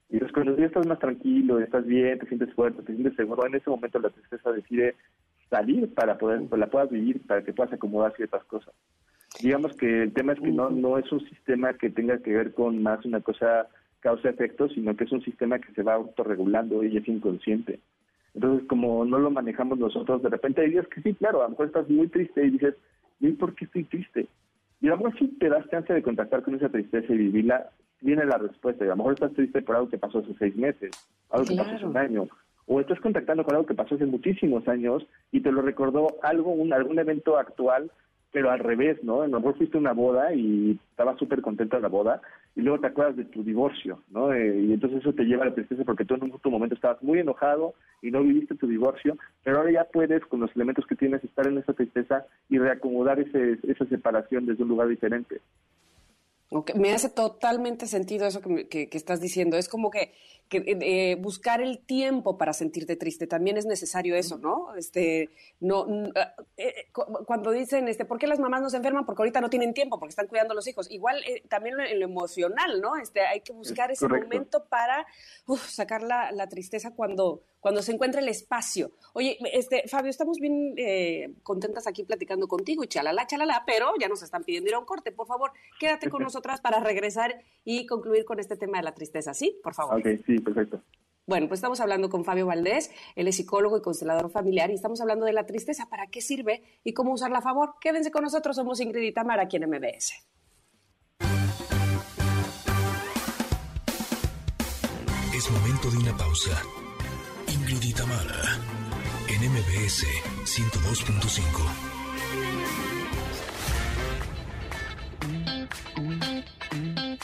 Y 0.10 0.14
entonces 0.14 0.34
cuando 0.34 0.58
ya 0.58 0.66
estás 0.66 0.88
más 0.88 0.98
tranquilo, 0.98 1.60
estás 1.60 1.86
bien, 1.86 2.18
te 2.18 2.28
sientes 2.28 2.52
fuerte, 2.56 2.82
te 2.82 2.94
sientes 2.94 3.16
seguro, 3.16 3.46
en 3.46 3.56
ese 3.56 3.70
momento 3.70 4.00
la 4.00 4.10
tristeza 4.10 4.52
decide 4.52 4.96
salir 5.52 5.94
para 5.94 6.18
poder, 6.18 6.42
la 6.58 6.68
puedas 6.68 6.90
vivir, 6.90 7.22
para 7.28 7.44
que 7.44 7.54
puedas 7.54 7.74
acomodar 7.74 8.16
ciertas 8.16 8.44
cosas. 8.46 8.74
Digamos 9.42 9.74
que 9.78 10.04
el 10.04 10.14
tema 10.14 10.34
es 10.34 10.40
que 10.40 10.52
no, 10.52 10.72
no 10.72 10.98
es 10.98 11.12
un 11.12 11.20
sistema 11.30 11.74
que 11.74 11.92
tenga 11.92 12.18
que 12.18 12.32
ver 12.32 12.54
con 12.54 12.82
más 12.82 13.06
una 13.06 13.22
cosa 13.22 13.68
causa-efecto, 14.00 14.70
sino 14.70 14.96
que 14.96 15.04
es 15.04 15.12
un 15.12 15.24
sistema 15.24 15.60
que 15.60 15.74
se 15.74 15.84
va 15.84 15.96
autorregulando 15.96 16.84
y 16.84 16.98
es 16.98 17.08
inconsciente. 17.08 17.80
Entonces, 18.34 18.68
como 18.68 19.06
no 19.06 19.20
lo 19.20 19.32
manejamos 19.32 19.80
nosotros, 19.80 20.22
de 20.22 20.30
repente 20.30 20.62
hay 20.62 20.72
días 20.72 20.88
que 20.88 21.02
sí, 21.02 21.14
claro, 21.14 21.42
a 21.42 21.46
lo 21.46 21.50
mejor 21.50 21.68
estás 21.68 21.90
muy 21.90 22.08
triste 22.08 22.46
y 22.46 22.52
dices, 22.52 22.76
¿y 23.20 23.32
por 23.32 23.56
qué 23.56 23.66
estoy 23.66 23.84
triste? 23.86 24.28
Y 24.82 24.88
a 24.88 24.92
lo 24.92 24.98
mejor 24.98 25.18
si 25.18 25.28
te 25.40 25.50
das 25.50 25.68
chance 25.70 25.92
de 25.92 26.04
contactar 26.04 26.44
con 26.44 26.56
esa 26.56 26.70
tristeza 26.70 27.14
y 27.14 27.18
vivirla, 27.18 27.70
viene 28.02 28.26
la 28.26 28.38
respuesta. 28.38 28.86
Y 28.86 28.88
a 28.88 28.92
lo 28.92 28.98
mejor 28.98 29.14
estás 29.14 29.34
triste 29.34 29.62
por 29.62 29.76
algo 29.76 29.90
que 29.90 29.98
pasó 29.98 30.20
hace 30.20 30.34
seis 30.38 30.56
meses, 30.56 30.92
algo 31.32 31.46
que 31.46 31.56
pasó 31.56 31.76
hace 31.76 31.86
un 31.86 31.98
año, 31.98 32.28
o 32.66 32.80
estás 32.80 33.00
contactando 33.00 33.44
con 33.44 33.56
algo 33.56 33.68
que 33.68 33.74
pasó 33.74 33.96
hace 33.96 34.06
muchísimos 34.06 34.68
años 34.68 35.06
y 35.32 35.42
te 35.42 35.52
lo 35.52 35.62
recordó 35.62 36.08
algo, 36.22 36.52
un, 36.52 36.72
algún 36.72 37.00
evento 37.00 37.38
actual, 37.38 37.92
pero 38.32 38.52
al 38.52 38.60
revés, 38.60 39.04
¿no? 39.04 39.24
A 39.24 39.28
lo 39.28 39.40
mejor 39.40 39.58
fuiste 39.58 39.78
a 39.78 39.82
una 39.82 39.94
boda 39.94 40.34
y 40.34 40.80
estabas 40.92 41.18
súper 41.18 41.42
contenta 41.42 41.78
de 41.78 41.82
la 41.82 41.90
boda 41.90 42.22
y 42.56 42.62
luego 42.62 42.80
te 42.80 42.88
acuerdas 42.88 43.16
de 43.16 43.26
tu 43.26 43.44
divorcio, 43.44 44.04
¿no? 44.10 44.34
Eh, 44.34 44.62
y 44.68 44.74
entonces 44.74 45.00
eso 45.00 45.14
te 45.14 45.24
lleva 45.24 45.44
a 45.44 45.48
la 45.50 45.56
tristeza 45.56 45.84
porque 45.86 46.06
tú 46.06 46.16
en 46.16 46.24
un 46.24 46.40
momento 46.52 46.76
estabas 46.76 47.02
muy 47.04 47.20
enojado 47.20 47.74
y 48.02 48.12
no 48.12 48.22
viviste 48.24 48.56
tu 48.56 48.68
divorcio, 48.68 49.18
pero 49.44 49.58
ahora 49.60 49.72
ya 49.72 49.84
puedes, 49.86 50.26
con 50.26 50.40
los 50.42 50.54
elementos 50.56 50.86
que 50.88 50.96
tienes, 50.96 51.24
estar 51.24 51.48
en 51.48 51.58
esa 51.58 51.74
tristeza 51.74 52.26
y 52.50 52.58
reacomodar 52.58 53.20
ese, 53.20 53.60
esa 53.68 53.86
separación 53.86 54.46
desde 54.46 54.64
un 54.64 54.70
lugar 54.70 54.88
diferente. 54.88 55.40
Ok, 56.52 56.72
Me 56.76 56.92
hace 56.94 57.10
totalmente 57.10 57.86
sentido 57.86 58.26
eso 58.26 58.42
que, 58.42 58.68
que- 58.68 58.90
que 58.90 58.98
estás 58.98 59.22
diciendo. 59.22 59.56
Es 59.56 59.70
como 59.70 59.92
que, 59.92 60.12
que, 60.50 60.64
eh, 60.66 61.16
buscar 61.16 61.62
el 61.62 61.80
tiempo 61.80 62.38
para 62.38 62.54
sentirte 62.54 62.96
triste. 62.96 63.28
También 63.28 63.56
es 63.58 63.66
necesario 63.66 64.16
eso, 64.16 64.38
¿no? 64.40 64.76
Este, 64.76 65.30
no, 65.60 65.86
eh, 65.88 66.12
eh, 66.58 66.74
cu- 66.92 67.24
cuando 67.26 67.52
dicen, 67.52 67.88
este, 67.88 68.04
¿por 68.04 68.18
qué 68.18 68.26
las 68.28 68.40
mamás 68.40 68.62
no 68.62 68.70
se 68.70 68.78
enferman? 68.78 69.06
Porque 69.06 69.22
ahorita 69.22 69.42
no 69.42 69.50
tienen 69.50 69.74
tiempo, 69.76 70.00
porque 70.00 70.10
están 70.10 70.28
cuidando 70.28 70.54
a 70.54 70.56
los 70.56 70.68
hijos. 70.68 70.90
Igual 70.90 71.24
eh, 71.28 71.44
también 71.48 71.80
en 71.80 72.00
lo 72.00 72.06
emocional, 72.06 72.82
¿no? 72.82 72.98
Este, 72.98 73.22
hay 73.22 73.42
que 73.42 73.54
buscar 73.54 73.92
ese 73.92 74.08
correcto. 74.08 74.28
momento 74.28 74.66
para 74.66 75.06
uf, 75.46 75.64
sacar 75.70 76.02
la, 76.02 76.32
la 76.32 76.50
tristeza 76.50 76.96
cuando, 76.96 77.44
cuando 77.60 77.82
se 77.84 77.92
encuentra 77.92 78.20
el 78.20 78.28
espacio. 78.28 78.92
Oye, 79.14 79.38
este, 79.54 79.88
Fabio, 79.88 80.10
estamos 80.10 80.40
bien 80.40 80.74
eh, 80.78 81.30
contentas 81.44 81.86
aquí 81.86 82.04
platicando 82.04 82.48
contigo 82.48 82.84
y 82.84 82.88
chalala, 82.88 83.28
chalala, 83.28 83.64
pero 83.68 83.92
ya 84.00 84.08
nos 84.08 84.24
están 84.24 84.44
pidiendo 84.44 84.70
ir 84.70 84.76
a 84.76 84.80
un 84.80 84.86
corte. 84.86 85.12
Por 85.12 85.28
favor, 85.28 85.52
quédate 85.80 86.10
con 86.10 86.24
nosotras 86.24 86.60
para 86.60 86.80
regresar 86.80 87.40
y 87.64 87.86
concluir 87.86 88.26
con 88.26 88.40
este 88.40 88.56
tema 88.58 88.78
de 88.80 88.84
la 88.84 88.96
tristeza, 88.96 89.36
¿sí? 89.36 89.60
Por 89.64 89.76
favor. 89.76 90.00
Ok, 90.00 90.08
sí, 90.26 90.39
perfecto. 90.42 90.82
Bueno, 91.28 91.48
pues 91.48 91.60
estamos 91.60 91.80
hablando 91.80 92.10
con 92.10 92.26
Fabio 92.26 92.48
Valdés, 92.48 92.90
él 93.16 93.28
es 93.28 93.36
psicólogo 93.36 93.78
y 93.78 93.82
constelador 93.82 94.32
familiar, 94.32 94.72
y 94.72 94.74
estamos 94.74 95.00
hablando 95.00 95.28
de 95.28 95.34
la 95.34 95.46
tristeza, 95.46 95.88
para 95.88 96.08
qué 96.08 96.22
sirve 96.22 96.64
y 96.84 96.94
cómo 96.94 97.14
usarla 97.14 97.38
a 97.38 97.42
favor. 97.42 97.76
Quédense 97.80 98.10
con 98.10 98.24
nosotros, 98.24 98.56
somos 98.56 98.80
Ingrid 98.82 99.04
y 99.04 99.14
Tamara 99.14 99.44
aquí 99.44 99.58
en 99.58 99.70
MBS. 99.70 100.28
Es 105.36 105.52
momento 105.52 105.92
de 105.92 105.98
una 105.98 106.18
pausa. 106.18 106.62
Ingrid 107.48 107.84
y 107.84 107.94
Tamara, 107.94 108.58
en 109.30 109.52
MBS 109.52 110.06
102.5. 110.46 111.90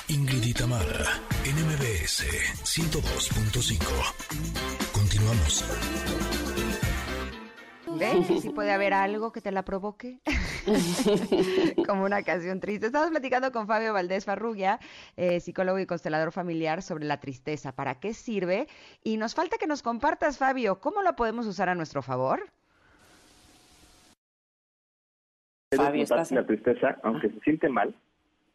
Ingrid 0.10 0.44
y 0.46 0.54
Tamara, 0.54 0.95
MBS 2.06 2.22
102.5. 2.64 3.82
Continuamos. 4.94 5.66
¿Ves? 7.98 8.28
Que 8.28 8.42
sí 8.42 8.50
puede 8.52 8.72
haber 8.72 8.94
algo 8.94 9.32
que 9.32 9.42
te 9.42 9.52
la 9.52 9.66
provoque. 9.66 10.20
Como 11.88 12.04
una 12.04 12.22
canción 12.22 12.60
triste. 12.60 12.86
Estamos 12.86 13.10
platicando 13.10 13.52
con 13.52 13.66
Fabio 13.66 13.92
Valdés 13.92 14.24
Farrugia, 14.24 14.80
eh, 15.18 15.40
psicólogo 15.40 15.80
y 15.80 15.88
constelador 15.88 16.32
familiar, 16.32 16.84
sobre 16.84 17.06
la 17.06 17.20
tristeza. 17.20 17.72
¿Para 17.72 18.00
qué 18.00 18.14
sirve? 18.14 18.68
Y 19.04 19.18
nos 19.18 19.34
falta 19.34 19.58
que 19.58 19.66
nos 19.66 19.82
compartas, 19.82 20.38
Fabio, 20.38 20.80
¿cómo 20.80 21.02
la 21.02 21.16
podemos 21.16 21.48
usar 21.48 21.70
a 21.70 21.76
nuestro 21.76 22.04
favor? 22.04 22.52
Fabio, 25.76 26.04
estás 26.04 26.32
la 26.32 26.46
tristeza, 26.46 27.00
aunque 27.02 27.30
se 27.32 27.40
siente 27.40 27.68
mal, 27.68 27.96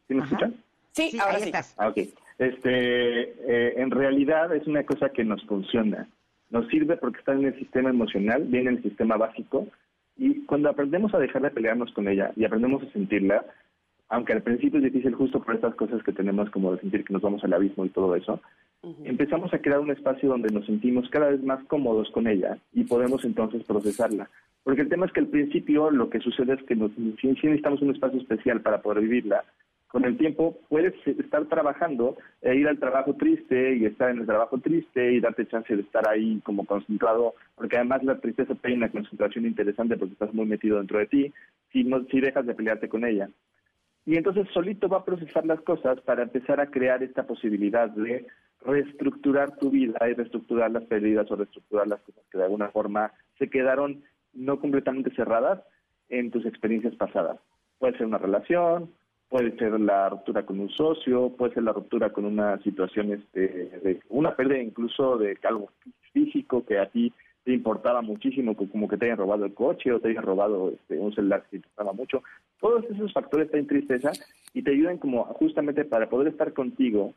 ¿sí 0.07 0.13
me 0.13 0.21
Ajá. 0.23 0.35
escuchan? 0.35 0.63
Sí, 0.93 1.11
Sí, 1.11 1.19
ahora 1.19 1.35
ahí 1.35 1.41
sí. 1.41 1.49
estás. 1.49 1.73
Ah, 1.77 1.89
ok. 1.89 1.97
Este, 2.41 3.21
eh, 3.21 3.73
en 3.77 3.91
realidad 3.91 4.51
es 4.55 4.65
una 4.65 4.83
cosa 4.83 5.09
que 5.09 5.23
nos 5.23 5.45
funciona. 5.45 6.07
Nos 6.49 6.67
sirve 6.69 6.97
porque 6.97 7.19
está 7.19 7.33
en 7.33 7.45
el 7.45 7.55
sistema 7.59 7.91
emocional, 7.91 8.45
viene 8.47 8.71
en 8.71 8.77
el 8.77 8.83
sistema 8.83 9.15
básico, 9.15 9.67
y 10.17 10.43
cuando 10.45 10.67
aprendemos 10.67 11.13
a 11.13 11.19
dejar 11.19 11.43
de 11.43 11.51
pelearnos 11.51 11.93
con 11.93 12.07
ella 12.07 12.31
y 12.35 12.43
aprendemos 12.43 12.81
a 12.81 12.91
sentirla, 12.93 13.45
aunque 14.09 14.33
al 14.33 14.41
principio 14.41 14.79
es 14.79 14.85
difícil 14.85 15.13
justo 15.13 15.39
por 15.39 15.53
estas 15.53 15.75
cosas 15.75 16.01
que 16.01 16.13
tenemos 16.13 16.49
como 16.49 16.71
de 16.73 16.79
sentir 16.79 17.03
que 17.05 17.13
nos 17.13 17.21
vamos 17.21 17.43
al 17.43 17.53
abismo 17.53 17.85
y 17.85 17.89
todo 17.89 18.15
eso, 18.15 18.41
empezamos 19.03 19.53
a 19.53 19.59
crear 19.59 19.79
un 19.79 19.91
espacio 19.91 20.27
donde 20.27 20.49
nos 20.49 20.65
sentimos 20.65 21.07
cada 21.11 21.29
vez 21.29 21.43
más 21.43 21.63
cómodos 21.65 22.09
con 22.09 22.25
ella 22.25 22.57
y 22.73 22.85
podemos 22.85 23.23
entonces 23.23 23.63
procesarla. 23.65 24.31
Porque 24.63 24.81
el 24.81 24.89
tema 24.89 25.05
es 25.05 25.11
que 25.11 25.19
al 25.19 25.27
principio 25.27 25.91
lo 25.91 26.09
que 26.09 26.19
sucede 26.19 26.55
es 26.55 26.63
que 26.63 26.75
nos, 26.75 26.91
sí, 26.93 27.13
sí 27.21 27.29
necesitamos 27.47 27.83
un 27.83 27.91
espacio 27.91 28.19
especial 28.19 28.61
para 28.61 28.81
poder 28.81 29.01
vivirla. 29.03 29.43
Con 29.91 30.05
el 30.05 30.17
tiempo 30.17 30.57
puedes 30.69 30.93
estar 31.05 31.45
trabajando 31.47 32.15
e 32.41 32.55
ir 32.55 32.65
al 32.65 32.79
trabajo 32.79 33.13
triste 33.15 33.75
y 33.75 33.85
estar 33.85 34.09
en 34.09 34.19
el 34.19 34.25
trabajo 34.25 34.57
triste 34.57 35.11
y 35.11 35.19
darte 35.19 35.45
chance 35.47 35.75
de 35.75 35.81
estar 35.81 36.07
ahí 36.07 36.39
como 36.45 36.65
concentrado, 36.65 37.33
porque 37.55 37.75
además 37.75 38.01
la 38.03 38.17
tristeza 38.17 38.55
tiene 38.55 38.77
una 38.77 38.91
concentración 38.91 39.45
interesante 39.45 39.97
porque 39.97 40.13
estás 40.13 40.33
muy 40.33 40.45
metido 40.45 40.77
dentro 40.77 40.97
de 40.97 41.07
ti, 41.07 41.33
si, 41.73 41.83
no, 41.83 42.05
si 42.05 42.21
dejas 42.21 42.45
de 42.45 42.53
pelearte 42.55 42.87
con 42.87 43.03
ella. 43.03 43.29
Y 44.05 44.15
entonces 44.15 44.47
solito 44.53 44.87
va 44.87 44.99
a 44.99 45.05
procesar 45.05 45.45
las 45.45 45.59
cosas 45.61 45.99
para 46.01 46.23
empezar 46.23 46.61
a 46.61 46.67
crear 46.67 47.03
esta 47.03 47.27
posibilidad 47.27 47.89
de 47.89 48.27
reestructurar 48.65 49.57
tu 49.57 49.71
vida 49.71 49.99
y 50.09 50.13
reestructurar 50.13 50.71
las 50.71 50.83
pérdidas 50.83 51.29
o 51.29 51.35
reestructurar 51.35 51.87
las 51.87 51.99
cosas 51.99 52.23
que 52.31 52.37
de 52.37 52.45
alguna 52.45 52.69
forma 52.69 53.11
se 53.37 53.49
quedaron 53.49 54.03
no 54.33 54.57
completamente 54.61 55.13
cerradas 55.15 55.61
en 56.07 56.31
tus 56.31 56.45
experiencias 56.45 56.95
pasadas. 56.95 57.39
Puede 57.77 57.97
ser 57.97 58.05
una 58.05 58.19
relación, 58.19 58.89
puede 59.31 59.57
ser 59.57 59.79
la 59.79 60.09
ruptura 60.09 60.45
con 60.45 60.59
un 60.59 60.69
socio, 60.69 61.29
puede 61.29 61.53
ser 61.53 61.63
la 61.63 61.71
ruptura 61.71 62.09
con 62.11 62.25
una 62.25 62.61
situación, 62.63 63.13
este, 63.13 63.47
de 63.81 64.01
una 64.09 64.35
pérdida 64.35 64.61
incluso 64.61 65.17
de 65.17 65.37
algo 65.43 65.69
físico 66.11 66.65
que 66.65 66.77
a 66.77 66.89
ti 66.89 67.13
te 67.45 67.53
importaba 67.53 68.01
muchísimo, 68.01 68.57
co- 68.57 68.67
como 68.69 68.89
que 68.89 68.97
te 68.97 69.05
hayan 69.05 69.17
robado 69.17 69.45
el 69.45 69.53
coche 69.53 69.93
o 69.93 70.01
te 70.01 70.09
hayan 70.09 70.25
robado 70.25 70.71
este, 70.71 70.99
un 70.99 71.15
celular 71.15 71.43
que 71.43 71.51
te 71.51 71.55
importaba 71.55 71.93
mucho. 71.93 72.21
Todos 72.59 72.83
esos 72.91 73.13
factores 73.13 73.49
traen 73.49 73.67
tristeza 73.67 74.11
y 74.53 74.63
te 74.63 74.71
ayudan 74.71 74.97
como 74.97 75.23
justamente 75.23 75.85
para 75.85 76.09
poder 76.09 76.27
estar 76.27 76.51
contigo 76.51 77.13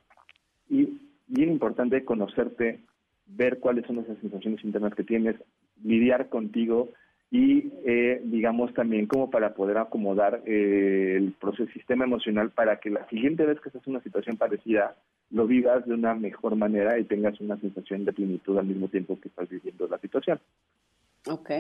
y 0.71 0.97
bien 1.27 1.51
importante 1.51 2.05
conocerte, 2.05 2.79
ver 3.27 3.59
cuáles 3.59 3.87
son 3.87 3.99
esas 3.99 4.19
sensaciones 4.19 4.63
internas 4.65 4.95
que 4.95 5.03
tienes, 5.03 5.35
lidiar 5.83 6.29
contigo 6.29 6.91
y 7.35 7.73
eh, 7.85 8.21
digamos 8.23 8.73
también 8.75 9.09
como 9.09 9.29
para 9.29 9.55
poder 9.55 9.77
acomodar 9.79 10.45
eh, 10.47 11.15
el 11.17 11.33
proceso 11.33 11.69
sistema 11.73 12.05
emocional 12.05 12.53
para 12.53 12.79
que 12.79 12.91
la 12.91 13.09
siguiente 13.09 13.45
vez 13.45 13.59
que 13.61 13.71
estás 13.71 13.85
en 13.89 13.95
una 13.95 14.05
situación 14.05 14.37
parecida 14.37 14.95
lo 15.31 15.45
vivas 15.49 15.85
de 15.85 15.95
una 15.95 16.15
mejor 16.15 16.55
manera 16.55 16.97
y 16.97 17.03
tengas 17.03 17.41
una 17.41 17.59
sensación 17.59 18.05
de 18.05 18.13
plenitud 18.13 18.57
al 18.57 18.67
mismo 18.67 18.87
tiempo 18.87 19.19
que 19.21 19.31
estás 19.31 19.49
viviendo 19.49 19.89
la 19.89 19.99
situación. 19.99 20.39
Ok, 21.29 21.51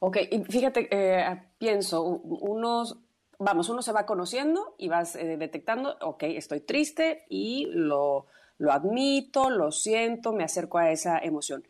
ok. 0.00 0.18
Y 0.30 0.44
fíjate, 0.44 0.88
eh, 0.90 1.24
pienso, 1.56 2.04
unos, 2.04 2.98
vamos, 3.38 3.70
uno 3.70 3.80
se 3.80 3.92
va 3.92 4.04
conociendo 4.04 4.74
y 4.76 4.88
vas 4.88 5.16
eh, 5.16 5.38
detectando, 5.38 5.96
ok, 6.02 6.24
estoy 6.24 6.60
triste 6.60 7.24
y 7.30 7.70
lo, 7.72 8.26
lo 8.58 8.70
admito, 8.70 9.48
lo 9.48 9.72
siento, 9.72 10.34
me 10.34 10.44
acerco 10.44 10.76
a 10.76 10.90
esa 10.90 11.18
emoción. 11.20 11.64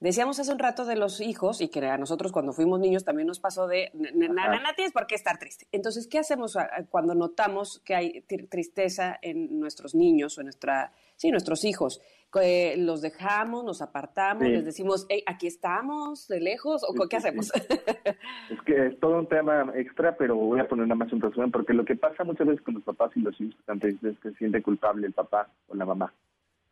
Decíamos 0.00 0.40
hace 0.40 0.50
un 0.50 0.58
rato 0.58 0.86
de 0.86 0.96
los 0.96 1.20
hijos 1.20 1.60
y 1.60 1.68
que 1.68 1.84
a 1.86 1.98
nosotros 1.98 2.32
cuando 2.32 2.54
fuimos 2.54 2.80
niños 2.80 3.04
también 3.04 3.28
nos 3.28 3.38
pasó 3.38 3.66
de, 3.66 3.90
nana, 3.92 4.72
tienes 4.74 4.94
por 4.94 5.06
qué 5.06 5.14
estar 5.14 5.38
triste. 5.38 5.66
Entonces, 5.72 6.08
¿qué 6.08 6.18
hacemos 6.18 6.56
cuando 6.88 7.14
notamos 7.14 7.82
que 7.84 7.94
hay 7.94 8.22
tristeza 8.22 9.18
en 9.20 9.60
nuestros 9.60 9.94
niños 9.94 10.38
o 10.38 10.40
en 10.40 10.46
nuestra, 10.46 10.92
sí, 11.16 11.30
nuestros 11.30 11.64
hijos? 11.64 12.00
¿Los 12.78 13.02
dejamos, 13.02 13.62
nos 13.62 13.82
apartamos, 13.82 14.44
les 14.44 14.64
decimos, 14.64 15.04
hey, 15.10 15.22
aquí 15.26 15.46
estamos, 15.46 16.28
de 16.28 16.40
lejos, 16.40 16.82
o 16.88 16.94
qué 17.06 17.16
hacemos? 17.16 17.52
Es 18.50 18.60
que 18.62 18.86
es 18.86 19.00
todo 19.00 19.18
un 19.18 19.28
tema 19.28 19.70
extra, 19.74 20.16
pero 20.16 20.34
voy 20.34 20.60
a 20.60 20.68
poner 20.68 20.86
nada 20.86 20.96
más 20.96 21.12
un 21.12 21.20
resumen, 21.20 21.50
porque 21.50 21.74
lo 21.74 21.84
que 21.84 21.96
pasa 21.96 22.24
muchas 22.24 22.46
veces 22.46 22.62
con 22.64 22.74
los 22.74 22.84
papás 22.84 23.10
y 23.16 23.20
los 23.20 23.38
hijos 23.40 23.56
es 23.82 24.18
que 24.18 24.30
se 24.30 24.34
siente 24.36 24.62
culpable 24.62 25.06
el 25.06 25.12
papá 25.12 25.48
o 25.68 25.74
la 25.74 25.84
mamá. 25.84 26.12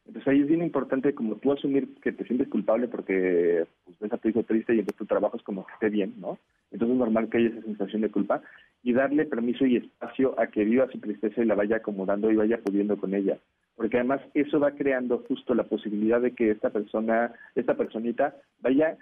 Entonces 0.09 0.27
ahí 0.27 0.41
es 0.41 0.49
bien 0.49 0.63
importante 0.63 1.15
como 1.15 1.37
tú 1.37 1.53
asumir 1.53 1.95
que 2.01 2.13
te 2.13 2.25
sientes 2.25 2.49
culpable 2.49 2.89
porque 2.89 3.67
pues, 3.85 3.99
ves 4.01 4.13
a 4.13 4.17
tu 4.17 4.29
hijo 4.29 4.43
triste 4.43 4.75
y 4.75 4.79
entonces 4.79 4.97
tu 4.97 5.05
trabajo 5.05 5.37
es 5.37 5.43
como 5.43 5.67
que 5.67 5.73
esté 5.75 5.91
bien, 5.91 6.15
¿no? 6.19 6.39
Entonces 6.71 6.95
es 6.95 6.99
normal 6.99 7.29
que 7.29 7.37
haya 7.37 7.49
esa 7.51 7.61
sensación 7.61 8.01
de 8.01 8.11
culpa 8.11 8.41
y 8.83 8.95
darle 8.95 9.27
permiso 9.27 9.67
y 9.67 9.77
espacio 9.77 10.35
a 10.41 10.47
que 10.47 10.65
viva 10.65 10.91
su 10.91 10.99
tristeza 10.99 11.43
y 11.43 11.45
la 11.45 11.55
vaya 11.55 11.77
acomodando 11.77 12.31
y 12.31 12.37
vaya 12.37 12.59
pudiendo 12.59 12.97
con 12.97 13.13
ella. 13.13 13.37
Porque 13.77 13.99
además 13.99 14.23
eso 14.33 14.59
va 14.59 14.71
creando 14.71 15.25
justo 15.29 15.55
la 15.55 15.65
posibilidad 15.65 16.23
de 16.23 16.33
que 16.33 16.53
esta 16.53 16.71
persona, 16.71 17.33
esta 17.55 17.75
personita 17.75 18.35
vaya 18.61 18.97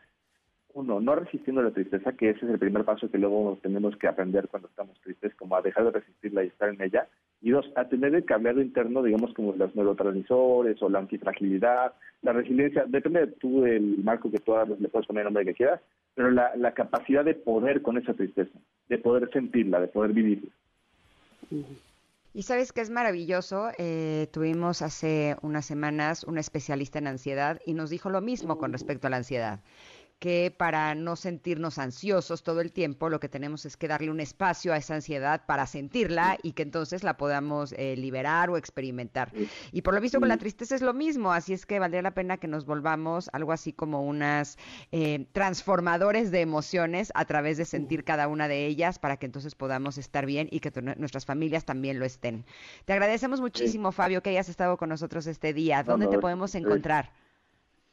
uno, 0.74 1.00
no 1.00 1.14
resistiendo 1.14 1.62
la 1.62 1.70
tristeza, 1.70 2.12
que 2.12 2.30
ese 2.30 2.44
es 2.44 2.50
el 2.50 2.58
primer 2.58 2.84
paso 2.84 3.10
que 3.10 3.16
luego 3.16 3.58
tenemos 3.62 3.96
que 3.96 4.08
aprender 4.08 4.48
cuando 4.48 4.68
estamos 4.68 5.00
tristes, 5.00 5.34
como 5.36 5.56
a 5.56 5.62
dejar 5.62 5.84
de 5.84 5.92
resistirla 5.92 6.42
y 6.42 6.48
estar 6.48 6.68
en 6.68 6.82
ella. 6.82 7.06
Y 7.42 7.50
dos, 7.50 7.70
a 7.76 7.88
tener 7.88 8.14
el 8.14 8.24
cableado 8.24 8.60
interno, 8.60 9.02
digamos, 9.02 9.32
como 9.34 9.54
los 9.54 9.74
neurotransmisores 9.76 10.82
o 10.82 10.88
la 10.88 11.00
antifragilidad, 11.00 11.92
la 12.22 12.32
resiliencia, 12.32 12.84
depende 12.86 13.20
de 13.20 13.32
tú 13.32 13.62
del 13.62 13.98
marco 14.02 14.30
que 14.30 14.38
tú 14.38 14.54
le 14.78 14.88
puedes 14.88 15.06
poner 15.06 15.20
el 15.20 15.26
nombre 15.26 15.44
que 15.44 15.54
quieras, 15.54 15.80
pero 16.14 16.30
la, 16.30 16.56
la 16.56 16.72
capacidad 16.72 17.24
de 17.24 17.34
poder 17.34 17.82
con 17.82 17.98
esa 17.98 18.14
tristeza, 18.14 18.58
de 18.88 18.98
poder 18.98 19.30
sentirla, 19.32 19.80
de 19.80 19.88
poder 19.88 20.12
vivirla. 20.12 20.50
Y 22.36 22.42
sabes 22.42 22.72
que 22.72 22.82
es 22.82 22.90
maravilloso. 22.90 23.68
Eh, 23.78 24.28
tuvimos 24.30 24.82
hace 24.82 25.36
unas 25.40 25.64
semanas 25.64 26.24
una 26.24 26.40
especialista 26.40 26.98
en 26.98 27.06
ansiedad 27.06 27.60
y 27.64 27.72
nos 27.72 27.88
dijo 27.88 28.10
lo 28.10 28.20
mismo 28.20 28.58
con 28.58 28.72
respecto 28.72 29.06
a 29.06 29.10
la 29.10 29.16
ansiedad 29.18 29.60
que 30.18 30.54
para 30.56 30.94
no 30.94 31.14
sentirnos 31.14 31.78
ansiosos 31.78 32.42
todo 32.42 32.60
el 32.60 32.72
tiempo, 32.72 33.10
lo 33.10 33.20
que 33.20 33.28
tenemos 33.28 33.66
es 33.66 33.76
que 33.76 33.88
darle 33.88 34.10
un 34.10 34.20
espacio 34.20 34.72
a 34.72 34.78
esa 34.78 34.94
ansiedad 34.94 35.44
para 35.46 35.66
sentirla 35.66 36.38
y 36.42 36.52
que 36.52 36.62
entonces 36.62 37.04
la 37.04 37.16
podamos 37.16 37.72
eh, 37.72 37.96
liberar 37.96 38.48
o 38.48 38.56
experimentar. 38.56 39.32
Y 39.72 39.82
por 39.82 39.94
lo 39.94 40.00
visto 40.00 40.18
con 40.18 40.28
la 40.28 40.38
tristeza 40.38 40.74
es 40.74 40.82
lo 40.82 40.94
mismo, 40.94 41.32
así 41.32 41.52
es 41.52 41.66
que 41.66 41.78
valdría 41.78 42.02
la 42.02 42.14
pena 42.14 42.38
que 42.38 42.48
nos 42.48 42.64
volvamos 42.64 43.28
algo 43.32 43.52
así 43.52 43.72
como 43.72 44.02
unas 44.02 44.56
eh, 44.90 45.26
transformadores 45.32 46.30
de 46.30 46.40
emociones 46.40 47.12
a 47.14 47.24
través 47.26 47.58
de 47.58 47.66
sentir 47.66 48.04
cada 48.04 48.28
una 48.28 48.48
de 48.48 48.66
ellas 48.66 48.98
para 48.98 49.18
que 49.18 49.26
entonces 49.26 49.54
podamos 49.54 49.98
estar 49.98 50.24
bien 50.24 50.48
y 50.50 50.60
que 50.60 50.72
nuestras 50.96 51.26
familias 51.26 51.64
también 51.64 51.98
lo 51.98 52.06
estén. 52.06 52.46
Te 52.86 52.94
agradecemos 52.94 53.40
muchísimo, 53.40 53.92
Fabio, 53.92 54.22
que 54.22 54.30
hayas 54.30 54.48
estado 54.48 54.76
con 54.78 54.88
nosotros 54.88 55.26
este 55.26 55.52
día. 55.52 55.82
¿Dónde 55.82 56.06
te 56.06 56.18
podemos 56.18 56.54
encontrar? 56.54 57.25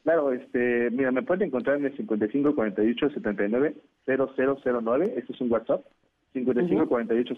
Claro, 0.04 0.32
este, 0.32 0.90
mira, 0.90 1.10
me 1.10 1.22
pueden 1.22 1.48
encontrar 1.48 1.78
en 1.78 1.86
el 1.86 1.96
55 1.96 2.54
48 2.54 3.10
79 3.10 3.74
0009, 4.06 5.14
este 5.16 5.32
es 5.32 5.40
un 5.40 5.50
WhatsApp, 5.50 5.82
55 6.34 6.86
48 6.86 7.34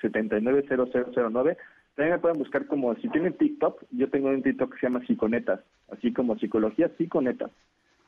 79 0.00 0.64
0009. 0.66 1.56
También 1.94 2.14
me 2.14 2.18
pueden 2.18 2.38
buscar 2.38 2.66
como, 2.66 2.94
si 2.96 3.08
tienen 3.10 3.34
TikTok, 3.34 3.84
yo 3.90 4.08
tengo 4.08 4.30
un 4.30 4.42
TikTok 4.42 4.72
que 4.72 4.80
se 4.80 4.86
llama 4.86 5.04
Psiconetas, 5.06 5.60
así 5.90 6.10
como 6.14 6.38
psicología 6.38 6.90
psiconetas. 6.96 7.50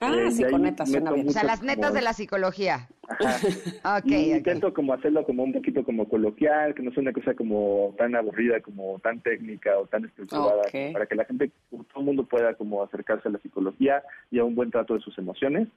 Ah, 0.00 0.14
eh, 0.16 0.30
suena 0.30 1.12
bien. 1.12 1.28
O 1.28 1.32
sea, 1.32 1.42
las 1.42 1.62
netas 1.62 1.92
de 1.92 2.02
la 2.02 2.12
psicología. 2.12 2.88
Ajá. 3.08 3.98
okay, 3.98 4.32
intento 4.32 4.72
como 4.72 4.92
hacerlo 4.92 5.24
como 5.24 5.42
un 5.42 5.52
poquito 5.52 5.82
como 5.82 6.08
coloquial, 6.08 6.74
que 6.74 6.82
no 6.82 6.92
sea 6.92 7.00
una 7.00 7.12
cosa 7.12 7.34
como 7.34 7.94
tan 7.98 8.14
aburrida, 8.14 8.60
como 8.60 8.98
tan 9.00 9.20
técnica 9.20 9.76
o 9.78 9.86
tan 9.86 10.04
estructurada, 10.04 10.62
para 10.92 11.06
que 11.06 11.14
la 11.14 11.24
gente, 11.24 11.50
todo 11.70 12.00
el 12.00 12.04
mundo 12.04 12.24
pueda 12.24 12.54
como 12.54 12.82
acercarse 12.82 13.28
a 13.28 13.32
la 13.32 13.38
psicología 13.38 14.02
y 14.30 14.38
a 14.38 14.44
un 14.44 14.54
buen 14.54 14.70
trato 14.70 14.94
de 14.94 15.00
sus 15.00 15.16
emociones. 15.18 15.68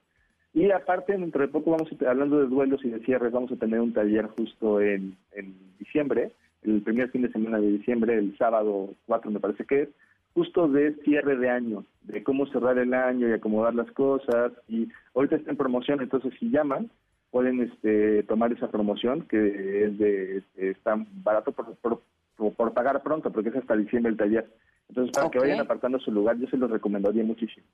Y 0.54 0.70
aparte, 0.70 1.14
dentro 1.14 1.42
de 1.42 1.48
poco 1.48 1.72
vamos 1.72 1.90
a, 1.92 2.10
hablando 2.10 2.40
de 2.40 2.48
duelos 2.48 2.84
y 2.84 2.90
de 2.90 3.00
cierres, 3.00 3.32
vamos 3.32 3.52
a 3.52 3.56
tener 3.56 3.80
un 3.80 3.94
taller 3.94 4.28
justo 4.28 4.82
en, 4.82 5.16
en 5.32 5.56
diciembre, 5.80 6.32
el 6.64 6.82
primer 6.82 7.10
fin 7.10 7.24
de 7.24 7.32
semana 7.32 7.60
de 7.60 7.72
diciembre, 7.72 8.18
el 8.18 8.38
sábado 8.38 8.90
4 9.08 9.32
me 9.32 9.40
parece 9.40 9.66
que 9.66 9.84
es, 9.84 9.90
justo 10.34 10.68
de 10.68 10.96
cierre 11.04 11.38
de 11.38 11.50
año, 11.50 11.86
de 12.02 12.24
cómo 12.24 12.46
cerrar 12.48 12.78
el 12.78 12.94
año 12.94 13.28
y 13.28 13.34
acomodar 13.34 13.76
las 13.76 13.92
cosas. 13.92 14.54
Y 14.68 14.90
ahorita 15.14 15.36
está 15.36 15.52
en 15.52 15.58
promoción, 15.58 16.02
entonces 16.02 16.34
si 16.40 16.50
llaman, 16.50 16.90
pueden 17.32 17.62
este, 17.62 18.24
tomar 18.24 18.52
esa 18.52 18.70
promoción 18.70 19.28
que 19.28 19.86
es 19.86 19.98
de 19.98 20.38
este, 20.38 20.72
está 20.72 20.96
barato 21.24 21.52
por, 21.52 22.02
por, 22.36 22.74
pagar 22.74 23.02
pronto, 23.02 23.32
porque 23.32 23.50
es 23.50 23.56
hasta 23.56 23.76
diciembre 23.76 24.12
el 24.12 24.18
taller. 24.18 24.50
Entonces, 24.90 25.14
para 25.14 25.30
que 25.30 25.40
vayan 25.40 25.62
apartando 25.62 26.00
su 26.00 26.12
lugar, 26.12 26.38
yo 26.38 26.48
se 26.48 26.58
los 26.58 26.70
recomendaría 26.70 27.24
muchísimo. 27.24 27.66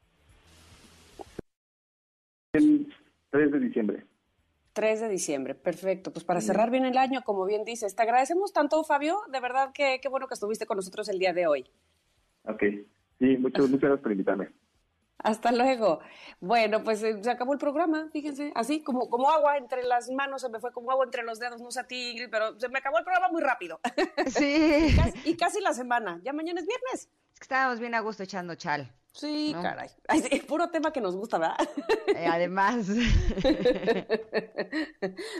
El 2.53 2.93
3 3.31 3.51
de 3.51 3.59
diciembre. 3.59 4.05
3 4.73 5.01
de 5.01 5.09
diciembre, 5.09 5.55
perfecto. 5.55 6.13
Pues 6.13 6.23
para 6.23 6.41
cerrar 6.41 6.69
bien 6.69 6.85
el 6.85 6.97
año, 6.97 7.21
como 7.25 7.45
bien 7.45 7.63
dices, 7.63 7.95
te 7.95 8.03
agradecemos 8.03 8.53
tanto, 8.53 8.83
Fabio. 8.83 9.21
De 9.31 9.39
verdad 9.39 9.71
que 9.73 9.99
qué 9.99 10.09
bueno 10.09 10.27
que 10.27 10.35
estuviste 10.35 10.67
con 10.67 10.77
nosotros 10.77 11.09
el 11.09 11.17
día 11.17 11.33
de 11.33 11.47
hoy. 11.47 11.65
Ok, 12.47 12.63
sí, 13.19 13.37
muchas, 13.37 13.69
muchas 13.69 13.89
gracias 13.89 14.01
por 14.01 14.11
invitarme. 14.11 14.49
Hasta 15.19 15.51
luego. 15.51 15.99
Bueno, 16.39 16.83
pues 16.83 17.01
eh, 17.03 17.21
se 17.23 17.31
acabó 17.31 17.53
el 17.53 17.59
programa, 17.59 18.09
fíjense, 18.11 18.51
así 18.55 18.83
como, 18.83 19.09
como 19.09 19.29
agua 19.29 19.57
entre 19.57 19.83
las 19.83 20.09
manos, 20.11 20.41
se 20.41 20.49
me 20.49 20.59
fue 20.59 20.71
como 20.71 20.91
agua 20.91 21.05
entre 21.05 21.23
los 21.23 21.39
dedos, 21.39 21.61
no 21.61 21.71
sé 21.71 21.79
a 21.79 21.87
ti, 21.87 22.15
pero 22.29 22.59
se 22.59 22.69
me 22.69 22.79
acabó 22.79 22.99
el 22.99 23.03
programa 23.03 23.29
muy 23.29 23.41
rápido. 23.41 23.79
Sí. 24.27 24.95
y 25.25 25.35
casi 25.35 25.59
la 25.61 25.73
semana, 25.73 26.19
ya 26.23 26.33
mañana 26.33 26.59
es 26.59 26.67
viernes. 26.67 27.09
Es 27.33 27.39
que 27.39 27.43
estábamos 27.43 27.79
bien 27.79 27.95
a 27.95 27.99
gusto 27.99 28.23
echando 28.23 28.55
chal. 28.55 28.91
Sí, 29.13 29.55
caray. 29.61 29.89
Es 30.31 30.43
puro 30.43 30.69
tema 30.69 30.91
que 30.91 31.01
nos 31.01 31.15
gusta, 31.15 31.37
¿verdad? 31.37 31.57
Eh, 32.07 32.27
además. 32.27 32.87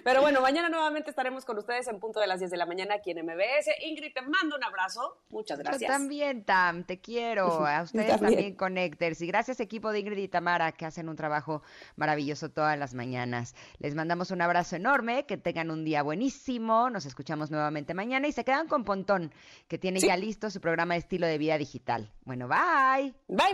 Pero 0.04 0.22
bueno, 0.22 0.42
mañana 0.42 0.68
nuevamente 0.70 1.10
estaremos 1.10 1.46
con 1.46 1.58
ustedes 1.58 1.88
en 1.88 2.00
punto 2.00 2.20
de 2.20 2.28
las 2.28 2.40
10 2.40 2.52
de 2.52 2.58
la 2.58 2.66
mañana 2.66 2.96
aquí 2.96 3.12
en 3.12 3.26
MBS. 3.26 3.70
Ingrid, 3.86 4.14
te 4.14 4.22
mando 4.22 4.56
un 4.56 4.64
abrazo. 4.64 5.22
Muchas 5.30 5.60
gracias. 5.60 5.82
Yo 5.82 5.88
también, 5.88 6.44
Tam, 6.44 6.84
te 6.84 7.00
quiero. 7.00 7.66
A 7.68 7.84
ustedes 7.84 8.20
también, 8.20 8.56
Connectors. 8.56 9.22
Y 9.22 9.28
gracias, 9.28 9.60
equipo 9.60 9.92
de 9.92 10.00
Ingrid 10.00 10.18
y 10.24 10.28
Tamara, 10.28 10.72
que 10.72 10.86
hacen 10.86 11.08
un 11.08 11.16
trabajo 11.16 11.62
maravilloso 11.96 12.50
todas 12.50 12.78
las 12.78 12.94
mañanas. 12.94 13.56
Les 13.80 13.96
mandamos 13.96 14.32
un 14.32 14.42
abrazo 14.42 14.76
enorme, 14.76 15.26
que 15.26 15.38
tengan 15.38 15.72
un 15.72 15.86
día 15.86 16.02
buenísimo. 16.04 16.90
Nos 16.90 17.06
escuchamos 17.06 17.52
nuevamente 17.52 17.94
mañana 17.94 18.28
y 18.28 18.32
se 18.32 18.44
quedan 18.44 18.68
con 18.68 18.84
Pontón, 18.84 19.32
que 19.68 19.78
tiene 19.78 20.00
ya 20.00 20.18
listo 20.18 20.50
su 20.50 20.60
programa 20.60 20.96
de 20.96 21.00
estilo 21.00 21.28
de 21.28 21.38
vida 21.38 21.58
digital. 21.58 22.12
Bueno, 22.26 22.48
bye. 22.48 23.14
Bye, 23.28 23.54